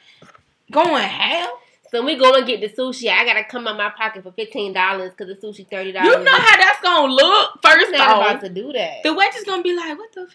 going 0.70 1.03
half? 1.03 1.51
So 1.94 2.04
we 2.04 2.16
go 2.16 2.35
and 2.35 2.44
get 2.44 2.61
the 2.61 2.68
sushi. 2.68 3.09
I 3.09 3.24
gotta 3.24 3.44
come 3.44 3.68
out 3.68 3.76
my 3.76 3.88
pocket 3.88 4.24
for 4.24 4.33
fifteen 4.33 4.72
dollars 4.72 5.12
because 5.16 5.28
the 5.28 5.46
sushi 5.46 5.64
thirty 5.70 5.92
dollars. 5.92 6.09
You 6.09 6.24
know 6.24 6.33
how 6.33 6.57
that's 6.57 6.80
gonna 6.83 7.12
look. 7.12 7.62
First 7.62 7.87
I'm 7.87 7.92
not 7.92 8.09
off, 8.09 8.30
about 8.30 8.40
to 8.40 8.48
do 8.48 8.72
that. 8.72 9.04
the 9.04 9.14
waitress 9.14 9.44
gonna 9.44 9.62
be 9.62 9.76
like, 9.76 9.96
what 9.96 10.12
the. 10.12 10.22
F-? 10.22 10.35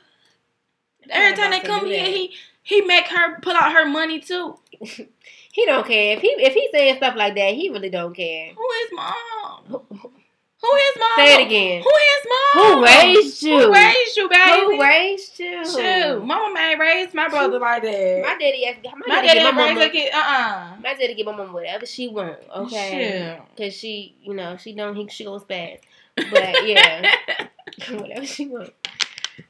Every 1.09 1.35
time 1.35 1.51
they 1.51 1.59
come 1.59 1.85
here, 1.85 2.01
that. 2.01 2.07
he 2.07 2.33
he 2.63 2.79
make 2.79 3.07
her 3.07 3.41
pull 3.41 3.57
out 3.57 3.73
her 3.73 3.85
money 3.85 4.21
too. 4.21 4.57
He 5.51 5.65
don't 5.65 5.85
care 5.85 6.15
if 6.15 6.21
he 6.21 6.27
if 6.27 6.53
he 6.53 6.69
saying 6.71 6.97
stuff 6.97 7.15
like 7.15 7.35
that. 7.35 7.55
He 7.55 7.69
really 7.69 7.89
don't 7.89 8.15
care. 8.15 8.53
Who 8.53 8.67
is 8.83 8.89
mom? 8.93 10.11
Who 10.61 10.75
is 10.75 10.95
mom? 10.99 11.09
Say 11.15 11.41
it 11.41 11.45
again. 11.45 11.81
Who 11.83 11.89
is 11.89 12.27
mom? 12.29 12.75
Who 12.79 12.83
raised 12.85 13.43
you? 13.43 13.57
Who 13.59 13.73
raised 13.73 14.17
you, 14.17 14.29
baby? 14.29 14.75
Who 14.75 14.81
raised 14.81 15.39
you? 15.39 15.65
Shoot, 15.65 16.21
mama 16.25 16.59
ain't 16.59 16.79
raised 16.79 17.13
my 17.13 17.29
brother 17.29 17.59
like 17.59 17.83
that. 17.83 18.21
My 18.23 18.37
daddy, 18.37 18.65
asked- 18.65 18.83
my, 18.83 18.91
My 19.07 19.21
daddy, 19.21 19.39
daddy 19.39 19.57
my 19.57 19.67
mama, 19.67 19.85
a 19.85 19.89
kid. 19.89 20.11
Uh 20.13 20.17
uh 20.17 20.75
my 20.83 20.93
daddy 20.95 21.13
give 21.13 21.25
my 21.25 21.35
mama 21.35 21.53
whatever 21.53 21.85
she 21.85 22.09
want. 22.09 22.37
Okay, 22.55 23.35
Shoot. 23.37 23.43
because 23.55 23.73
she, 23.73 24.15
you 24.21 24.33
know, 24.33 24.57
she 24.57 24.73
don't 24.73 24.95
he 24.95 25.07
she 25.07 25.23
goes 25.23 25.43
fast. 25.43 25.83
But 26.15 26.65
yeah, 26.67 27.09
whatever 27.91 28.25
she 28.25 28.47
want. 28.47 28.73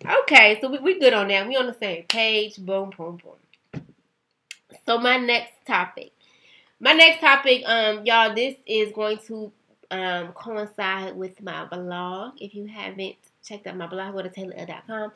Okay, 0.06 0.60
so 0.62 0.70
we 0.70 0.78
we 0.80 1.00
good 1.00 1.14
on 1.14 1.28
that. 1.30 1.48
We 1.48 1.56
on 1.58 1.66
the 1.66 1.74
same 1.74 2.04
page. 2.04 2.58
Boom, 2.58 2.92
boom, 2.96 3.18
boom. 3.24 3.82
So 4.86 5.00
my 5.00 5.18
next 5.18 5.54
topic, 5.66 6.12
my 6.80 6.94
next 6.94 7.20
topic, 7.22 7.64
um, 7.66 8.06
y'all, 8.06 8.34
this 8.36 8.56
is 8.68 8.92
going 8.94 9.18
to 9.28 9.52
um 9.92 10.34
coincide 10.34 11.16
with 11.16 11.42
my 11.42 11.66
blog. 11.66 12.34
If 12.40 12.54
you 12.54 12.66
haven't 12.68 13.16
checked 13.44 13.68
out 13.68 13.78
my 13.78 13.88
blog, 13.88 14.14
go 14.14 14.22
to 14.22 14.30
taylor.com. 14.30 15.12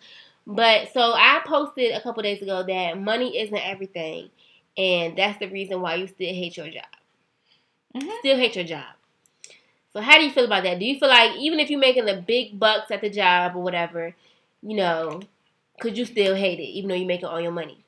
But 0.45 0.91
so 0.93 1.13
I 1.13 1.41
posted 1.45 1.93
a 1.93 2.01
couple 2.01 2.23
days 2.23 2.41
ago 2.41 2.63
that 2.63 2.99
money 2.99 3.37
isn't 3.37 3.55
everything, 3.57 4.29
and 4.77 5.17
that's 5.17 5.39
the 5.39 5.47
reason 5.47 5.81
why 5.81 5.95
you 5.95 6.07
still 6.07 6.33
hate 6.33 6.57
your 6.57 6.69
job. 6.69 6.85
Mhm. 7.95 8.19
Still 8.19 8.37
hate 8.37 8.55
your 8.55 8.65
job. 8.65 8.95
So 9.93 10.01
how 10.01 10.17
do 10.17 10.25
you 10.25 10.31
feel 10.31 10.45
about 10.45 10.63
that? 10.63 10.79
Do 10.79 10.85
you 10.85 10.97
feel 10.99 11.09
like 11.09 11.37
even 11.37 11.59
if 11.59 11.69
you're 11.69 11.79
making 11.79 12.05
the 12.05 12.15
big 12.15 12.59
bucks 12.59 12.89
at 12.89 13.01
the 13.01 13.09
job 13.09 13.55
or 13.55 13.61
whatever, 13.61 14.15
you 14.63 14.75
know, 14.75 15.21
could 15.79 15.97
you 15.97 16.05
still 16.05 16.35
hate 16.35 16.59
it 16.59 16.63
even 16.63 16.89
though 16.89 16.95
you're 16.95 17.07
making 17.07 17.27
all 17.27 17.39
your 17.39 17.51
money? 17.51 17.83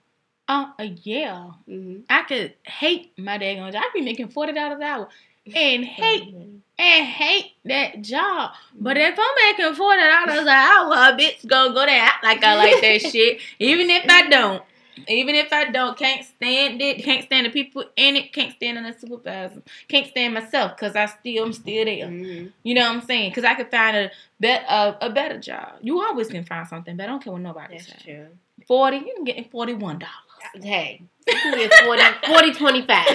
Uh, 0.48 0.72
uh, 0.78 0.88
yeah. 1.02 1.50
Mm-hmm. 1.68 2.02
I 2.08 2.22
could 2.24 2.54
hate 2.64 3.18
my 3.18 3.40
daggone 3.40 3.72
job. 3.72 3.82
I 3.84 3.90
be 3.94 4.02
making 4.02 4.28
forty 4.28 4.54
dollars 4.54 4.78
an 4.78 4.84
hour 4.84 5.10
and 5.54 5.86
hate 5.86 6.34
and 6.78 7.06
hate 7.06 7.54
that 7.66 8.02
job. 8.02 8.52
But 8.80 8.98
if 8.98 9.18
I'm 9.18 9.58
making 9.58 9.76
forty 9.76 10.02
dollars 10.02 10.42
an 10.42 10.48
hour, 10.48 11.18
bitch 11.18 11.46
gonna 11.48 11.74
go 11.74 11.86
there 11.86 12.02
act 12.02 12.24
like 12.24 12.44
I 12.44 12.56
like 12.56 12.82
that 12.82 13.02
shit. 13.12 13.40
Even 13.60 13.90
if 13.90 14.06
I 14.10 14.30
don't. 14.30 14.64
Even 15.10 15.36
if 15.36 15.52
I 15.52 15.66
don't, 15.66 15.98
can't 15.98 16.26
stand 16.26 16.82
it, 16.82 17.04
can't 17.04 17.26
stand 17.26 17.46
the 17.46 17.50
people 17.50 17.84
in 17.98 18.16
it, 18.16 18.32
can't 18.32 18.54
stand 18.56 18.78
the 18.78 18.98
supervisor, 18.98 19.62
can't 19.90 20.08
stand 20.08 20.34
myself, 20.34 20.78
cause 20.78 20.96
I 20.96 21.08
still, 21.08 21.44
I'm 21.44 21.54
still 21.54 21.84
there. 21.84 22.08
Mm-hmm. 22.08 22.48
You 22.64 22.76
know 22.76 22.88
what 22.88 22.96
I'm 22.96 23.02
saying? 23.02 23.34
Cause 23.34 23.44
I 23.44 23.56
could 23.56 23.70
find 23.70 23.98
a 23.98 24.12
bet 24.40 24.64
a, 24.70 25.08
a 25.08 25.10
better 25.10 25.38
job. 25.38 25.74
You 25.82 26.02
always 26.02 26.30
can 26.30 26.46
find 26.46 26.66
something, 26.66 26.96
but 26.96 27.04
I 27.04 27.08
don't 27.08 27.22
care 27.22 27.34
what 27.34 27.42
nobody 27.42 27.76
That's 27.76 27.90
says. 27.90 28.02
true. 28.04 28.28
Forty, 28.68 28.98
you 28.98 29.14
can 29.16 29.26
get 29.26 29.52
forty 29.52 29.74
one 29.74 30.00
dollars. 30.00 30.14
Hey, 30.62 31.02
you 31.28 31.34
can 31.34 31.58
get 31.58 31.74
40, 31.86 32.02
40 32.28 32.54
25. 32.54 33.08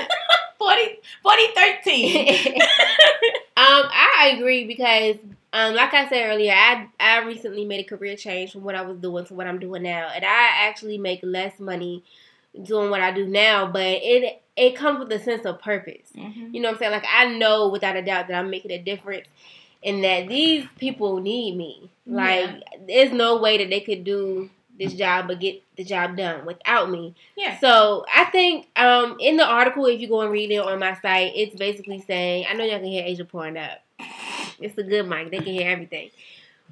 40, 0.59 0.99
40 1.23 1.43
13. 1.55 2.63
um, 2.63 2.63
I 3.57 4.35
agree 4.37 4.67
because, 4.67 5.17
um, 5.53 5.75
like 5.75 5.93
I 5.95 6.09
said 6.09 6.29
earlier, 6.31 6.53
I 6.53 6.87
I 6.99 7.19
recently 7.21 7.65
made 7.65 7.81
a 7.81 7.89
career 7.89 8.17
change 8.17 8.53
from 8.53 8.63
what 8.63 8.75
I 8.75 8.83
was 8.83 8.99
doing 8.99 9.25
to 9.27 9.35
what 9.35 9.47
I'm 9.47 9.59
doing 9.59 9.83
now, 9.83 10.09
and 10.15 10.25
I 10.25 10.69
actually 10.69 10.99
make 10.99 11.21
less 11.23 11.59
money 11.59 12.05
doing 12.63 12.91
what 12.91 13.01
I 13.01 13.11
do 13.13 13.27
now, 13.27 13.67
but 13.71 13.83
it 13.83 14.43
it 14.57 14.77
comes 14.77 14.99
with 15.01 15.13
a 15.13 15.19
sense 15.23 15.47
of 15.47 15.61
purpose. 15.61 16.09
Mhm. 16.17 16.53
You 16.53 16.61
know 16.61 16.69
what 16.69 16.75
I'm 16.75 16.79
saying? 16.81 16.93
Like 16.93 17.07
I 17.09 17.27
know 17.27 17.69
without 17.69 17.97
a 17.97 18.03
doubt 18.03 18.29
that 18.29 18.35
I'm 18.39 18.51
making 18.51 18.71
a 18.73 18.79
difference, 18.79 19.29
and 19.83 20.05
that 20.05 20.29
these 20.29 20.67
people 20.79 21.19
need 21.21 21.57
me. 21.57 21.91
Like 22.07 22.51
there's 22.87 23.13
no 23.13 23.39
way 23.39 23.59
that 23.59 23.71
they 23.71 23.81
could 23.81 24.05
do 24.05 24.51
this 24.81 24.95
job 24.95 25.29
but 25.29 25.39
get 25.39 25.63
the 25.77 25.85
job 25.85 26.17
done 26.17 26.47
without 26.47 26.91
me. 26.91 27.15
Yeah. 27.37 27.59
So 27.61 28.05
I 28.13 28.25
think 28.25 28.67
um, 28.77 29.19
in 29.21 29.37
the 29.37 29.45
article, 29.45 29.85
if 29.87 30.01
you 30.01 30.09
go 30.09 30.23
and 30.23 30.33
read 30.33 30.51
it 30.51 30.57
on 30.57 30.79
my 30.79 30.95
site, 31.01 31.33
it's 31.37 31.55
basically 31.55 32.01
saying 32.01 32.47
I 32.49 32.55
know 32.55 32.65
y'all 32.65 32.79
can 32.79 32.89
hear 32.89 33.05
Asia 33.05 33.25
pouring 33.25 33.59
up. 33.59 33.79
It's 34.59 34.77
a 34.79 34.83
good 34.83 35.07
mic; 35.07 35.31
they 35.31 35.39
can 35.39 35.55
hear 35.55 35.71
everything. 35.71 36.11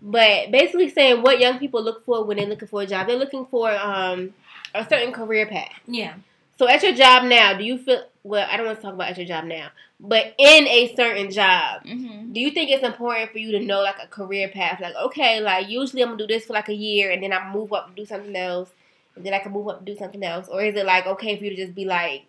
But 0.00 0.50
basically 0.50 0.90
saying 0.90 1.22
what 1.22 1.38
young 1.38 1.58
people 1.58 1.82
look 1.82 2.04
for 2.04 2.24
when 2.24 2.36
they're 2.38 2.46
looking 2.46 2.68
for 2.68 2.82
a 2.82 2.86
job, 2.86 3.06
they're 3.06 3.16
looking 3.16 3.46
for 3.46 3.70
um, 3.70 4.32
a 4.74 4.88
certain 4.88 5.12
career 5.12 5.46
path. 5.46 5.72
Yeah. 5.86 6.14
So 6.58 6.68
at 6.68 6.82
your 6.82 6.94
job 6.94 7.24
now, 7.24 7.56
do 7.56 7.64
you 7.64 7.78
feel 7.78 8.04
well? 8.28 8.46
I 8.50 8.56
don't 8.56 8.66
want 8.66 8.78
to 8.78 8.82
talk 8.82 8.94
about 8.94 9.08
at 9.10 9.16
your 9.18 9.26
job 9.26 9.44
now, 9.44 9.68
but 9.98 10.34
in 10.38 10.66
a 10.68 10.94
certain 10.94 11.30
job, 11.30 11.82
Mm-hmm. 11.84 12.32
do 12.32 12.40
you 12.40 12.50
think 12.50 12.70
it's 12.70 12.84
important 12.84 13.32
for 13.32 13.38
you 13.38 13.52
to 13.52 13.60
know 13.60 13.80
like 13.82 13.96
a 14.02 14.06
career 14.06 14.48
path? 14.48 14.80
Like, 14.80 14.94
okay, 14.96 15.40
like 15.40 15.68
usually 15.68 16.02
I'm 16.02 16.08
gonna 16.10 16.18
do 16.18 16.26
this 16.26 16.44
for 16.46 16.52
like 16.52 16.68
a 16.68 16.74
year 16.74 17.10
and 17.10 17.22
then 17.22 17.32
I 17.32 17.52
move 17.52 17.72
up 17.72 17.86
and 17.88 17.96
do 17.96 18.04
something 18.04 18.36
else, 18.36 18.70
and 19.16 19.24
then 19.26 19.34
I 19.34 19.38
can 19.40 19.52
move 19.52 19.68
up 19.68 19.78
and 19.78 19.86
do 19.86 19.96
something 19.96 20.22
else, 20.22 20.48
or 20.48 20.62
is 20.62 20.74
it 20.76 20.86
like 20.86 21.06
okay 21.06 21.36
for 21.36 21.44
you 21.44 21.50
to 21.50 21.56
just 21.56 21.74
be 21.74 21.84
like, 21.84 22.24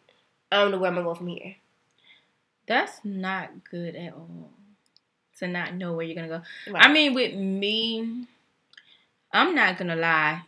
I 0.52 0.58
don't 0.58 0.72
know 0.72 0.80
where 0.80 0.90
I'm 0.90 0.96
gonna 0.96 1.06
go 1.08 1.13
from 1.15 1.28
here? 1.28 1.56
That's 2.67 3.00
not 3.04 3.50
good 3.69 3.96
at 3.96 4.13
all. 4.13 4.52
To 5.40 5.48
not 5.48 5.73
know 5.73 5.94
where 5.94 6.06
you're 6.06 6.15
gonna 6.15 6.28
go. 6.28 6.42
Right. 6.71 6.86
I 6.86 6.92
mean, 6.92 7.13
with 7.13 7.34
me, 7.34 8.26
I'm 9.32 9.56
not 9.56 9.78
gonna 9.78 9.96
lie. 9.96 10.42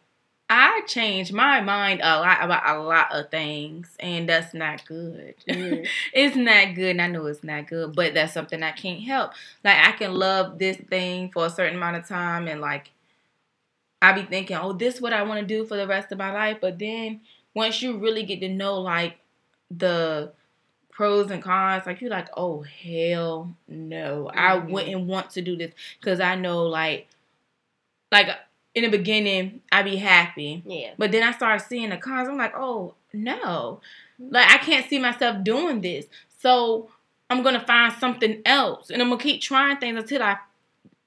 I 0.54 0.82
changed 0.86 1.32
my 1.34 1.62
mind 1.62 2.02
a 2.04 2.20
lot 2.20 2.44
about 2.44 2.76
a 2.76 2.80
lot 2.82 3.08
of 3.14 3.32
things, 3.32 3.96
and 4.00 4.28
that's 4.30 4.54
not 4.54 4.86
good. 4.86 5.36
Mhm. 5.48 5.88
it's 6.14 6.36
not 6.36 6.76
good, 6.76 6.92
and 6.92 7.02
I 7.02 7.08
know 7.08 7.26
it's 7.28 7.44
not 7.44 7.68
good, 7.68 7.96
but 7.96 8.14
that's 8.14 8.34
something 8.34 8.62
I 8.62 8.72
can't 8.74 9.02
help. 9.02 9.32
Like 9.64 9.78
I 9.78 9.94
can 9.94 10.14
love 10.14 10.60
this 10.60 10.78
thing 10.78 11.32
for 11.32 11.46
a 11.46 11.50
certain 11.50 11.78
amount 11.78 11.98
of 11.98 12.08
time, 12.08 12.48
and 12.50 12.60
like 12.62 12.92
I 14.02 14.14
be 14.14 14.24
thinking, 14.24 14.58
oh, 14.58 14.74
this 14.74 14.96
is 14.96 15.02
what 15.02 15.14
I 15.14 15.24
want 15.24 15.40
to 15.42 15.46
do 15.46 15.66
for 15.66 15.78
the 15.78 15.88
rest 15.88 16.12
of 16.12 16.18
my 16.18 16.32
life. 16.32 16.58
But 16.62 16.80
then 16.80 17.22
once 17.54 17.82
you 17.82 17.98
really 17.98 18.24
get 18.24 18.40
to 18.42 18.50
know 18.50 18.80
like 18.80 19.18
the 19.70 20.34
pros 20.92 21.32
and 21.32 21.44
cons. 21.44 21.86
Like 21.88 22.02
you're 22.02 22.12
like, 22.12 22.30
oh 22.38 22.62
hell 22.64 23.56
no, 23.68 24.30
I 24.34 24.58
Mhm. 24.58 24.70
wouldn't 24.70 25.08
want 25.08 25.32
to 25.32 25.42
do 25.44 25.56
this 25.58 25.74
because 26.00 26.20
I 26.22 26.36
know 26.36 26.64
like, 26.68 27.08
like 28.12 28.28
in 28.76 28.84
the 28.84 28.90
beginning 28.90 29.62
I'd 29.72 29.86
be 29.86 29.98
happy, 29.98 30.64
Yeah. 30.66 30.92
but 30.98 31.12
then 31.12 31.24
I 31.24 31.32
started 31.32 31.66
seeing 31.66 31.90
the 31.90 31.98
cons. 31.98 32.28
I'm 32.30 32.38
like, 32.38 32.54
oh 32.56 32.94
no, 33.14 33.82
like 34.20 34.50
I 34.50 34.58
can't 34.58 34.88
see 34.90 35.00
myself 35.00 35.44
doing 35.44 35.82
this. 35.82 36.06
So 36.40 36.90
I'm 37.30 37.44
gonna 37.44 37.66
find 37.66 37.94
something 37.94 38.42
else, 38.46 38.90
and 38.90 39.02
I'm 39.02 39.10
gonna 39.10 39.22
keep 39.22 39.42
trying 39.42 39.78
things 39.78 39.98
until 39.98 40.22
I, 40.24 40.38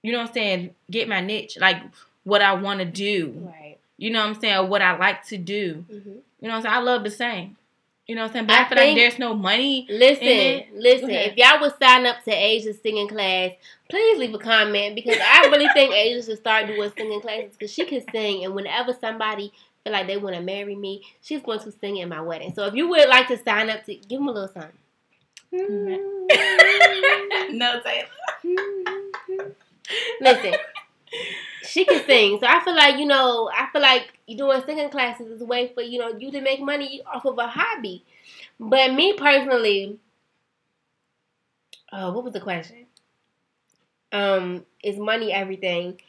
you 0.03 0.12
know 0.12 0.19
what 0.19 0.29
I'm 0.29 0.35
saying, 0.35 0.75
get 0.91 1.09
my 1.09 1.21
niche, 1.21 1.57
like 1.61 1.83
what 2.25 2.43
I 2.43 2.55
want 2.55 2.81
to 2.81 2.85
do. 2.87 3.33
Right. 3.45 3.79
You 3.97 4.11
know 4.11 4.21
what 4.21 4.35
I'm 4.35 4.41
saying, 4.41 4.57
or 4.57 4.67
what 4.67 4.83
I 4.83 4.97
like 4.97 5.25
to 5.27 5.37
do. 5.39 5.85
hmm 5.89 5.95
You 6.41 6.49
know 6.49 6.51
what 6.51 6.55
I'm 6.57 6.62
saying? 6.62 6.75
I 6.75 6.79
love 6.81 7.05
to 7.05 7.11
sing. 7.11 7.57
You 8.07 8.15
know 8.15 8.23
what 8.23 8.29
I'm 8.29 8.33
saying? 8.35 8.47
But 8.47 8.55
I 8.55 8.65
I, 8.65 8.69
feel 8.69 8.77
like 8.77 8.87
think- 8.87 8.99
there's 8.99 9.19
no 9.19 9.35
money. 9.35 9.87
Listen, 9.89 10.65
listen. 10.75 11.11
If 11.11 11.37
y'all 11.37 11.61
would 11.61 11.73
sign 11.83 12.05
up 12.05 12.23
to 12.25 12.31
Asia's 12.31 12.79
singing 12.83 13.09
class, 13.09 13.53
please 13.89 14.19
leave 14.19 14.35
a 14.35 14.39
comment 14.39 14.95
because 14.95 15.17
I 15.19 15.47
really 15.47 15.69
think 15.73 15.95
Asia 15.95 16.23
should 16.23 16.39
start 16.39 16.67
doing 16.67 16.93
singing 16.97 17.21
classes 17.23 17.53
because 17.53 17.73
she 17.73 17.87
can 17.87 18.03
sing, 18.13 18.45
and 18.45 18.55
whenever 18.55 18.93
somebody 19.01 19.53
feel 19.85 19.93
like 19.95 20.07
they 20.07 20.19
want 20.19 20.37
to 20.37 20.43
marry 20.43 20.77
me, 20.77 21.03
she's 21.23 21.41
going 21.43 21.61
to 21.61 21.73
sing 21.73 22.01
at 22.03 22.09
my 22.09 22.21
wedding. 22.21 22.53
So 22.55 22.67
if 22.67 22.75
you 22.75 22.89
would 22.89 23.09
like 23.09 23.29
to 23.29 23.43
sign 23.43 23.71
up 23.71 23.85
to 23.87 23.95
give 23.95 24.19
them 24.19 24.29
a 24.29 24.33
little 24.33 24.49
something. 24.49 24.71
Mm-hmm. 25.55 27.57
no, 27.57 27.81
Taylor. 27.81 28.09
Listen, 30.21 30.55
she 31.75 31.85
can 31.85 32.05
sing, 32.07 32.39
so 32.41 32.47
I 32.47 32.62
feel 32.64 32.77
like 32.77 32.99
you 32.99 33.07
know, 33.07 33.51
I 33.53 33.66
feel 33.72 33.83
like 33.83 34.12
you 34.27 34.37
doing 34.39 34.62
singing 34.64 34.89
classes 34.91 35.27
is 35.27 35.41
a 35.43 35.45
way 35.45 35.72
for 35.75 35.83
you 35.83 35.99
know 35.99 36.16
you 36.16 36.31
to 36.31 36.41
make 36.41 36.61
money 36.61 37.03
off 37.12 37.25
of 37.25 37.37
a 37.39 37.49
hobby. 37.49 38.05
But 38.61 38.95
me 38.95 39.14
personally, 39.14 39.99
oh, 41.93 42.12
what 42.12 42.22
was 42.25 42.33
the 42.33 42.41
question? 42.41 42.87
Um, 44.12 44.64
is 44.83 44.97
money 44.97 45.33
everything? 45.33 46.01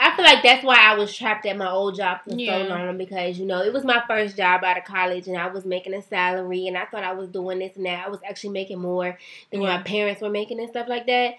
I 0.00 0.14
feel 0.14 0.24
like 0.24 0.42
that's 0.44 0.64
why 0.64 0.76
I 0.76 0.94
was 0.94 1.16
trapped 1.16 1.44
at 1.46 1.56
my 1.56 1.68
old 1.70 1.96
job 1.96 2.18
for 2.24 2.34
Yeah. 2.34 2.62
so 2.62 2.68
long 2.68 2.98
because 2.98 3.38
you 3.38 3.46
know 3.46 3.62
it 3.62 3.72
was 3.72 3.84
my 3.84 4.02
first 4.06 4.36
job 4.36 4.62
out 4.62 4.78
of 4.78 4.84
college 4.84 5.26
and 5.26 5.36
I 5.36 5.48
was 5.48 5.64
making 5.64 5.94
a 5.94 6.02
salary 6.02 6.68
and 6.68 6.76
I 6.76 6.84
thought 6.86 7.02
I 7.02 7.12
was 7.14 7.28
doing 7.28 7.58
this 7.58 7.76
and 7.76 7.86
that. 7.86 8.06
I 8.06 8.08
was 8.08 8.20
actually 8.28 8.50
making 8.50 8.78
more 8.78 9.18
than 9.50 9.60
what 9.60 9.66
Yeah. 9.68 9.76
my 9.78 9.82
parents 9.82 10.20
were 10.20 10.30
making 10.30 10.60
and 10.60 10.68
stuff 10.70 10.88
like 10.88 11.06
that. 11.06 11.34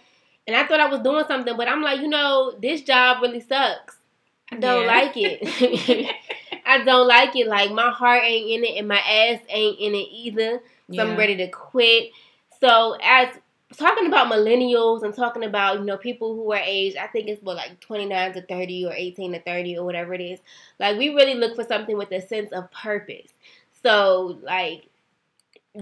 And 0.50 0.56
I 0.56 0.66
thought 0.68 0.80
I 0.80 0.88
was 0.90 1.02
doing 1.02 1.26
something, 1.28 1.56
but 1.56 1.68
I'm 1.68 1.84
like, 1.84 2.00
you 2.00 2.08
know, 2.08 2.56
this 2.60 2.82
job 2.82 3.22
really 3.22 3.40
sucks. 3.40 3.98
I 4.52 4.56
don't 4.56 4.82
Yeah. 4.82 4.88
like 4.88 5.14
it. 5.16 6.16
I 6.66 6.84
don't 6.84 7.08
like 7.08 7.36
it. 7.36 7.46
Like 7.46 7.70
my 7.72 7.92
heart 7.92 8.24
ain't 8.24 8.50
in 8.50 8.64
it 8.64 8.80
and 8.80 8.88
my 8.88 8.98
ass 8.98 9.42
ain't 9.48 9.80
in 9.80 9.94
it 9.94 10.08
either. 10.12 10.60
So 10.92 11.04
I'm 11.04 11.16
ready 11.18 11.36
to 11.38 11.48
quit. 11.50 12.10
So 12.60 12.98
as 13.04 13.30
talking 13.78 14.08
about 14.08 14.32
millennials 14.32 15.04
and 15.04 15.14
talking 15.14 15.44
about, 15.44 15.78
you 15.78 15.86
know, 15.86 15.98
people 15.98 16.34
who 16.34 16.52
are 16.52 16.58
aged, 16.64 16.98
I 16.98 17.06
think 17.06 17.28
it's 17.28 17.44
what 17.44 17.58
like 17.58 17.80
29 17.80 18.34
to 18.34 18.42
30 18.42 18.86
or 18.88 18.94
18 18.94 19.34
to 19.34 19.42
30 19.44 19.78
or 19.78 19.86
whatever 19.86 20.16
it 20.16 20.22
is. 20.22 20.40
Like 20.80 20.98
we 20.98 21.10
really 21.10 21.36
look 21.36 21.56
for 21.56 21.64
something 21.64 21.96
with 21.96 22.12
a 22.12 22.22
sense 22.22 22.52
of 22.52 22.72
purpose. 22.72 23.32
So 23.84 24.40
like 24.42 24.88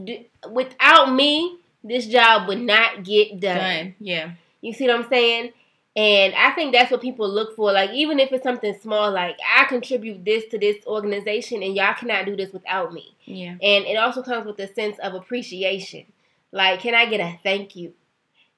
d- 0.04 0.28
without 0.52 1.14
me, 1.14 1.58
this 1.86 2.06
job 2.08 2.50
would 2.50 2.60
not 2.60 3.06
get 3.06 3.40
done. 3.40 3.58
Done. 3.60 3.96
Yeah. 4.00 4.32
You 4.62 4.74
see 4.74 4.88
what 4.88 4.96
I'm 4.96 5.10
saying? 5.10 5.52
And 5.96 6.36
I 6.36 6.52
think 6.52 6.74
that's 6.74 6.92
what 6.92 7.02
people 7.02 7.28
look 7.28 7.56
for. 7.56 7.72
Like, 7.72 7.90
even 7.90 8.20
if 8.20 8.32
it's 8.32 8.44
something 8.44 8.78
small, 8.80 9.12
like 9.12 9.38
I 9.58 9.66
contribute 9.66 10.24
this 10.24 10.46
to 10.52 10.60
this 10.60 10.78
organization, 10.86 11.64
and 11.64 11.76
y'all 11.76 11.96
cannot 11.96 12.26
do 12.26 12.36
this 12.36 12.54
without 12.54 12.94
me. 12.94 13.16
Yeah. 13.26 13.54
And 13.54 13.86
it 13.86 13.98
also 13.98 14.22
comes 14.22 14.46
with 14.46 14.60
a 14.60 14.72
sense 14.74 15.00
of 15.00 15.16
appreciation. 15.16 16.06
Like, 16.52 16.82
can 16.82 16.94
I 16.94 17.08
get 17.08 17.20
a 17.20 17.40
thank 17.42 17.76
you? 17.76 17.94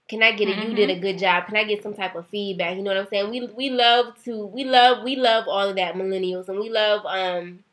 Can 0.10 0.22
I 0.24 0.34
get 0.34 0.50
a 0.50 0.68
you 0.68 0.74
did 0.74 0.90
a 0.90 1.00
good 1.00 1.20
job? 1.20 1.46
Can 1.46 1.56
I 1.56 1.64
get 1.64 1.84
some 1.84 1.94
type 1.94 2.16
of 2.16 2.28
feedback? 2.28 2.76
You 2.76 2.82
know 2.82 2.90
what 2.90 3.00
I'm 3.00 3.08
saying? 3.10 3.30
We 3.30 3.48
we 3.56 3.70
love 3.70 4.22
to 4.26 4.46
we 4.48 4.64
love 4.64 5.04
we 5.04 5.16
love 5.16 5.46
all 5.48 5.70
of 5.70 5.76
that 5.76 5.94
millennials, 5.94 6.50
and 6.50 6.60
we 6.60 6.70
love 6.70 7.06
um 7.06 7.64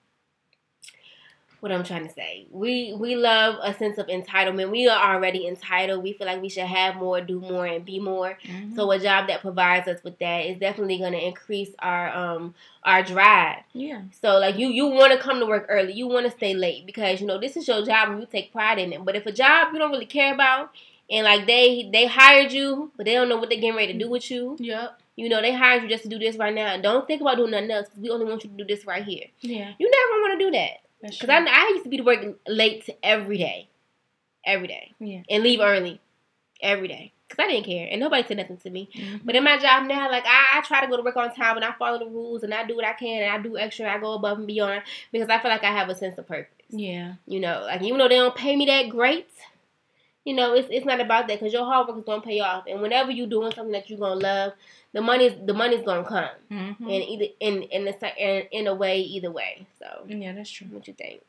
what 1.61 1.72
I'm 1.72 1.82
trying 1.84 2.07
to 2.07 2.12
say. 2.12 2.46
We 2.50 2.94
we 2.98 3.16
love 3.16 3.57
a 3.62 3.72
sense 3.74 3.98
of 3.98 4.07
entitlement. 4.09 4.70
We 4.70 4.88
are 4.88 5.14
already 5.14 5.46
entitled. 5.46 6.02
We 6.02 6.12
feel 6.12 6.26
like 6.26 6.40
we 6.42 6.48
should 6.48 6.64
have 6.64 6.96
more, 6.96 7.20
do 7.20 7.40
more, 7.40 7.66
and 7.66 7.84
be 7.84 7.98
more. 7.98 8.38
Mhm. 8.44 8.74
So 8.76 8.90
a 8.90 8.98
job 8.98 9.28
that 9.28 9.40
provides 9.40 9.88
us 9.88 10.02
with 10.04 10.18
that 10.18 10.46
is 10.46 10.59
definitely 10.59 10.98
going 10.98 11.12
to 11.12 11.24
increase 11.26 11.70
our 11.78 12.14
um 12.14 12.54
our 12.84 13.02
drive. 13.02 13.62
yeah. 13.72 14.02
So 14.22 14.38
like 14.38 14.57
you 14.59 14.68
you 14.68 14.86
want 14.86 15.12
to 15.12 15.18
come 15.18 15.40
to 15.40 15.46
work 15.46 15.66
early, 15.68 15.92
you 15.94 16.07
want 16.07 16.26
to 16.26 16.32
stay 16.32 16.54
late 16.54 16.86
because 16.86 17.20
you 17.20 17.26
know 17.26 17.38
this 17.40 17.57
is 17.57 17.66
your 17.66 17.84
job 17.84 18.11
and 18.11 18.20
you 18.20 18.26
take 18.30 18.52
pride 18.52 18.78
in 18.78 18.92
it. 18.92 19.04
But 19.04 19.16
if 19.16 19.26
a 19.26 19.32
job 19.32 19.68
you 19.72 19.78
don't 19.78 19.90
really 19.90 20.07
care 20.07 20.32
about 20.34 20.70
and 21.11 21.24
like 21.24 21.46
they 21.46 21.88
they 21.92 22.07
hired 22.07 22.52
you 22.52 22.90
but 22.96 23.07
they 23.07 23.14
don't 23.14 23.28
know 23.28 23.36
what 23.36 23.48
they're 23.48 23.61
getting 23.61 23.76
ready 23.76 23.92
to 23.92 23.98
do 23.98 24.09
with 24.11 24.30
you, 24.30 24.57
Yep. 24.61 25.00
you 25.16 25.28
know 25.28 25.40
they 25.40 25.52
hired 25.54 25.82
you 25.84 25.88
just 25.88 26.02
to 26.02 26.09
do 26.09 26.18
this 26.18 26.36
right 26.36 26.54
now 26.54 26.76
don't 26.80 27.07
think 27.07 27.20
about 27.20 27.36
doing 27.36 27.50
nothing 27.52 27.70
else 27.70 27.86
we 27.98 28.11
only 28.11 28.26
want 28.26 28.44
you 28.44 28.50
to 28.50 28.57
do 28.57 28.64
this 28.64 28.84
right 28.86 29.04
here. 29.04 29.24
Yeah. 29.40 29.72
You 29.78 29.90
never 29.90 30.20
want 30.22 30.38
to 30.38 30.44
do 30.46 30.50
that 30.52 30.80
because 31.03 31.28
I 31.28 31.38
I 31.44 31.70
used 31.74 31.84
to 31.84 31.90
be 31.90 31.97
to 31.99 32.03
work 32.03 32.24
late 32.49 32.88
every 33.03 33.38
day, 33.38 33.68
every 34.44 34.68
day 34.68 34.94
Yeah. 34.99 35.22
and 35.30 35.42
leave 35.42 35.61
early 35.61 36.01
every 36.62 36.88
day 36.88 37.12
because 37.28 37.44
I 37.44 37.49
didn't 37.51 37.66
care 37.66 37.86
and 37.90 38.01
nobody 38.01 38.26
said 38.26 38.38
nothing 38.38 38.57
to 38.59 38.70
me. 38.70 38.88
Mhm. 38.94 39.20
But 39.24 39.34
in 39.36 39.44
my 39.44 39.59
job 39.59 39.84
now, 39.86 40.11
like 40.11 40.24
I, 40.26 40.59
I 40.59 40.61
try 40.62 40.80
to 40.80 40.86
go 40.86 40.97
to 40.97 41.03
work 41.03 41.16
on 41.16 41.34
time 41.34 41.57
and 41.57 41.64
I 41.64 41.72
follow 41.72 41.99
the 41.99 42.07
rules 42.07 42.42
and 42.42 42.55
I 42.55 42.64
do 42.66 42.76
what 42.76 42.84
I 42.84 42.92
can 42.94 43.22
and 43.22 43.30
I 43.32 43.38
do 43.42 43.59
extra. 43.59 43.92
I 43.92 43.99
go 43.99 44.12
above 44.14 44.38
and 44.38 44.47
beyond 44.47 44.82
because 45.12 45.28
I 45.28 45.38
feel 45.38 45.51
like 45.51 45.64
I 45.64 45.72
have 45.72 45.88
a 45.88 45.94
sense 45.94 46.16
of 46.18 46.26
purpose. 46.26 46.53
Yeah. 46.70 47.14
You 47.26 47.40
know, 47.40 47.62
like 47.66 47.82
even 47.82 47.99
though 47.99 48.09
they 48.09 48.16
don't 48.16 48.34
pay 48.34 48.57
me 48.57 48.66
that 48.66 48.88
great, 48.88 49.28
you 50.24 50.34
know, 50.34 50.55
it's 50.55 50.68
it's 50.70 50.86
not 50.86 51.01
about 51.01 51.28
that 51.28 51.38
because 51.38 51.53
your 51.53 51.64
hard 51.64 51.86
work 51.88 51.99
is 51.99 52.05
gonna 52.05 52.22
pay 52.22 52.40
off. 52.40 52.64
And 52.66 52.80
whenever 52.80 53.11
you're 53.11 53.26
doing 53.28 53.53
something 53.53 53.72
that 53.72 53.88
you're 53.90 53.99
gonna 53.99 54.14
love, 54.20 54.53
the 54.97 55.03
money's 55.03 55.34
the 55.44 55.53
money's 55.53 55.84
gonna 55.84 56.09
come. 56.09 56.30
Mhm. 56.51 56.80
And 56.80 57.03
either 57.12 57.26
in 57.40 57.55
in 57.64 57.86
a 57.86 57.94
in, 58.26 58.47
in 58.59 58.66
a 58.66 58.74
way, 58.74 59.01
either 59.01 59.30
way. 59.30 59.66
So, 59.78 59.88
Yeah, 60.09 60.32
that's 60.32 60.51
true. 60.51 60.68
what 60.68 60.88
you 60.88 60.94
think? 60.94 61.20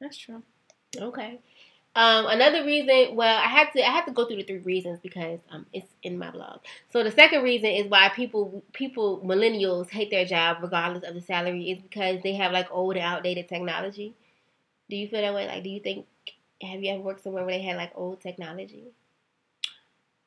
That's 0.00 0.16
true. 0.18 0.42
Okay. 0.96 1.38
Um, 1.96 2.26
another 2.26 2.64
reason, 2.64 3.14
well, 3.14 3.38
I 3.38 3.46
had 3.46 3.70
to 3.74 3.78
I 3.88 3.92
had 3.92 4.04
to 4.06 4.10
go 4.12 4.24
through 4.26 4.38
the 4.38 4.42
three 4.42 4.58
reasons 4.58 4.98
because 5.00 5.38
um, 5.52 5.64
it's 5.72 5.86
in 6.02 6.18
my 6.18 6.30
blog. 6.32 6.58
So 6.92 7.04
the 7.04 7.12
second 7.12 7.44
reason 7.44 7.70
is 7.70 7.86
why 7.86 8.08
people 8.08 8.64
people 8.72 9.20
millennials 9.24 9.90
hate 9.90 10.10
their 10.10 10.24
job 10.24 10.58
regardless 10.60 11.04
of 11.04 11.14
the 11.14 11.20
salary 11.20 11.70
is 11.70 11.78
because 11.80 12.20
they 12.24 12.34
have 12.34 12.50
like 12.50 12.68
old 12.72 12.96
and 12.96 13.04
outdated 13.04 13.48
technology. 13.48 14.12
Do 14.90 14.96
you 14.96 15.06
feel 15.06 15.22
that 15.22 15.34
way? 15.34 15.46
Like, 15.46 15.62
do 15.62 15.70
you 15.70 15.78
think 15.78 16.06
have 16.62 16.82
you 16.82 16.92
ever 16.92 17.00
worked 17.02 17.22
somewhere 17.22 17.44
where 17.44 17.54
they 17.56 17.62
had 17.62 17.76
like 17.76 17.92
old 17.94 18.20
technology? 18.20 18.86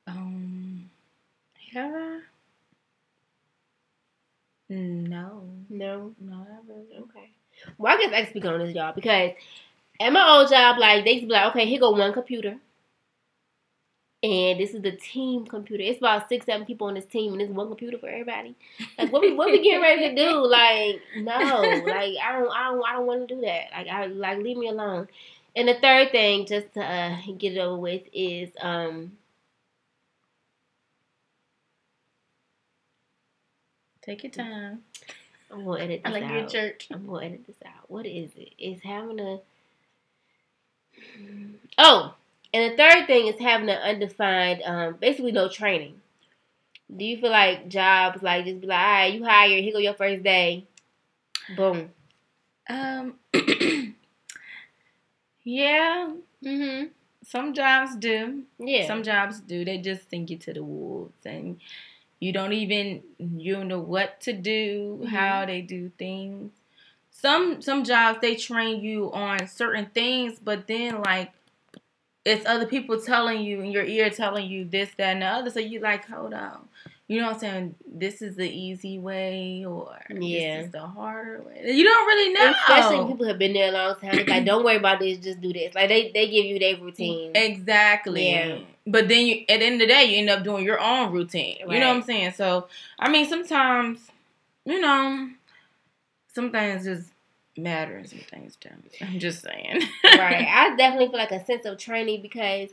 Um. 0.07 0.89
Have 1.73 1.93
I? 1.93 2.19
No. 4.69 5.49
No. 5.69 6.13
No, 6.19 6.37
not 6.37 6.67
really. 6.67 6.97
Okay. 6.99 7.31
Well, 7.77 7.95
I 7.95 8.01
guess 8.01 8.13
I 8.13 8.21
can 8.23 8.29
speak 8.31 8.45
on 8.45 8.59
this 8.59 8.73
job 8.73 8.95
because 8.95 9.31
at 9.99 10.13
my 10.13 10.29
old 10.37 10.49
job, 10.49 10.77
like 10.77 11.05
they 11.05 11.11
used 11.13 11.23
to 11.23 11.27
be 11.27 11.33
like, 11.33 11.51
okay, 11.51 11.65
here 11.65 11.79
go 11.79 11.91
one 11.91 12.13
computer. 12.13 12.57
And 14.23 14.59
this 14.59 14.73
is 14.73 14.81
the 14.81 14.93
team 14.93 15.45
computer. 15.45 15.83
It's 15.83 15.99
about 15.99 16.27
six, 16.27 16.45
seven 16.47 16.65
people 16.65 16.87
on 16.87 16.95
this 16.95 17.05
team, 17.05 17.33
and 17.33 17.41
it's 17.41 17.51
one 17.51 17.67
computer 17.67 17.99
for 17.99 18.09
everybody. 18.09 18.55
Like, 18.97 19.11
what 19.11 19.21
we 19.21 19.33
what 19.33 19.51
we 19.51 19.61
getting 19.61 19.81
ready 19.81 20.09
to 20.09 20.15
do? 20.15 20.41
Like, 20.47 21.01
no, 21.17 21.61
like 21.85 22.15
I 22.23 22.33
don't, 22.33 22.51
I 22.51 22.69
don't, 22.71 22.83
I 22.83 22.93
don't 22.93 23.05
want 23.05 23.27
to 23.27 23.35
do 23.35 23.41
that. 23.41 23.65
Like, 23.71 23.87
I 23.87 24.07
like 24.07 24.39
leave 24.39 24.57
me 24.57 24.69
alone. 24.69 25.07
And 25.55 25.67
the 25.67 25.75
third 25.75 26.11
thing, 26.11 26.47
just 26.47 26.73
to 26.73 26.81
uh, 26.81 27.17
get 27.37 27.53
it 27.53 27.59
over 27.59 27.77
with, 27.79 28.03
is 28.11 28.49
um, 28.59 29.11
Take 34.07 34.23
your 34.23 34.31
time. 34.31 34.83
I'm 35.51 35.65
gonna 35.65 35.83
edit 35.83 36.01
this 36.01 36.13
I 36.13 36.13
this 36.13 36.21
like 36.21 36.31
your 36.31 36.43
out. 36.43 36.49
church. 36.49 36.87
I'm 36.93 37.05
gonna 37.05 37.25
edit 37.25 37.45
this 37.45 37.57
out. 37.65 37.89
What 37.89 38.05
is 38.05 38.31
it? 38.37 38.53
It's 38.57 38.81
having 38.81 39.19
a 39.19 39.39
oh, 41.77 42.15
and 42.53 42.71
the 42.71 42.77
third 42.77 43.05
thing 43.05 43.27
is 43.27 43.35
having 43.37 43.69
an 43.69 43.77
undefined, 43.77 44.61
um, 44.63 44.95
basically 45.01 45.33
no 45.33 45.49
training. 45.49 46.01
Do 46.95 47.03
you 47.03 47.17
feel 47.17 47.31
like 47.31 47.67
jobs 47.67 48.23
like 48.23 48.45
just 48.45 48.61
be 48.61 48.67
like, 48.67 48.79
all 48.79 48.85
right, 48.93 49.13
you 49.13 49.25
hired, 49.25 49.61
here 49.61 49.73
go 49.73 49.79
your 49.79 49.93
first 49.93 50.23
day, 50.23 50.63
boom. 51.57 51.89
Um. 52.69 53.15
yeah. 55.43 56.13
Mhm. 56.41 56.91
Some 57.25 57.53
jobs 57.53 57.97
do. 57.97 58.43
Yeah. 58.57 58.87
Some 58.87 59.03
jobs 59.03 59.41
do. 59.41 59.65
They 59.65 59.79
just 59.79 60.09
send 60.09 60.29
you 60.29 60.37
to 60.37 60.53
the 60.53 60.63
wolves, 60.63 61.25
and 61.25 61.59
you 62.19 62.31
don't 62.33 62.53
even 62.53 63.03
you 63.19 63.55
don't 63.55 63.67
know 63.67 63.79
what 63.79 64.19
to 64.21 64.33
do, 64.33 64.99
Mhm. 65.03 65.07
how 65.09 65.45
they 65.45 65.61
do 65.61 65.89
things. 65.97 66.51
Some 67.11 67.61
some 67.61 67.83
jobs 67.83 68.19
they 68.21 68.35
train 68.35 68.81
you 68.81 69.11
on 69.13 69.47
certain 69.47 69.87
things, 69.87 70.39
but 70.39 70.67
then 70.67 71.01
like 71.01 71.31
it's 72.25 72.45
other 72.45 72.65
people 72.65 72.99
telling 72.99 73.41
you 73.41 73.61
in 73.61 73.71
your 73.71 73.85
ear 73.85 74.09
telling 74.09 74.49
you 74.49 74.65
this, 74.65 74.89
that, 74.97 75.13
and 75.13 75.21
the 75.21 75.25
other. 75.25 75.49
So 75.49 75.59
you 75.61 75.79
like, 75.79 76.05
hold 76.07 76.33
on, 76.33 76.67
you 77.07 77.19
know 77.21 77.27
what 77.27 77.35
I'm 77.35 77.39
saying, 77.39 77.75
this 77.87 78.21
is 78.21 78.35
the 78.35 78.49
easy 78.49 78.99
way 78.99 79.65
or 79.65 79.97
Yeah. 80.09 80.57
this 80.57 80.65
is 80.67 80.71
the 80.73 80.85
harder 80.85 81.41
way. 81.43 81.71
You 81.71 81.85
don't 81.85 82.07
really 82.07 82.33
know. 82.33 82.51
Especially 82.51 82.97
when 82.99 83.07
people 83.07 83.27
have 83.27 83.39
been 83.39 83.53
there 83.53 83.69
a 83.69 83.71
long 83.71 83.95
time. 83.95 84.19
It's 84.19 84.29
like, 84.29 84.45
don't 84.45 84.65
worry 84.65 84.75
about 84.75 84.99
this, 84.99 85.17
just 85.19 85.39
do 85.39 85.53
this. 85.53 85.73
Like 85.73 85.87
they, 85.89 86.11
they 86.11 86.27
give 86.29 86.45
you 86.45 86.59
their 86.59 86.75
routine. 86.77 87.31
Exactly. 87.33 88.27
Yeah. 88.29 88.59
But 88.89 89.07
then 89.09 89.25
you 89.27 89.41
at 89.49 89.59
the 89.59 89.65
end 89.65 89.75
of 89.75 89.79
the 89.81 89.93
day 89.93 90.05
you 90.05 90.17
end 90.19 90.29
up 90.29 90.43
doing 90.43 90.63
your 90.65 90.79
own 90.79 91.11
routine. 91.11 91.57
You 91.59 91.67
know 91.79 91.87
what 91.89 91.97
I'm 91.97 92.01
saying? 92.03 92.31
So 92.33 92.67
I 92.97 93.09
mean 93.09 93.27
sometimes, 93.27 93.99
you 94.65 94.79
know, 94.79 95.29
some 96.33 96.51
things 96.51 96.85
just 96.85 97.09
matter 97.57 97.97
and 97.97 98.07
some 98.09 98.19
things 98.19 98.57
don't. 98.61 98.83
I'm 99.01 99.19
just 99.19 99.41
saying. 99.41 99.81
right. 100.05 100.47
I 100.47 100.75
definitely 100.75 101.07
feel 101.07 101.17
like 101.17 101.31
a 101.31 101.43
sense 101.45 101.65
of 101.65 101.77
training 101.77 102.21
because 102.21 102.69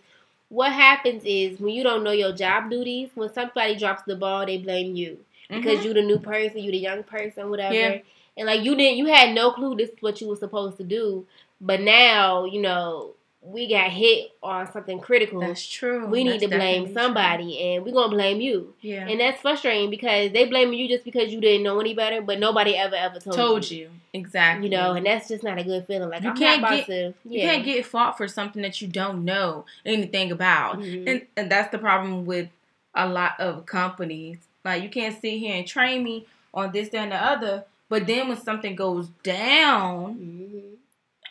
what 0.51 0.73
happens 0.73 1.23
is 1.25 1.59
when 1.59 1.75
you 1.75 1.83
don't 1.83 2.05
know 2.05 2.13
your 2.13 2.33
job 2.33 2.71
duties, 2.71 3.11
when 3.15 3.33
somebody 3.33 3.77
drops 3.77 4.03
the 4.03 4.15
ball, 4.17 4.47
they 4.47 4.59
blame 4.59 4.95
you 4.95 5.19
because 5.49 5.81
Mhm. 5.81 5.85
you 5.85 5.95
the 5.95 6.03
new 6.03 6.19
person, 6.19 6.59
you're 6.59 6.73
the 6.73 6.79
young 6.79 7.03
person, 7.03 7.51
whatever. 7.51 7.75
Yeah. 7.75 7.99
And 8.37 8.47
like 8.47 8.63
you 8.63 8.75
didn't, 8.77 8.99
you 8.99 9.07
had 9.07 9.35
no 9.35 9.53
clue 9.53 9.75
this 9.75 9.91
is 9.91 9.97
what 10.01 10.21
you 10.21 10.29
were 10.29 10.37
supposed 10.37 10.77
to 10.77 10.85
do, 10.85 11.27
but 11.61 11.81
now 11.81 12.45
you 12.45 12.61
know 12.61 13.15
we 13.47 13.69
got 13.69 13.91
hit 13.91 14.31
on 14.43 14.71
something 14.73 14.99
critical. 15.01 15.41
that's 15.41 15.67
true. 15.67 16.07
we 16.07 16.25
need 16.25 16.41
That's 16.41 16.43
to 16.45 16.49
blame 16.49 16.85
definitely 16.85 16.95
true. 16.95 17.03
somebody, 17.03 17.61
and 17.61 17.85
we're 17.85 17.93
gonna 17.93 18.09
blame 18.09 18.41
you. 18.41 18.75
Yeah. 18.81 19.07
And 19.07 19.21
that's 19.21 19.41
frustrating 19.43 19.91
because 19.91 20.33
they 20.33 20.47
blame 20.47 20.73
you 20.73 20.89
just 20.89 21.05
because 21.05 21.31
you 21.33 21.41
didn't 21.41 21.63
know 21.63 21.79
any 21.79 21.95
better, 21.95 22.23
but 22.23 22.39
nobody 22.39 22.75
ever 22.77 22.97
ever 22.97 23.21
told, 23.21 23.37
told 23.37 23.71
you 23.71 23.91
exactly. 24.15 24.67
You 24.69 24.71
know, 24.77 24.93
and 24.93 25.05
that's 25.05 25.29
just 25.29 25.43
not 25.45 25.59
a 25.59 25.65
good 25.65 25.87
feeling. 25.87 26.09
Like 26.09 26.23
You 26.23 26.31
I'm 26.31 26.37
can't 26.37 26.63
not 26.63 26.71
get- 26.71 26.87
to. 26.87 27.15
you 27.29 27.41
can't 27.41 27.65
get 27.65 27.85
fought 27.85 28.17
for 28.17 28.27
something 28.29 28.63
that 28.63 28.81
you 28.81 28.89
don't 28.89 29.25
know 29.25 29.67
anything 29.85 30.33
about. 30.33 30.79
Mhm. 30.81 31.07
And 31.09 31.23
and 31.37 31.51
that's 31.53 31.71
the 31.71 31.79
problem 31.79 32.25
with 32.25 32.49
a 32.95 33.07
lot 33.09 33.39
of 33.39 33.67
companies. 33.67 34.39
Like 34.65 34.83
you 34.83 34.89
can't 34.89 35.21
sit 35.21 35.39
here 35.39 35.55
and 35.57 35.67
train 35.67 36.03
me 36.03 36.27
on 36.55 36.73
this 36.73 36.89
that, 36.91 36.99
and 36.99 37.13
the 37.13 37.17
other, 37.17 37.65
but 37.91 38.07
then 38.07 38.29
when 38.29 38.37
something 38.41 38.75
goes 38.75 39.09
down, 39.23 40.15
Mhm. 40.15 40.74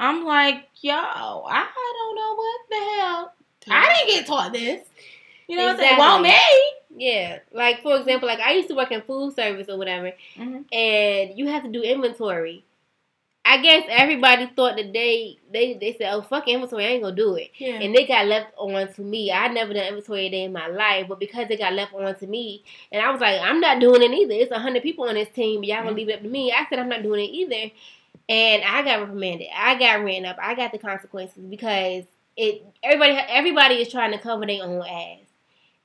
I'm 0.04 0.26
like, 0.26 0.68
yo, 0.82 0.94
I 0.94 1.66
don't 1.98 2.16
know 2.16 2.36
what 2.36 2.62
the 2.70 2.76
hell. 3.02 3.34
I 3.70 3.94
didn't 3.94 4.10
get 4.10 4.28
taught 4.28 4.52
this. 4.52 4.82
You 5.48 5.56
know 5.58 5.64
what 5.68 5.72
I'm 5.72 5.78
saying? 5.78 5.98
Well, 5.98 6.20
me. 6.22 6.36
Yeah, 6.96 7.40
like 7.54 7.82
for 7.82 7.98
example, 7.98 8.28
like 8.28 8.40
I 8.40 8.52
used 8.54 8.68
to 8.68 8.76
work 8.76 8.92
in 8.92 9.02
food 9.02 9.36
service 9.36 9.68
or 9.70 9.78
whatever, 9.78 10.12
Mhm. 10.38 10.66
and 10.72 11.38
you 11.40 11.48
have 11.48 11.64
to 11.64 11.70
do 11.70 11.82
inventory. 11.82 12.64
I 13.46 13.62
guess 13.62 13.84
everybody 13.90 14.46
thought 14.56 14.78
that 14.78 14.94
they 14.94 15.38
they 15.52 15.74
they 15.74 15.94
said, 15.98 16.14
"Oh 16.14 16.22
fuck 16.22 16.48
inventory, 16.48 16.86
I 16.86 16.90
ain't 16.90 17.04
gonna 17.04 17.16
do 17.16 17.36
it," 17.36 17.52
Yeah. 17.58 17.80
and 17.82 17.96
they 17.96 18.06
got 18.06 18.28
left 18.28 18.54
on 18.58 18.94
to 18.94 19.02
me. 19.02 19.32
I 19.32 19.48
never 19.48 19.74
done 19.74 19.88
inventory 19.88 20.28
a 20.28 20.30
day 20.30 20.44
in 20.44 20.54
my 20.54 20.68
life, 20.68 21.08
but 21.10 21.20
because 21.20 21.48
they 21.48 21.58
got 21.58 21.74
left 21.74 21.94
on 21.94 22.16
to 22.16 22.28
me, 22.28 22.64
and 22.92 23.02
I 23.02 23.10
was 23.12 23.20
like, 23.22 23.42
"I'm 23.42 23.60
not 23.60 23.80
doing 23.80 24.02
it 24.04 24.12
either." 24.12 24.34
It's 24.36 24.52
a 24.52 24.60
hundred 24.60 24.84
people 24.84 25.08
on 25.10 25.16
this 25.16 25.30
team, 25.30 25.62
but 25.62 25.68
y'all 25.68 25.80
gonna 25.84 25.92
Mhm. 25.92 25.96
leave 25.96 26.10
it 26.10 26.16
up 26.16 26.22
to 26.22 26.28
me. 26.30 26.52
I 26.52 26.66
said, 26.70 26.80
"I'm 26.80 26.90
not 26.90 27.04
doing 27.04 27.22
it 27.26 27.32
either," 27.32 27.72
and 28.30 28.64
I 28.64 28.84
got 28.84 29.02
reprimanded. 29.02 29.48
I 29.56 29.78
got 29.78 30.04
ran 30.04 30.26
up. 30.26 30.38
I 30.42 30.56
got 30.56 30.72
the 30.72 30.78
consequences 30.78 31.44
because 31.44 32.06
it 32.36 32.66
everybody 32.82 33.14
everybody 33.30 33.76
is 33.76 33.90
trying 33.90 34.12
to 34.12 34.18
cover 34.18 34.46
their 34.46 34.64
own 34.64 34.82
ass. 34.82 35.20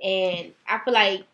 And 0.03 0.53
I 0.67 0.79
feel 0.85 0.95
like 0.95 1.25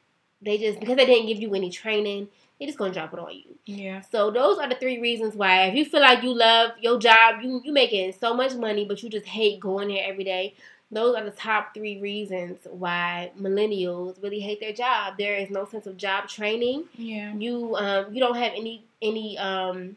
they 0.40 0.58
just 0.58 0.80
because 0.80 0.96
they 0.96 1.06
didn't 1.06 1.26
give 1.26 1.40
you 1.40 1.54
any 1.54 1.70
training, 1.70 2.28
they 2.58 2.66
just 2.66 2.78
gonna 2.78 2.92
drop 2.92 3.12
it 3.12 3.18
on 3.18 3.34
you. 3.34 3.58
yeah. 3.66 4.00
So 4.10 4.30
those 4.30 4.58
are 4.58 4.68
the 4.68 4.76
three 4.76 5.00
reasons 5.00 5.34
why 5.34 5.66
if 5.66 5.74
you 5.74 5.84
feel 5.84 6.00
like 6.00 6.22
you 6.22 6.34
love 6.34 6.72
your 6.80 6.98
job, 6.98 7.42
you 7.42 7.60
you 7.64 7.72
making 7.72 8.12
so 8.12 8.34
much 8.34 8.54
money, 8.54 8.84
but 8.84 9.02
you 9.02 9.10
just 9.10 9.26
hate 9.26 9.60
going 9.60 9.88
there 9.88 10.04
every 10.06 10.24
day. 10.24 10.54
Those 10.90 11.16
are 11.16 11.24
the 11.24 11.32
top 11.32 11.74
three 11.74 12.00
reasons 12.00 12.60
why 12.70 13.32
millennials 13.40 14.22
really 14.22 14.38
hate 14.38 14.60
their 14.60 14.72
job. 14.72 15.14
There 15.18 15.34
is 15.34 15.50
no 15.50 15.64
sense 15.64 15.86
of 15.86 15.96
job 15.96 16.28
training. 16.28 16.84
Yeah. 16.96 17.34
You 17.34 17.76
um 17.76 18.14
you 18.14 18.20
don't 18.20 18.36
have 18.36 18.52
any 18.54 18.84
any 19.02 19.36
um 19.38 19.96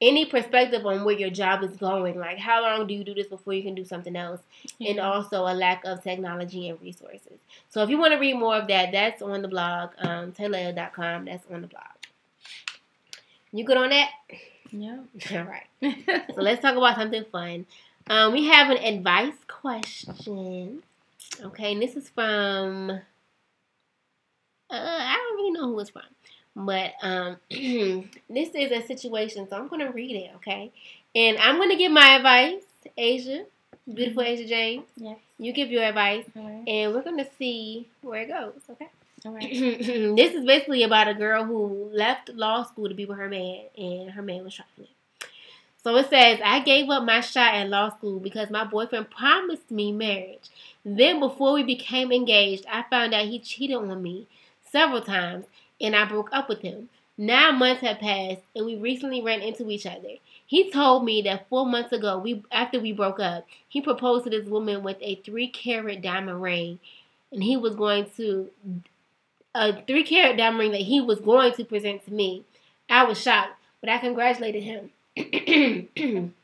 any 0.00 0.24
perspective 0.24 0.86
on 0.86 1.04
where 1.04 1.16
your 1.16 1.30
job 1.30 1.62
is 1.62 1.76
going. 1.76 2.18
Like 2.18 2.38
how 2.38 2.62
long 2.62 2.86
do 2.86 2.94
you 2.94 3.04
do 3.04 3.14
this 3.14 3.26
before 3.26 3.52
you 3.52 3.62
can 3.62 3.74
do 3.74 3.84
something 3.84 4.16
else? 4.16 4.40
and 4.80 4.98
also 4.98 5.42
a 5.42 5.54
lack 5.54 5.84
of 5.84 6.02
technology 6.02 6.68
and 6.68 6.80
resources. 6.80 7.38
So 7.68 7.82
if 7.82 7.90
you 7.90 7.98
want 7.98 8.12
to 8.12 8.18
read 8.18 8.34
more 8.34 8.56
of 8.56 8.68
that, 8.68 8.92
that's 8.92 9.22
on 9.22 9.42
the 9.42 9.48
blog, 9.48 9.90
um, 9.98 10.32
taylor.com. 10.32 11.26
That's 11.26 11.44
on 11.52 11.62
the 11.62 11.66
blog. 11.66 11.84
You 13.52 13.64
good 13.64 13.76
on 13.76 13.90
that? 13.90 14.10
Yeah. 14.70 14.98
All 15.32 15.44
right. 15.44 15.66
So 16.34 16.42
let's 16.42 16.62
talk 16.62 16.76
about 16.76 16.96
something 16.96 17.24
fun. 17.30 17.66
Um, 18.08 18.32
we 18.32 18.46
have 18.46 18.70
an 18.70 18.78
advice 18.78 19.34
question. 19.48 20.82
Okay, 21.42 21.72
and 21.72 21.82
this 21.82 21.96
is 21.96 22.08
from. 22.08 22.90
Uh, 22.90 24.74
I 24.74 25.16
don't 25.16 25.36
really 25.36 25.50
know 25.50 25.66
who 25.66 25.80
it's 25.80 25.90
from, 25.90 26.02
but 26.54 26.92
um, 27.02 27.36
this 27.50 28.54
is 28.54 28.72
a 28.72 28.82
situation, 28.86 29.48
so 29.48 29.56
I'm 29.56 29.68
gonna 29.68 29.90
read 29.90 30.16
it. 30.16 30.30
Okay, 30.36 30.72
and 31.14 31.38
I'm 31.38 31.58
gonna 31.58 31.76
give 31.76 31.92
my 31.92 32.16
advice, 32.16 32.62
Asia, 32.96 33.44
beautiful 33.92 34.22
Asia 34.22 34.46
James. 34.46 34.84
Yes. 34.96 35.18
You 35.38 35.52
give 35.52 35.70
your 35.70 35.84
advice, 35.84 36.24
right. 36.34 36.64
and 36.66 36.94
we're 36.94 37.02
gonna 37.02 37.28
see 37.38 37.88
where 38.02 38.22
it 38.22 38.28
goes. 38.28 38.60
Okay. 38.70 38.88
All 39.24 39.32
right. 39.34 39.50
this 39.50 40.34
is 40.34 40.44
basically 40.44 40.82
about 40.82 41.08
a 41.08 41.14
girl 41.14 41.44
who 41.44 41.90
left 41.92 42.30
law 42.30 42.64
school 42.64 42.88
to 42.88 42.94
be 42.94 43.04
with 43.04 43.18
her 43.18 43.28
man, 43.28 43.62
and 43.76 44.10
her 44.10 44.22
man 44.22 44.44
was 44.44 44.54
trifling. 44.54 44.88
So 45.82 45.96
it 45.96 46.10
says, 46.10 46.40
I 46.44 46.60
gave 46.60 46.90
up 46.90 47.04
my 47.04 47.20
shot 47.20 47.54
at 47.54 47.68
law 47.68 47.88
school 47.88 48.20
because 48.20 48.50
my 48.50 48.64
boyfriend 48.64 49.10
promised 49.10 49.70
me 49.70 49.92
marriage. 49.92 50.50
Then, 50.84 51.20
before 51.20 51.54
we 51.54 51.62
became 51.62 52.12
engaged, 52.12 52.66
I 52.70 52.84
found 52.90 53.14
out 53.14 53.26
he 53.26 53.38
cheated 53.38 53.76
on 53.76 54.02
me 54.02 54.26
several 54.70 55.00
times, 55.00 55.46
and 55.80 55.96
I 55.96 56.04
broke 56.04 56.30
up 56.32 56.48
with 56.48 56.60
him. 56.60 56.88
Nine 57.16 57.58
months 57.58 57.82
had 57.82 58.00
passed, 58.00 58.40
and 58.56 58.64
we 58.64 58.76
recently 58.76 59.20
ran 59.20 59.42
into 59.42 59.68
each 59.70 59.84
other. 59.84 60.14
He 60.46 60.70
told 60.70 61.04
me 61.04 61.20
that 61.22 61.48
four 61.48 61.66
months 61.66 61.92
ago, 61.92 62.18
we 62.18 62.42
after 62.50 62.80
we 62.80 62.92
broke 62.92 63.20
up, 63.20 63.46
he 63.68 63.80
proposed 63.80 64.24
to 64.24 64.30
this 64.30 64.46
woman 64.46 64.82
with 64.82 64.96
a 65.00 65.16
three 65.16 65.48
carat 65.48 66.00
diamond 66.00 66.40
ring, 66.40 66.78
and 67.30 67.42
he 67.42 67.56
was 67.56 67.76
going 67.76 68.06
to 68.16 68.50
a 69.54 69.82
three 69.82 70.02
carat 70.02 70.38
diamond 70.38 70.60
ring 70.60 70.72
that 70.72 70.80
he 70.80 71.00
was 71.00 71.20
going 71.20 71.52
to 71.52 71.64
present 71.64 72.04
to 72.06 72.12
me. 72.12 72.44
I 72.88 73.04
was 73.04 73.20
shocked, 73.20 73.52
but 73.80 73.90
I 73.90 73.98
congratulated 73.98 74.62
him. 74.62 74.90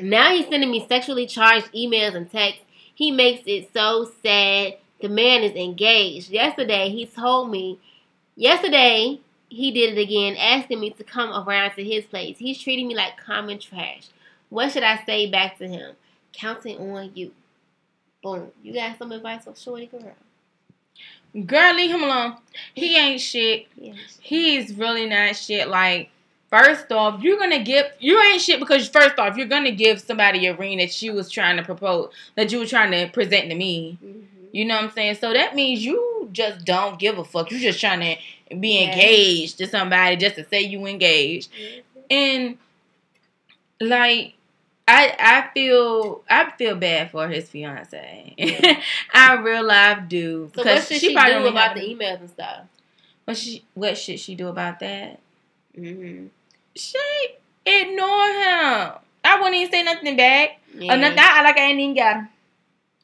now 0.00 0.30
he's 0.30 0.46
sending 0.46 0.70
me 0.70 0.86
sexually 0.86 1.26
charged 1.26 1.72
emails 1.72 2.14
and 2.14 2.30
texts. 2.30 2.64
He 2.94 3.10
makes 3.10 3.42
it 3.46 3.70
so 3.74 4.10
sad. 4.22 4.76
The 5.00 5.08
man 5.08 5.42
is 5.42 5.54
engaged. 5.54 6.30
Yesterday, 6.30 6.88
he 6.90 7.06
told 7.06 7.50
me, 7.50 7.78
yesterday, 8.34 9.20
he 9.48 9.70
did 9.70 9.96
it 9.96 10.00
again, 10.00 10.36
asking 10.36 10.80
me 10.80 10.90
to 10.90 11.04
come 11.04 11.30
around 11.30 11.74
to 11.76 11.84
his 11.84 12.04
place. 12.04 12.38
He's 12.38 12.60
treating 12.60 12.88
me 12.88 12.94
like 12.94 13.16
common 13.16 13.58
trash. 13.58 14.08
What 14.48 14.72
should 14.72 14.82
I 14.82 15.02
say 15.04 15.30
back 15.30 15.58
to 15.58 15.68
him? 15.68 15.94
Counting 16.32 16.78
on 16.78 17.10
you. 17.14 17.32
Boom. 18.22 18.50
You 18.62 18.72
got 18.72 18.98
some 18.98 19.12
advice 19.12 19.44
for 19.44 19.54
Shorty 19.54 19.86
Girl? 19.86 20.14
Girl, 21.44 21.74
leave 21.74 21.90
him 21.90 22.02
alone. 22.02 22.36
He 22.74 22.96
ain't 22.98 23.20
shit. 23.20 23.66
He's 24.20 24.74
really 24.74 25.06
not 25.06 25.36
shit. 25.36 25.68
Like, 25.68 26.10
first 26.50 26.90
off, 26.90 27.22
you're 27.22 27.38
gonna 27.38 27.62
give 27.62 27.86
you 28.00 28.20
ain't 28.20 28.40
shit 28.40 28.58
because 28.58 28.88
first 28.88 29.18
off, 29.18 29.36
you're 29.36 29.46
gonna 29.46 29.72
give 29.72 30.00
somebody 30.00 30.46
a 30.46 30.56
ring 30.56 30.78
that 30.78 31.00
you 31.02 31.12
was 31.12 31.30
trying 31.30 31.56
to 31.58 31.62
propose, 31.62 32.12
that 32.36 32.50
you 32.50 32.58
were 32.58 32.66
trying 32.66 32.90
to 32.92 33.12
present 33.12 33.50
to 33.50 33.54
me. 33.54 33.98
Mhm. 34.02 34.22
You 34.56 34.64
know 34.64 34.76
what 34.76 34.84
I'm 34.84 34.90
saying? 34.92 35.16
So 35.16 35.34
that 35.34 35.54
means 35.54 35.84
you 35.84 36.30
just 36.32 36.64
don't 36.64 36.98
give 36.98 37.18
a 37.18 37.24
fuck. 37.24 37.50
You 37.50 37.58
just 37.60 37.78
trying 37.78 38.00
to 38.00 38.54
be 38.56 38.80
Yes. 38.80 38.94
engaged 38.94 39.58
to 39.58 39.66
somebody 39.66 40.16
just 40.16 40.36
to 40.36 40.46
say 40.48 40.62
you 40.62 40.86
engaged. 40.86 41.50
And 42.10 42.56
like 43.78 44.32
I 44.88 45.14
I 45.18 45.50
feel 45.52 46.22
I 46.30 46.50
feel 46.56 46.74
bad 46.74 47.10
for 47.10 47.28
his 47.28 47.50
fiance. 47.50 48.34
Yeah. 48.38 48.80
I 49.12 49.34
real 49.34 49.62
life 49.62 50.08
do 50.08 50.50
So 50.56 50.64
what 50.64 50.82
should 50.84 51.00
she, 51.02 51.12
probably 51.12 51.34
do 51.34 51.48
about 51.48 51.74
the 51.74 51.82
emails 51.82 52.20
and 52.20 52.30
stuff? 52.30 52.60
what 53.26 53.36
she 53.36 53.62
what 53.74 53.98
should 53.98 54.18
she 54.18 54.34
do 54.34 54.48
about 54.48 54.80
that? 54.80 55.20
Mm-hmm. 55.78 56.28
She 56.74 56.98
ignore 57.66 58.28
him. 58.28 58.92
I 59.22 59.36
wouldn't 59.36 59.54
even 59.56 59.70
say 59.70 59.82
nothing 59.82 60.16
back. 60.16 60.60
Yeah. 60.74 60.94
Or 60.94 60.96
nothing. 60.96 61.18
I 61.20 61.42
like 61.42 61.58
I 61.58 61.64
ain't 61.66 61.78
even 61.80 61.94
got 61.94 62.16
him. 62.16 62.28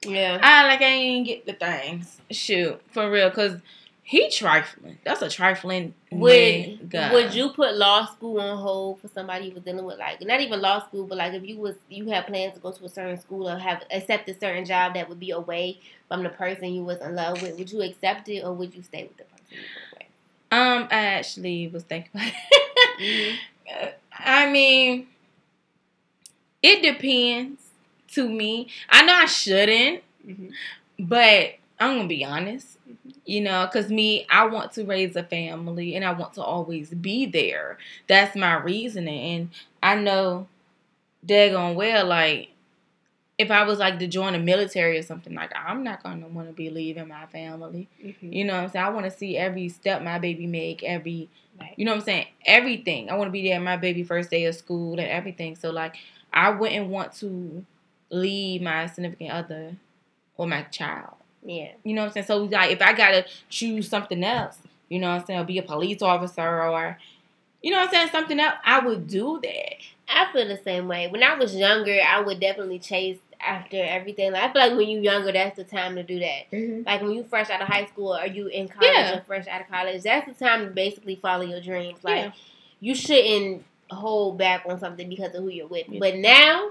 Yeah. 0.06 0.38
I 0.42 0.66
like 0.66 0.80
I 0.80 0.84
ain't 0.86 1.26
get 1.26 1.46
the 1.46 1.52
things. 1.52 2.20
Shoot, 2.30 2.80
for 2.90 3.10
real, 3.10 3.30
cause 3.30 3.58
he 4.04 4.28
trifling. 4.30 4.98
That's 5.04 5.22
a 5.22 5.28
trifling 5.28 5.94
Would 6.10 6.32
nigga. 6.32 7.12
Would 7.12 7.34
you 7.34 7.50
put 7.50 7.76
law 7.76 8.04
school 8.06 8.40
on 8.40 8.58
hold 8.58 9.00
for 9.00 9.08
somebody 9.08 9.46
you 9.46 9.54
was 9.54 9.62
dealing 9.62 9.84
with? 9.84 9.98
Like 9.98 10.20
not 10.22 10.40
even 10.40 10.60
law 10.60 10.84
school, 10.86 11.06
but 11.06 11.18
like 11.18 11.32
if 11.34 11.44
you 11.44 11.58
was 11.58 11.76
you 11.88 12.08
had 12.10 12.26
plans 12.26 12.54
to 12.54 12.60
go 12.60 12.72
to 12.72 12.84
a 12.84 12.88
certain 12.88 13.18
school 13.20 13.48
or 13.48 13.56
have 13.56 13.82
accept 13.90 14.28
a 14.28 14.34
certain 14.38 14.64
job 14.64 14.94
that 14.94 15.08
would 15.08 15.20
be 15.20 15.30
away 15.30 15.78
from 16.08 16.22
the 16.24 16.28
person 16.30 16.74
you 16.74 16.82
was 16.84 17.00
in 17.00 17.14
love 17.14 17.40
with, 17.42 17.56
would 17.58 17.70
you 17.70 17.82
accept 17.82 18.28
it 18.28 18.42
or 18.42 18.52
would 18.52 18.74
you 18.74 18.82
stay 18.82 19.04
with 19.04 19.16
the 19.16 19.24
person 19.24 19.46
you 19.50 19.58
were 19.58 19.98
with? 19.98 20.08
Um, 20.50 20.88
I 20.90 21.04
actually 21.04 21.68
was 21.68 21.84
thinking 21.84 22.10
about 22.14 22.32
it. 22.98 23.38
Mhm. 23.70 23.92
I 24.18 24.50
mean, 24.50 25.06
it 26.62 26.82
depends 26.82 27.62
to 28.12 28.28
me. 28.28 28.68
I 28.88 29.02
know 29.04 29.14
I 29.14 29.26
shouldn't, 29.26 30.02
Mhm. 30.26 30.52
but 30.98 31.54
I'm 31.80 31.96
gonna 31.96 32.08
be 32.08 32.24
honest. 32.24 32.78
You 33.24 33.40
know, 33.40 33.68
cause 33.72 33.90
me, 33.90 34.26
I 34.30 34.46
want 34.46 34.72
to 34.74 34.84
raise 34.84 35.16
a 35.16 35.22
family 35.22 35.94
and 35.96 36.04
I 36.04 36.12
want 36.12 36.34
to 36.34 36.42
always 36.42 36.90
be 36.90 37.26
there. 37.26 37.78
That's 38.08 38.36
my 38.36 38.54
reasoning, 38.54 39.20
and 39.20 39.50
I 39.82 39.94
know, 39.96 40.48
daggone 41.26 41.74
well, 41.74 42.06
like 42.06 42.50
if 43.38 43.50
I 43.50 43.64
was 43.64 43.78
like 43.78 43.98
to 43.98 44.06
join 44.06 44.34
the 44.34 44.38
military 44.38 44.98
or 44.98 45.02
something, 45.02 45.34
like 45.34 45.50
I'm 45.56 45.82
not 45.82 46.02
gonna 46.02 46.28
want 46.28 46.48
to 46.48 46.52
be 46.54 46.70
leaving 46.70 47.08
my 47.08 47.26
family. 47.26 47.88
Mhm. 48.04 48.32
You 48.32 48.44
know 48.44 48.54
what 48.54 48.64
I'm 48.64 48.68
saying? 48.70 48.84
I 48.84 48.90
want 48.90 49.04
to 49.06 49.10
see 49.10 49.36
every 49.36 49.68
step 49.68 50.02
my 50.02 50.18
baby 50.18 50.46
make, 50.46 50.82
every, 50.84 51.28
Right. 51.58 51.74
you 51.76 51.84
know 51.84 51.92
what 51.92 51.98
I'm 52.00 52.04
saying? 52.04 52.26
Everything. 52.46 53.10
I 53.10 53.16
want 53.16 53.28
to 53.28 53.32
be 53.32 53.42
there 53.48 53.58
my 53.60 53.76
baby 53.76 54.02
first 54.04 54.30
day 54.30 54.44
of 54.44 54.54
school 54.54 54.92
and 55.00 55.08
everything. 55.08 55.56
So 55.56 55.70
like, 55.70 55.96
I 56.32 56.50
wouldn't 56.50 56.88
want 56.88 57.14
to 57.14 57.64
leave 58.12 58.62
my 58.62 58.86
significant 58.86 59.30
other 59.32 59.76
or 60.36 60.46
my 60.46 60.62
child. 60.64 61.14
Yeah. 61.44 61.72
You 61.82 61.94
know 61.94 62.02
what 62.02 62.08
I'm 62.08 62.12
saying? 62.12 62.26
So 62.26 62.36
like, 62.44 62.70
if 62.70 62.80
I 62.82 62.92
gotta 62.92 63.24
choose 63.48 63.88
something 63.88 64.22
else, 64.22 64.58
you 64.88 65.00
know 65.00 65.08
what 65.08 65.20
I'm 65.22 65.26
saying, 65.26 65.40
or 65.40 65.44
be 65.44 65.58
a 65.58 65.62
police 65.62 66.02
officer 66.02 66.62
or, 66.62 66.98
you 67.62 67.70
know 67.70 67.78
what 67.78 67.88
I'm 67.88 67.94
saying, 67.94 68.08
something 68.12 68.38
else, 68.38 68.54
I 68.64 68.78
would 68.80 69.08
do 69.08 69.40
that. 69.42 69.74
I 70.08 70.30
feel 70.32 70.46
the 70.46 70.60
same 70.62 70.88
way. 70.88 71.08
When 71.08 71.22
I 71.22 71.34
was 71.34 71.56
younger, 71.56 71.98
I 72.06 72.20
would 72.20 72.38
definitely 72.38 72.78
chase 72.78 73.18
after 73.40 73.82
everything. 73.82 74.32
Like, 74.32 74.42
I 74.42 74.52
feel 74.52 74.62
like 74.62 74.76
when 74.76 74.88
you're 74.88 75.00
younger, 75.02 75.32
that's 75.32 75.56
the 75.56 75.64
time 75.64 75.96
to 75.96 76.02
do 76.02 76.18
that. 76.20 76.50
Mm-hmm. 76.52 76.82
Like 76.86 77.00
when 77.00 77.12
you 77.12 77.24
fresh 77.24 77.50
out 77.50 77.62
of 77.62 77.68
high 77.68 77.86
school 77.86 78.14
or 78.14 78.26
you 78.26 78.46
in 78.48 78.68
college 78.68 78.90
Yeah. 78.92 79.18
or 79.18 79.22
fresh 79.22 79.46
out 79.48 79.62
of 79.62 79.68
college, 79.68 80.02
that's 80.02 80.26
the 80.26 80.44
time 80.44 80.66
to 80.66 80.70
basically 80.70 81.16
follow 81.16 81.42
your 81.44 81.60
dreams. 81.60 81.98
Like 82.04 82.26
Yeah. 82.26 82.32
you 82.80 82.94
shouldn't 82.94 83.64
hold 83.90 84.38
back 84.38 84.64
on 84.68 84.78
something 84.78 85.08
because 85.08 85.34
of 85.34 85.42
who 85.42 85.48
you're 85.48 85.66
with. 85.66 85.88
Yeah. 85.88 85.98
But 85.98 86.16
now 86.16 86.70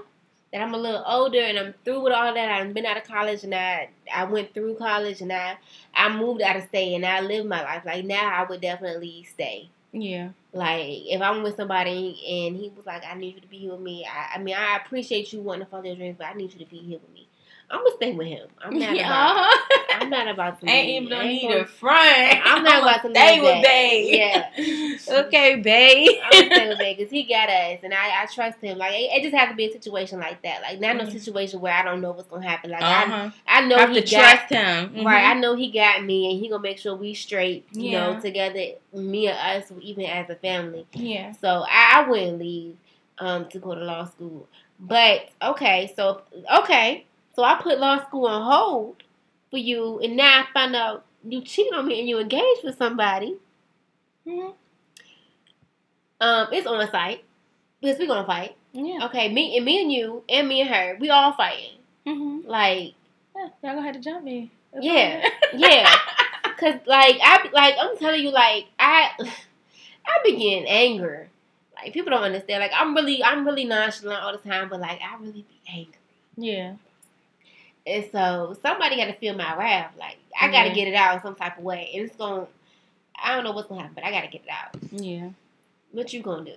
that 0.52 0.60
I'm 0.60 0.74
a 0.74 0.78
little 0.78 1.02
older 1.06 1.40
and 1.40 1.58
I'm 1.58 1.74
through 1.84 2.02
with 2.02 2.12
all 2.12 2.34
that, 2.34 2.50
I've 2.50 2.74
been 2.74 2.86
out 2.86 2.96
of 2.96 3.04
college 3.04 3.44
and 3.44 3.54
I 3.54 3.88
I 4.12 4.24
went 4.24 4.54
through 4.54 4.76
college 4.76 5.20
and 5.20 5.32
I 5.32 5.56
I 5.94 6.14
moved 6.14 6.42
out 6.42 6.56
of 6.56 6.64
state 6.64 6.94
and 6.94 7.06
I 7.06 7.20
lived 7.20 7.48
my 7.48 7.62
life. 7.62 7.84
Like 7.84 8.04
now 8.04 8.30
I 8.32 8.44
would 8.48 8.60
definitely 8.60 9.26
stay. 9.32 9.70
Yeah. 9.92 10.30
Like 10.52 10.86
if 11.06 11.20
I'm 11.20 11.42
with 11.42 11.56
somebody 11.56 12.20
and 12.28 12.56
he 12.56 12.72
was 12.74 12.86
like, 12.86 13.02
I 13.04 13.14
need 13.14 13.34
you 13.34 13.40
to 13.40 13.46
be 13.46 13.58
here 13.58 13.72
with 13.72 13.80
me. 13.80 14.06
I, 14.06 14.36
I 14.36 14.38
mean, 14.42 14.54
I 14.54 14.76
appreciate 14.76 15.32
you 15.32 15.40
wanting 15.40 15.64
to 15.64 15.70
follow 15.70 15.84
your 15.84 15.96
dreams, 15.96 16.16
but 16.18 16.26
I 16.26 16.34
need 16.34 16.52
you 16.52 16.58
to 16.64 16.70
be 16.70 16.78
here 16.78 16.98
with 16.98 17.11
me. 17.11 17.11
I'm 17.72 17.78
gonna 17.82 17.96
stay 17.96 18.12
with 18.12 18.26
him. 18.26 18.46
I'm 18.62 18.78
not 18.78 18.92
about. 18.94 19.36
Uh-huh. 19.36 19.86
I'm 20.00 20.10
not 20.10 20.28
about 20.28 20.60
to. 20.60 20.68
Ain't 20.68 20.88
leave. 20.88 21.02
even 21.04 21.12
I 21.18 21.22
ain't 21.24 21.42
need 21.42 21.48
gonna- 21.48 21.60
a 21.62 21.66
front. 21.66 22.40
I'm 22.46 22.62
not 22.62 22.82
about 22.82 23.02
to 23.02 23.10
stay 23.14 23.40
with 23.40 23.62
babe. 23.64 24.14
Yeah. 24.14 25.18
okay, 25.26 25.56
babe. 25.56 26.10
I'm 26.22 26.48
gonna 26.48 26.54
stay 26.54 26.68
with 26.68 26.78
him 26.80 26.96
because 26.98 27.10
he 27.10 27.22
got 27.24 27.48
us, 27.48 27.78
and 27.82 27.94
I, 27.94 28.22
I 28.22 28.26
trust 28.26 28.58
him. 28.60 28.76
Like 28.78 28.92
it, 28.92 29.10
it 29.14 29.22
just 29.22 29.34
has 29.34 29.48
to 29.48 29.54
be 29.54 29.64
a 29.66 29.72
situation 29.72 30.20
like 30.20 30.42
that. 30.42 30.60
Like 30.62 30.80
not 30.80 30.96
no 30.96 31.04
Mhm. 31.04 31.12
situation 31.12 31.60
where 31.60 31.72
I 31.72 31.82
don't 31.82 32.00
know 32.02 32.12
what's 32.12 32.28
gonna 32.28 32.46
happen. 32.46 32.70
Like 32.72 32.82
uh-huh. 32.82 33.30
I, 33.46 33.58
I 33.62 33.66
know 33.66 33.78
Have 33.78 33.90
he 33.90 34.02
to 34.02 34.10
got 34.16 34.20
trust 34.48 34.52
him. 34.52 34.90
Mhm. 34.94 35.04
right. 35.06 35.24
I 35.24 35.34
know 35.34 35.54
he 35.54 35.70
got 35.70 36.04
me, 36.04 36.30
and 36.30 36.38
he 36.40 36.48
gonna 36.50 36.62
make 36.62 36.78
sure 36.78 36.94
we 36.94 37.14
straight. 37.14 37.66
You 37.72 37.90
Yeah. 37.90 38.12
know, 38.12 38.20
together, 38.20 38.60
me 38.92 39.28
and 39.28 39.62
us, 39.62 39.72
even 39.80 40.04
as 40.04 40.28
a 40.28 40.34
family. 40.36 40.86
Yeah. 40.92 41.32
So 41.40 41.64
I, 41.66 42.02
I 42.04 42.08
wouldn't 42.08 42.38
leave 42.38 42.76
um, 43.18 43.48
to 43.48 43.58
go 43.58 43.74
to 43.74 43.80
law 43.82 44.04
school. 44.04 44.46
But 44.78 45.28
okay, 45.40 45.92
so 45.96 46.22
okay, 46.60 47.06
so 47.34 47.42
I 47.44 47.54
put 47.62 47.78
law 47.80 48.02
school 48.06 48.26
on 48.26 48.42
hold 48.50 49.02
for 49.50 49.58
you, 49.58 49.98
and 50.00 50.16
now 50.16 50.40
I 50.42 50.46
find 50.52 50.74
out 50.76 51.04
you 51.26 51.42
cheat 51.42 51.72
on 51.72 51.86
me 51.86 51.98
and 52.00 52.08
you 52.08 52.18
engaged 52.18 52.64
with 52.64 52.76
somebody. 52.78 53.36
Mhm. 54.26 54.54
Um, 56.20 56.48
it's 56.52 56.66
on 56.66 56.80
a 56.80 56.90
site 56.90 57.24
because 57.80 57.98
we're 57.98 58.06
gonna 58.06 58.26
fight. 58.26 58.56
Yeah. 58.72 59.06
Okay, 59.06 59.32
me 59.32 59.56
and 59.56 59.64
me 59.64 59.82
and 59.82 59.92
you 59.92 60.22
and 60.28 60.48
me 60.48 60.60
and 60.60 60.70
her, 60.70 60.96
we 61.00 61.10
all 61.10 61.32
fighting. 61.32 61.78
Mm-hmm. 62.06 62.48
Like 62.48 62.94
Yeah. 63.36 63.48
Y'all 63.62 63.74
gonna 63.74 63.82
have 63.82 63.94
to 63.94 64.00
jump 64.00 64.24
me. 64.24 64.50
That's 64.72 64.84
Yeah. 64.84 65.28
yeah, 65.54 65.94
cause 66.58 66.74
like 66.86 67.18
I 67.22 67.48
like 67.52 67.74
I'm 67.80 67.96
telling 67.98 68.22
you, 68.22 68.30
like 68.30 68.66
I 68.78 69.10
I 70.06 70.18
begin 70.24 70.64
anger. 70.66 71.28
Like 71.76 71.92
people 71.92 72.10
don't 72.10 72.22
understand. 72.22 72.60
Like 72.60 72.72
I'm 72.74 72.94
really 72.94 73.22
I'm 73.22 73.44
really 73.44 73.64
nonchalant 73.64 74.22
all 74.22 74.32
the 74.32 74.48
time, 74.48 74.68
but 74.68 74.80
like 74.80 75.00
I 75.00 75.16
really 75.20 75.42
be 75.42 75.60
angry. 75.68 75.94
yeah. 76.36 76.74
And 77.86 78.04
so 78.12 78.56
somebody 78.62 78.96
got 78.96 79.06
to 79.06 79.14
feel 79.14 79.34
my 79.34 79.56
wrath. 79.56 79.92
Like 79.98 80.16
I 80.40 80.50
got 80.50 80.62
to 80.64 80.68
Yeah. 80.68 80.74
get 80.74 80.88
it 80.88 80.94
out 80.94 81.16
in 81.16 81.22
some 81.22 81.34
type 81.34 81.58
of 81.58 81.64
way, 81.64 81.90
and 81.94 82.04
it's 82.04 82.16
going. 82.16 82.42
to 82.46 82.52
I 83.24 83.34
don't 83.34 83.44
know 83.44 83.52
what's 83.52 83.68
gonna 83.68 83.82
happen, 83.82 83.94
but 83.94 84.04
I 84.04 84.10
got 84.10 84.22
to 84.22 84.28
get 84.28 84.42
it 84.44 84.50
out. 84.50 84.76
Yeah. 84.92 85.30
What 85.92 86.12
you 86.12 86.22
gonna 86.22 86.44
do? 86.44 86.54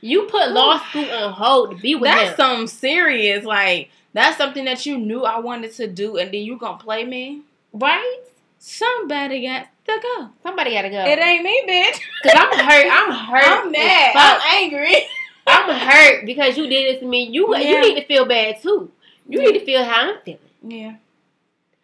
You 0.00 0.22
put 0.24 0.52
law 0.52 0.78
school 0.78 1.10
on 1.10 1.32
hold 1.32 1.72
to 1.72 1.76
be 1.76 1.94
with 1.96 2.04
That's 2.04 2.30
him. 2.30 2.36
something 2.36 2.66
serious. 2.68 3.44
Like 3.44 3.90
that's 4.12 4.36
something 4.36 4.64
that 4.66 4.86
you 4.86 4.96
knew 4.98 5.24
I 5.24 5.40
wanted 5.40 5.72
to 5.74 5.86
do, 5.88 6.16
and 6.18 6.32
then 6.32 6.42
you 6.42 6.56
gonna 6.56 6.78
play 6.78 7.04
me. 7.04 7.42
right? 7.72 8.20
Somebody 8.60 9.46
got 9.46 9.66
to 9.86 9.98
go. 10.02 10.28
Somebody 10.42 10.72
got 10.72 10.82
to 10.82 10.90
go. 10.90 11.04
It 11.04 11.18
ain't 11.18 11.42
me, 11.44 11.62
bitch. 11.68 12.00
Cause 12.22 12.32
I'm 12.34 12.58
hurt. 12.58 12.86
I'm 12.90 13.12
hurt. 13.12 13.44
I'm 13.66 13.72
mad. 13.72 14.12
I'm 14.16 14.40
angry. 14.64 14.94
I'm 15.48 15.74
hurt 15.78 16.26
because 16.26 16.56
you 16.56 16.66
did 16.68 16.94
this 16.94 17.00
to 17.00 17.06
me. 17.06 17.24
You 17.24 17.54
Yeah. 17.56 17.60
you 17.68 17.80
need 17.94 18.00
to 18.00 18.06
feel 18.06 18.26
bad 18.26 18.60
too. 18.62 18.90
You 19.28 19.40
Yeah. 19.40 19.48
need 19.50 19.58
to 19.60 19.64
feel 19.64 19.84
how 19.84 20.10
I'm 20.10 20.20
feeling. 20.22 20.40
Yeah. 20.62 20.94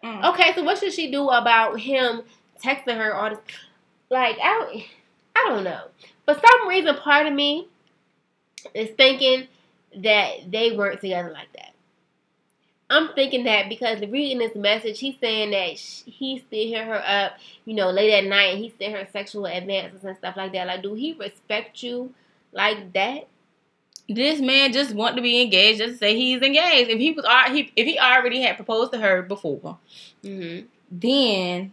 Mm. 0.03 0.33
Okay, 0.33 0.53
so 0.55 0.63
what 0.63 0.79
should 0.79 0.93
she 0.93 1.11
do 1.11 1.29
about 1.31 1.81
him 1.81 2.23
texting 2.63 2.97
her 2.97 3.15
all 3.15 3.31
this? 3.31 3.39
Like 4.11 4.37
I 4.43 4.49
don't, 4.59 4.83
I 5.37 5.49
don't 5.49 5.65
know. 5.65 5.83
For 6.27 6.35
some 6.35 6.69
reason, 6.69 6.95
part 6.97 7.27
of 7.27 7.33
me 7.33 7.69
is 8.75 8.91
thinking 8.97 9.49
that 9.97 10.51
they 10.51 10.73
weren't 10.77 11.01
together 11.01 11.31
like 11.31 11.53
that. 11.55 11.71
I'm 12.91 13.15
thinking 13.15 13.45
that 13.45 13.69
because 13.69 14.01
reading 14.03 14.39
this 14.39 14.55
message, 14.55 15.01
he's 15.01 15.19
saying 15.19 15.51
that 15.53 15.79
sh- 15.79 16.03
he 16.05 16.39
still 16.47 16.69
hit 16.69 16.85
her 16.87 17.03
up, 17.07 17.33
you 17.65 17.75
know, 17.75 17.91
late 17.91 18.13
at 18.13 18.25
night, 18.25 18.55
and 18.55 18.59
he 18.63 18.73
sent 18.79 18.95
her 18.95 19.09
sexual 19.11 19.47
advances 19.47 20.05
and 20.05 20.17
stuff 20.19 20.37
like 20.37 20.53
that. 20.53 20.67
Like, 20.67 20.83
do 20.83 20.95
he 20.95 21.13
respect 21.15 21.83
you 21.83 22.13
like 22.53 22.93
that? 22.93 23.27
This 24.09 24.41
man 24.41 24.73
just 24.73 24.95
want 24.95 25.17
to 25.17 25.23
be 25.23 25.41
engaged. 25.41 25.79
Just 25.79 25.99
say 25.99 26.15
he's 26.15 26.43
engaged. 26.43 26.91
If 26.91 26.99
he 26.99 27.13
was, 27.13 27.25
he 27.53 27.73
if 27.77 27.87
he 27.87 27.99
already 27.99 28.43
had 28.43 28.57
proposed 28.57 28.93
to 28.93 28.99
her 28.99 29.23
before, 29.23 29.79
Mm-hmm. 30.23 30.67
then 30.91 31.73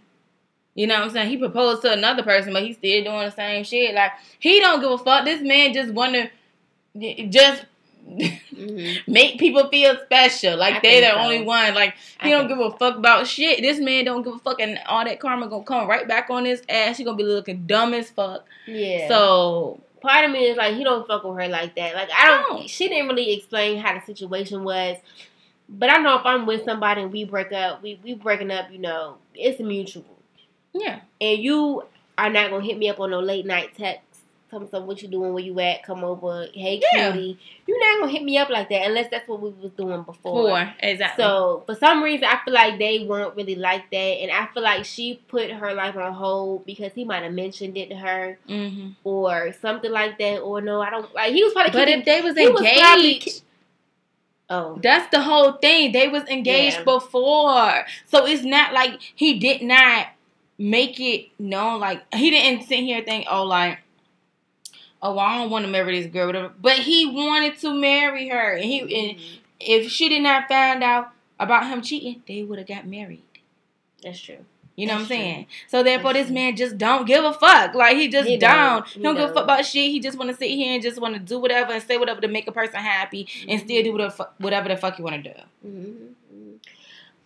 you 0.76 0.88
know 0.88 0.96
what 0.96 1.04
I'm 1.06 1.10
saying 1.10 1.30
he 1.30 1.38
proposed 1.38 1.82
to 1.82 1.92
another 1.92 2.24
person, 2.24 2.54
but 2.54 2.64
he's 2.64 2.78
still 2.78 3.04
doing 3.04 3.26
the 3.26 3.32
same 3.32 3.64
shit. 3.66 3.94
Like 3.94 4.12
he 4.40 4.60
don't 4.62 4.80
give 4.80 4.92
a 4.92 4.98
fuck. 4.98 5.26
This 5.26 5.42
man 5.42 5.74
just 5.74 5.94
want 5.94 6.14
to 6.14 7.26
just 7.28 7.66
Mm-hmm. 8.10 9.02
make 9.12 9.40
people 9.40 9.70
feel 9.70 9.96
special. 10.06 10.58
Like 10.58 10.76
I 10.76 10.80
they 10.80 11.02
the 11.02 11.12
so. 11.12 11.18
only 11.18 11.44
one. 11.44 11.76
Like 11.76 11.94
I 12.20 12.26
he 12.28 12.32
don't 12.32 12.48
give 12.48 12.60
a 12.60 12.72
fuck 12.72 12.98
about 12.98 13.28
shit. 13.28 13.62
This 13.62 13.80
man 13.80 14.06
don't 14.06 14.24
give 14.24 14.34
a 14.34 14.40
fuck, 14.40 14.60
and 14.60 14.80
all 14.88 15.06
that 15.06 15.20
karma 15.20 15.48
gonna 15.48 15.64
come 15.64 15.88
right 15.88 16.08
back 16.08 16.30
on 16.32 16.44
his 16.46 16.64
ass. 16.68 16.98
He 16.98 17.04
gonna 17.04 17.16
be 17.16 17.24
looking 17.24 17.66
dumb 17.68 17.94
as 17.94 18.10
fuck. 18.10 18.46
Yeah. 18.66 19.08
So 19.08 19.80
part 20.02 20.26
of 20.26 20.32
me 20.32 20.46
is 20.46 20.58
like 20.58 20.76
he 20.76 20.84
don't 20.84 21.08
fuck 21.08 21.24
with 21.24 21.38
her 21.38 21.48
like 21.48 21.76
that. 21.76 21.96
Like 21.96 22.10
I 22.12 22.28
don't. 22.28 22.62
No. 22.62 22.68
She 22.68 22.90
didn't 22.90 23.08
really 23.08 23.34
explain 23.34 23.78
how 23.78 23.94
the 23.94 24.06
situation 24.06 24.64
was, 24.64 24.98
but 25.70 25.90
I 25.90 25.98
know 25.98 26.18
if 26.18 26.26
I'm 26.26 26.46
with 26.46 26.66
somebody 26.66 27.04
and 27.04 27.12
we 27.12 27.24
break 27.24 27.52
up, 27.52 27.82
we 27.82 28.00
we 28.04 28.16
breaking 28.16 28.52
up. 28.52 28.72
You 28.72 28.80
know, 28.80 29.18
it's 29.34 29.60
mutual, 29.62 30.06
yeah, 30.74 31.02
and 31.20 31.40
you 31.40 31.84
are 32.18 32.30
not 32.30 32.50
gonna 32.50 32.64
hit 32.66 32.78
me 32.78 32.90
up 32.90 33.00
on 33.00 33.12
no 33.12 33.20
late 33.20 33.46
night 33.46 33.72
text. 33.78 34.11
Tell 34.52 34.60
me 34.60 34.68
something, 34.70 34.86
what 34.86 35.02
you 35.02 35.08
doing, 35.08 35.34
where 35.34 35.42
you 35.42 35.58
at, 35.62 35.82
come 35.82 36.04
over, 36.04 36.46
hey 36.54 36.82
Yeah. 36.94 37.14
cutie. 37.14 37.40
You're 37.66 37.80
not 37.80 38.02
gonna 38.02 38.12
hit 38.12 38.22
me 38.22 38.38
up 38.38 38.50
like 38.50 38.68
that 38.68 38.86
unless 38.86 39.10
that's 39.10 39.26
what 39.26 39.40
we 39.42 39.50
was 39.52 39.72
doing 39.78 40.04
before. 40.04 40.14
four 40.50 40.74
exactly. 40.82 41.24
So 41.24 41.64
for 41.66 41.74
some 41.76 42.04
reason, 42.04 42.26
I 42.26 42.38
feel 42.44 42.54
like 42.54 42.78
they 42.78 43.06
weren't 43.06 43.34
really 43.38 43.56
like 43.56 43.90
that, 43.92 43.96
and 43.98 44.30
I 44.30 44.48
feel 44.54 44.62
like 44.62 44.84
she 44.84 45.22
put 45.30 45.50
her 45.52 45.74
life 45.74 45.96
on 45.96 46.12
hold 46.12 46.66
because 46.66 46.92
he 46.94 47.06
might 47.06 47.24
have 47.24 47.32
mentioned 47.32 47.78
it 47.78 47.90
to 47.92 47.96
her 47.96 48.38
hmm 48.46 48.90
or 49.06 49.54
something 49.62 49.90
like 49.92 50.18
that, 50.20 50.40
or 50.42 50.60
no, 50.60 50.82
I 50.82 50.90
don't 50.90 51.16
like. 51.16 51.34
He 51.34 51.44
was 51.46 51.54
probably 51.54 51.72
But 51.72 51.86
keeping, 51.88 52.00
if 52.02 52.06
they 52.06 52.22
was 52.22 52.38
he 52.38 52.48
was 52.50 52.62
engaged. 52.62 53.44
oh, 54.50 54.80
That's 54.84 55.10
the 55.12 55.22
whole 55.22 55.54
thing. 55.54 55.94
They 55.94 56.10
was 56.10 56.24
engaged 56.28 56.80
Yeah. 56.80 56.84
before. 56.84 57.86
So 58.06 58.26
it's 58.26 58.44
not 58.44 58.74
like 58.74 59.00
he 59.16 59.40
did 59.40 59.62
not 59.62 60.08
make 60.58 61.00
it 61.00 61.30
known 61.40 61.80
like 61.80 62.04
he 62.14 62.30
didn't 62.30 62.68
sit 62.68 62.80
here 62.82 62.98
and 62.98 63.06
think, 63.06 63.26
oh 63.32 63.44
like 63.44 63.80
oh 65.02 65.18
I 65.18 65.38
don't 65.40 65.50
want 65.50 65.66
to 65.66 65.72
marry 65.72 66.02
this 66.02 66.12
girl, 66.12 66.28
whatever. 66.28 66.52
But 66.62 66.80
he 66.80 67.06
wanted 67.06 67.58
to 67.60 67.74
marry 67.74 68.30
her. 68.30 68.54
And 68.56 68.64
he 68.66 68.80
and 68.82 69.18
Mhm. 69.20 69.38
if 69.60 69.92
she 69.92 70.10
did 70.10 70.22
not 70.22 70.48
find 70.48 70.84
out 70.84 71.10
about 71.40 71.68
him 71.68 71.82
cheating, 71.82 72.22
they 72.28 72.44
would 72.44 72.60
have 72.60 72.68
got 72.68 72.86
married. 72.88 73.24
that's 74.04 74.20
true. 74.20 74.38
You 74.78 74.88
know 74.88 74.98
That's 75.00 75.10
what 75.10 75.16
I'm 75.16 75.20
true. 75.20 75.26
saying? 75.26 75.46
So 75.68 75.84
therefore, 75.84 76.14
That's 76.14 76.24
this 76.26 76.28
true. 76.30 76.36
man 76.42 76.56
just 76.56 76.78
don't 76.78 77.06
give 77.06 77.24
a 77.24 77.34
fuck. 77.34 77.76
Like 77.76 77.98
he 77.98 78.08
just 78.08 78.28
He 78.28 78.38
down. 78.38 78.78
don't. 78.82 78.88
He 78.88 79.00
He 79.00 79.04
don't 79.04 79.16
give 79.16 79.30
a 79.30 79.34
fuck 79.34 79.44
about 79.44 79.66
shit. 79.66 79.92
He 79.92 80.00
just 80.00 80.18
want 80.18 80.32
to 80.32 80.36
sit 80.38 80.50
here 80.50 80.74
and 80.74 80.82
just 80.82 81.00
want 81.00 81.14
to 81.14 81.20
do 81.20 81.38
whatever 81.40 81.74
and 81.74 81.84
say 81.84 81.98
whatever 81.98 82.22
to 82.22 82.28
make 82.28 82.48
a 82.48 82.52
person 82.52 82.80
happy 82.80 83.28
and 83.48 83.60
Mm-hmm. 83.60 83.66
still 83.68 83.84
do 83.84 83.92
whatever 83.92 84.30
whatever 84.40 84.70
the 84.70 84.78
fuck 84.78 84.98
you 84.98 85.04
want 85.04 85.24
to 85.24 85.34
do. 85.34 85.40
Mhm. 85.68 86.08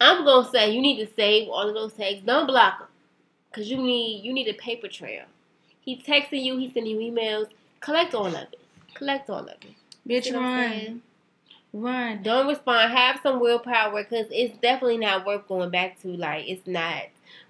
I'm 0.01 0.25
gonna 0.25 0.49
say 0.49 0.71
you 0.73 0.81
need 0.81 0.97
to 1.05 1.13
save 1.13 1.47
all 1.47 1.67
of 1.69 1.73
those 1.73 1.93
texts. 1.93 2.25
Don't 2.25 2.47
block 2.47 2.79
them, 2.79 2.87
cause 3.53 3.67
you 3.69 3.77
need 3.77 4.23
you 4.25 4.33
need 4.33 4.47
a 4.49 4.53
paper 4.53 4.87
trail. 4.89 5.23
He 5.81 5.95
texting 5.95 6.43
you. 6.43 6.57
He 6.57 6.69
sending 6.71 6.99
you 6.99 7.11
emails. 7.11 7.47
Collect 7.85 8.15
all 8.15 8.25
of 8.27 8.33
it. 8.33 8.59
Collect 8.95 9.29
all 9.29 9.39
of 9.39 9.47
it. 9.49 9.65
Bitch, 10.07 10.33
run. 10.33 11.01
Run. 11.71 12.23
Don't 12.23 12.47
respond. 12.47 12.91
Have 12.91 13.19
some 13.21 13.39
willpower 13.39 14.03
because 14.03 14.27
it's 14.31 14.57
definitely 14.57 14.97
not 14.97 15.25
worth 15.25 15.47
going 15.47 15.69
back 15.69 16.01
to. 16.01 16.07
Like 16.09 16.47
it's 16.47 16.65
not. 16.65 17.03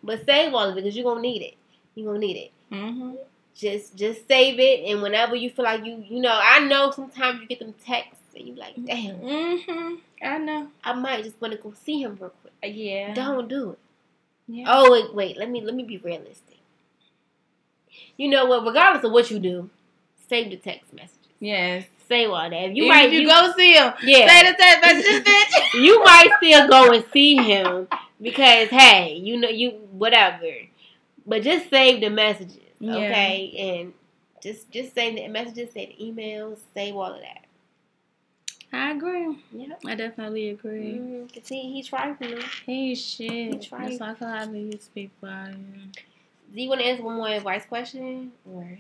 But 0.04 0.26
save 0.26 0.54
all 0.54 0.70
of 0.70 0.78
it 0.78 0.84
because 0.84 0.96
you're 0.96 1.06
gonna 1.06 1.22
need 1.22 1.42
it. 1.42 1.56
You're 1.96 2.08
gonna 2.08 2.20
need 2.20 2.38
it. 2.38 2.52
Mm-hmm. 2.72 3.16
Just 3.56 3.96
just 3.96 4.28
save 4.28 4.60
it, 4.60 4.84
and 4.90 5.02
whenever 5.02 5.36
you 5.36 5.50
feel 5.50 5.64
like 5.64 5.86
you 5.86 6.04
you 6.08 6.20
know, 6.20 6.38
I 6.42 6.60
know 6.60 6.92
sometimes 6.92 7.40
you 7.40 7.48
get 7.48 7.60
them 7.60 7.74
texts 7.86 8.24
and 8.36 8.48
you 8.48 8.56
like, 8.56 8.76
damn, 8.84 9.16
Mm-hmm. 9.18 9.96
I 10.22 10.38
know. 10.40 10.68
I 10.84 10.94
might 10.94 11.24
just 11.24 11.40
want 11.40 11.54
to 11.54 11.60
go 11.60 11.74
see 11.86 12.02
him 12.02 12.18
real 12.20 12.34
quick. 12.42 12.76
Yeah. 12.76 13.14
Don't 13.14 13.48
do 13.48 13.72
it. 13.72 13.80
Yeah. 14.48 14.66
Oh 14.68 14.92
wait, 14.92 15.14
wait. 15.14 15.38
Let 15.38 15.50
me 15.50 15.62
let 15.62 15.74
me 15.76 15.84
be 15.84 15.98
realistic. 15.98 16.58
You 18.18 18.30
know 18.30 18.46
what? 18.46 18.66
Regardless 18.66 19.04
of 19.06 19.12
what 19.12 19.32
you 19.32 19.40
do, 19.40 19.70
save 20.30 20.50
the 20.50 20.58
text 20.58 20.94
messages. 20.94 21.20
Yes. 21.40 21.86
Save 22.08 22.30
all 22.30 22.50
that. 22.50 22.76
You 22.76 22.84
You 22.84 22.90
might 22.90 23.08
if 23.08 23.14
you, 23.14 23.28
go 23.28 23.52
see 23.58 23.74
him. 23.74 23.94
Yeah. 24.04 24.28
Say 24.28 24.52
the 24.52 24.58
text 24.58 24.82
messages, 24.82 25.22
bitch. 25.22 25.74
you 25.84 26.04
might 26.04 26.30
still 26.38 26.68
go 26.68 26.92
and 26.94 27.06
see 27.12 27.36
him 27.36 27.88
because 28.22 28.70
hey, 28.70 29.16
you 29.16 29.38
know 29.40 29.50
you 29.50 29.72
whatever. 29.92 30.52
But 31.26 31.42
just 31.42 31.70
save 31.70 32.02
the 32.02 32.10
messages, 32.10 32.60
Yeah. 32.80 32.96
okay? 32.96 33.80
And 33.80 33.94
just 34.42 34.70
just 34.72 34.94
save 34.94 35.16
the 35.16 35.28
messages, 35.28 35.72
save 35.74 35.98
the 35.98 36.04
emails, 36.04 36.60
save 36.74 36.96
all 36.96 37.14
of 37.14 37.22
that. 37.22 37.42
I 38.72 38.92
agree. 38.92 39.38
Yeah, 39.52 39.76
I 39.86 39.96
definitely 39.96 40.50
agree. 40.50 41.00
Mm-hmm. 41.00 41.28
Cause 41.40 41.48
he 41.48 41.74
he's 41.74 41.88
trifling. 41.88 42.40
He 42.66 42.94
shit. 42.94 43.54
He 43.54 43.60
tried. 43.60 43.92
That's 43.92 44.02
like 44.02 44.22
a 44.22 44.26
lot 44.26 44.44
of 44.44 44.54
these 44.54 44.90
people 44.94 45.30
out 45.30 45.48
here. 45.48 45.58
Do 46.54 46.62
you 46.62 46.70
want 46.70 46.82
to 46.82 46.88
answer 46.88 47.04
one 47.04 47.16
more 47.16 47.30
advice 47.30 47.66
question 47.66 48.32
or? 48.46 48.78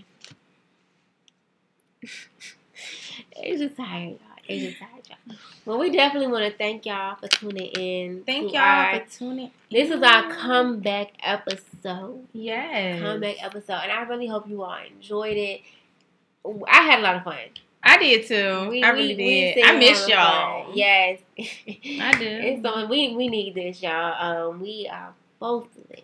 It's 3.31 3.61
just 3.61 3.77
tired, 3.77 4.11
y'all. 4.11 4.19
It's 4.47 4.63
just 4.65 4.79
tired, 4.79 5.03
y'all. 5.27 5.37
Well, 5.65 5.79
we 5.79 5.89
definitely 5.91 6.27
want 6.31 6.45
to 6.51 6.55
thank 6.57 6.85
y'all 6.85 7.15
for 7.15 7.27
tuning 7.27 7.65
in. 7.67 8.23
Thank 8.25 8.53
y'all 8.53 8.61
our- 8.61 8.99
for 8.99 9.11
tuning. 9.17 9.51
This 9.71 9.89
is 9.89 10.01
our 10.01 10.31
comeback 10.31 11.13
episode. 11.23 12.27
Yes. 12.33 13.01
Comeback 13.01 13.43
episode, 13.43 13.79
and 13.83 13.91
I 13.91 14.03
really 14.03 14.27
hope 14.27 14.47
you 14.47 14.63
all 14.63 14.77
enjoyed 14.95 15.37
it. 15.37 15.61
I 16.67 16.81
had 16.83 16.99
a 16.99 17.01
lot 17.01 17.15
of 17.15 17.23
fun. 17.23 17.37
I 17.81 17.97
did 17.97 18.27
too. 18.27 18.69
We- 18.69 18.83
I 18.83 18.89
really 18.89 19.15
we 19.15 19.53
did. 19.53 19.63
I 19.65 19.77
miss 19.77 20.07
y'all. 20.07 20.65
fun. 20.65 20.73
Yes, 20.77 21.19
I 21.37 22.13
do. 22.17 22.25
It's 22.27 22.61
so 22.63 22.85
we 22.87 23.15
we 23.15 23.27
need 23.27 23.55
this, 23.55 23.81
y'all. 23.81 24.49
Um, 24.49 24.61
we 24.61 24.87
are 24.91 25.13
both 25.39 25.65
of 25.77 25.89
lit. 25.89 26.03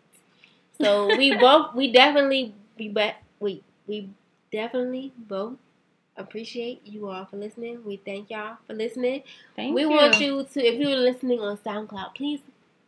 So 0.80 1.16
we 1.16 1.36
both 1.38 1.76
we 1.76 1.91
definitely 1.91 2.54
we 2.78 2.89
but 2.89 3.16
we 3.39 3.62
we 3.88 4.10
definitely 4.52 5.12
both 5.28 5.54
appreciate 6.18 6.86
you 6.86 7.07
all 7.09 7.26
for 7.26 7.38
listening. 7.38 7.84
We 7.86 7.97
thank 7.97 8.30
y'all 8.30 8.57
for 8.68 8.74
listening. 8.74 9.24
Thank 9.55 9.76
we 9.76 9.82
you. 9.82 9.89
want 9.89 10.20
you 10.20 10.45
to 10.53 10.66
if 10.66 10.80
you're 10.80 10.97
listening 10.97 11.39
on 11.39 11.57
SoundCloud, 11.57 12.16
please 12.16 12.39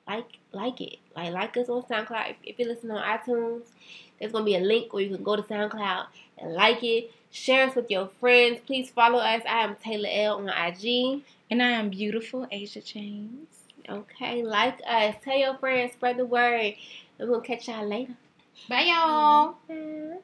like 0.07 0.38
like 0.51 0.82
it. 0.82 0.97
Like 1.15 1.34
like 1.34 1.57
us 1.57 1.69
on 1.69 1.84
SoundCloud. 1.84 2.32
If, 2.32 2.36
if 2.43 2.59
you're 2.59 2.69
listening 2.69 2.97
on 2.97 3.19
iTunes, 3.19 3.63
there's 4.19 4.32
gonna 4.32 4.45
be 4.45 4.55
a 4.55 4.59
link 4.59 4.93
where 4.93 5.03
you 5.03 5.15
can 5.15 5.24
go 5.24 5.36
to 5.36 5.43
SoundCloud 5.43 6.05
and 6.38 6.53
like 6.53 6.84
it. 6.84 7.11
Share 7.32 7.67
us 7.67 7.76
with 7.76 7.89
your 7.89 8.09
friends. 8.19 8.59
Please 8.65 8.91
follow 8.91 9.17
us. 9.17 9.41
I 9.49 9.63
am 9.63 9.76
Taylor 9.84 10.09
L 10.11 10.38
on 10.38 10.49
IG. 10.49 11.24
And 11.49 11.61
I 11.61 11.71
am 11.71 11.89
beautiful 11.89 12.47
Asia 12.51 12.82
James. 12.82 13.47
Okay, 13.89 14.43
like 14.43 14.80
us. 14.88 15.15
Tell 15.24 15.38
your 15.38 15.57
friends, 15.57 15.93
spread 15.93 16.17
the 16.17 16.26
word. 16.26 16.76
And 17.19 17.30
we'll 17.30 17.41
catch 17.41 17.67
y'all 17.67 17.88
later. 17.88 18.13
Bye, 18.69 18.84
y'all. 18.84 19.55
Bye. 19.67 20.17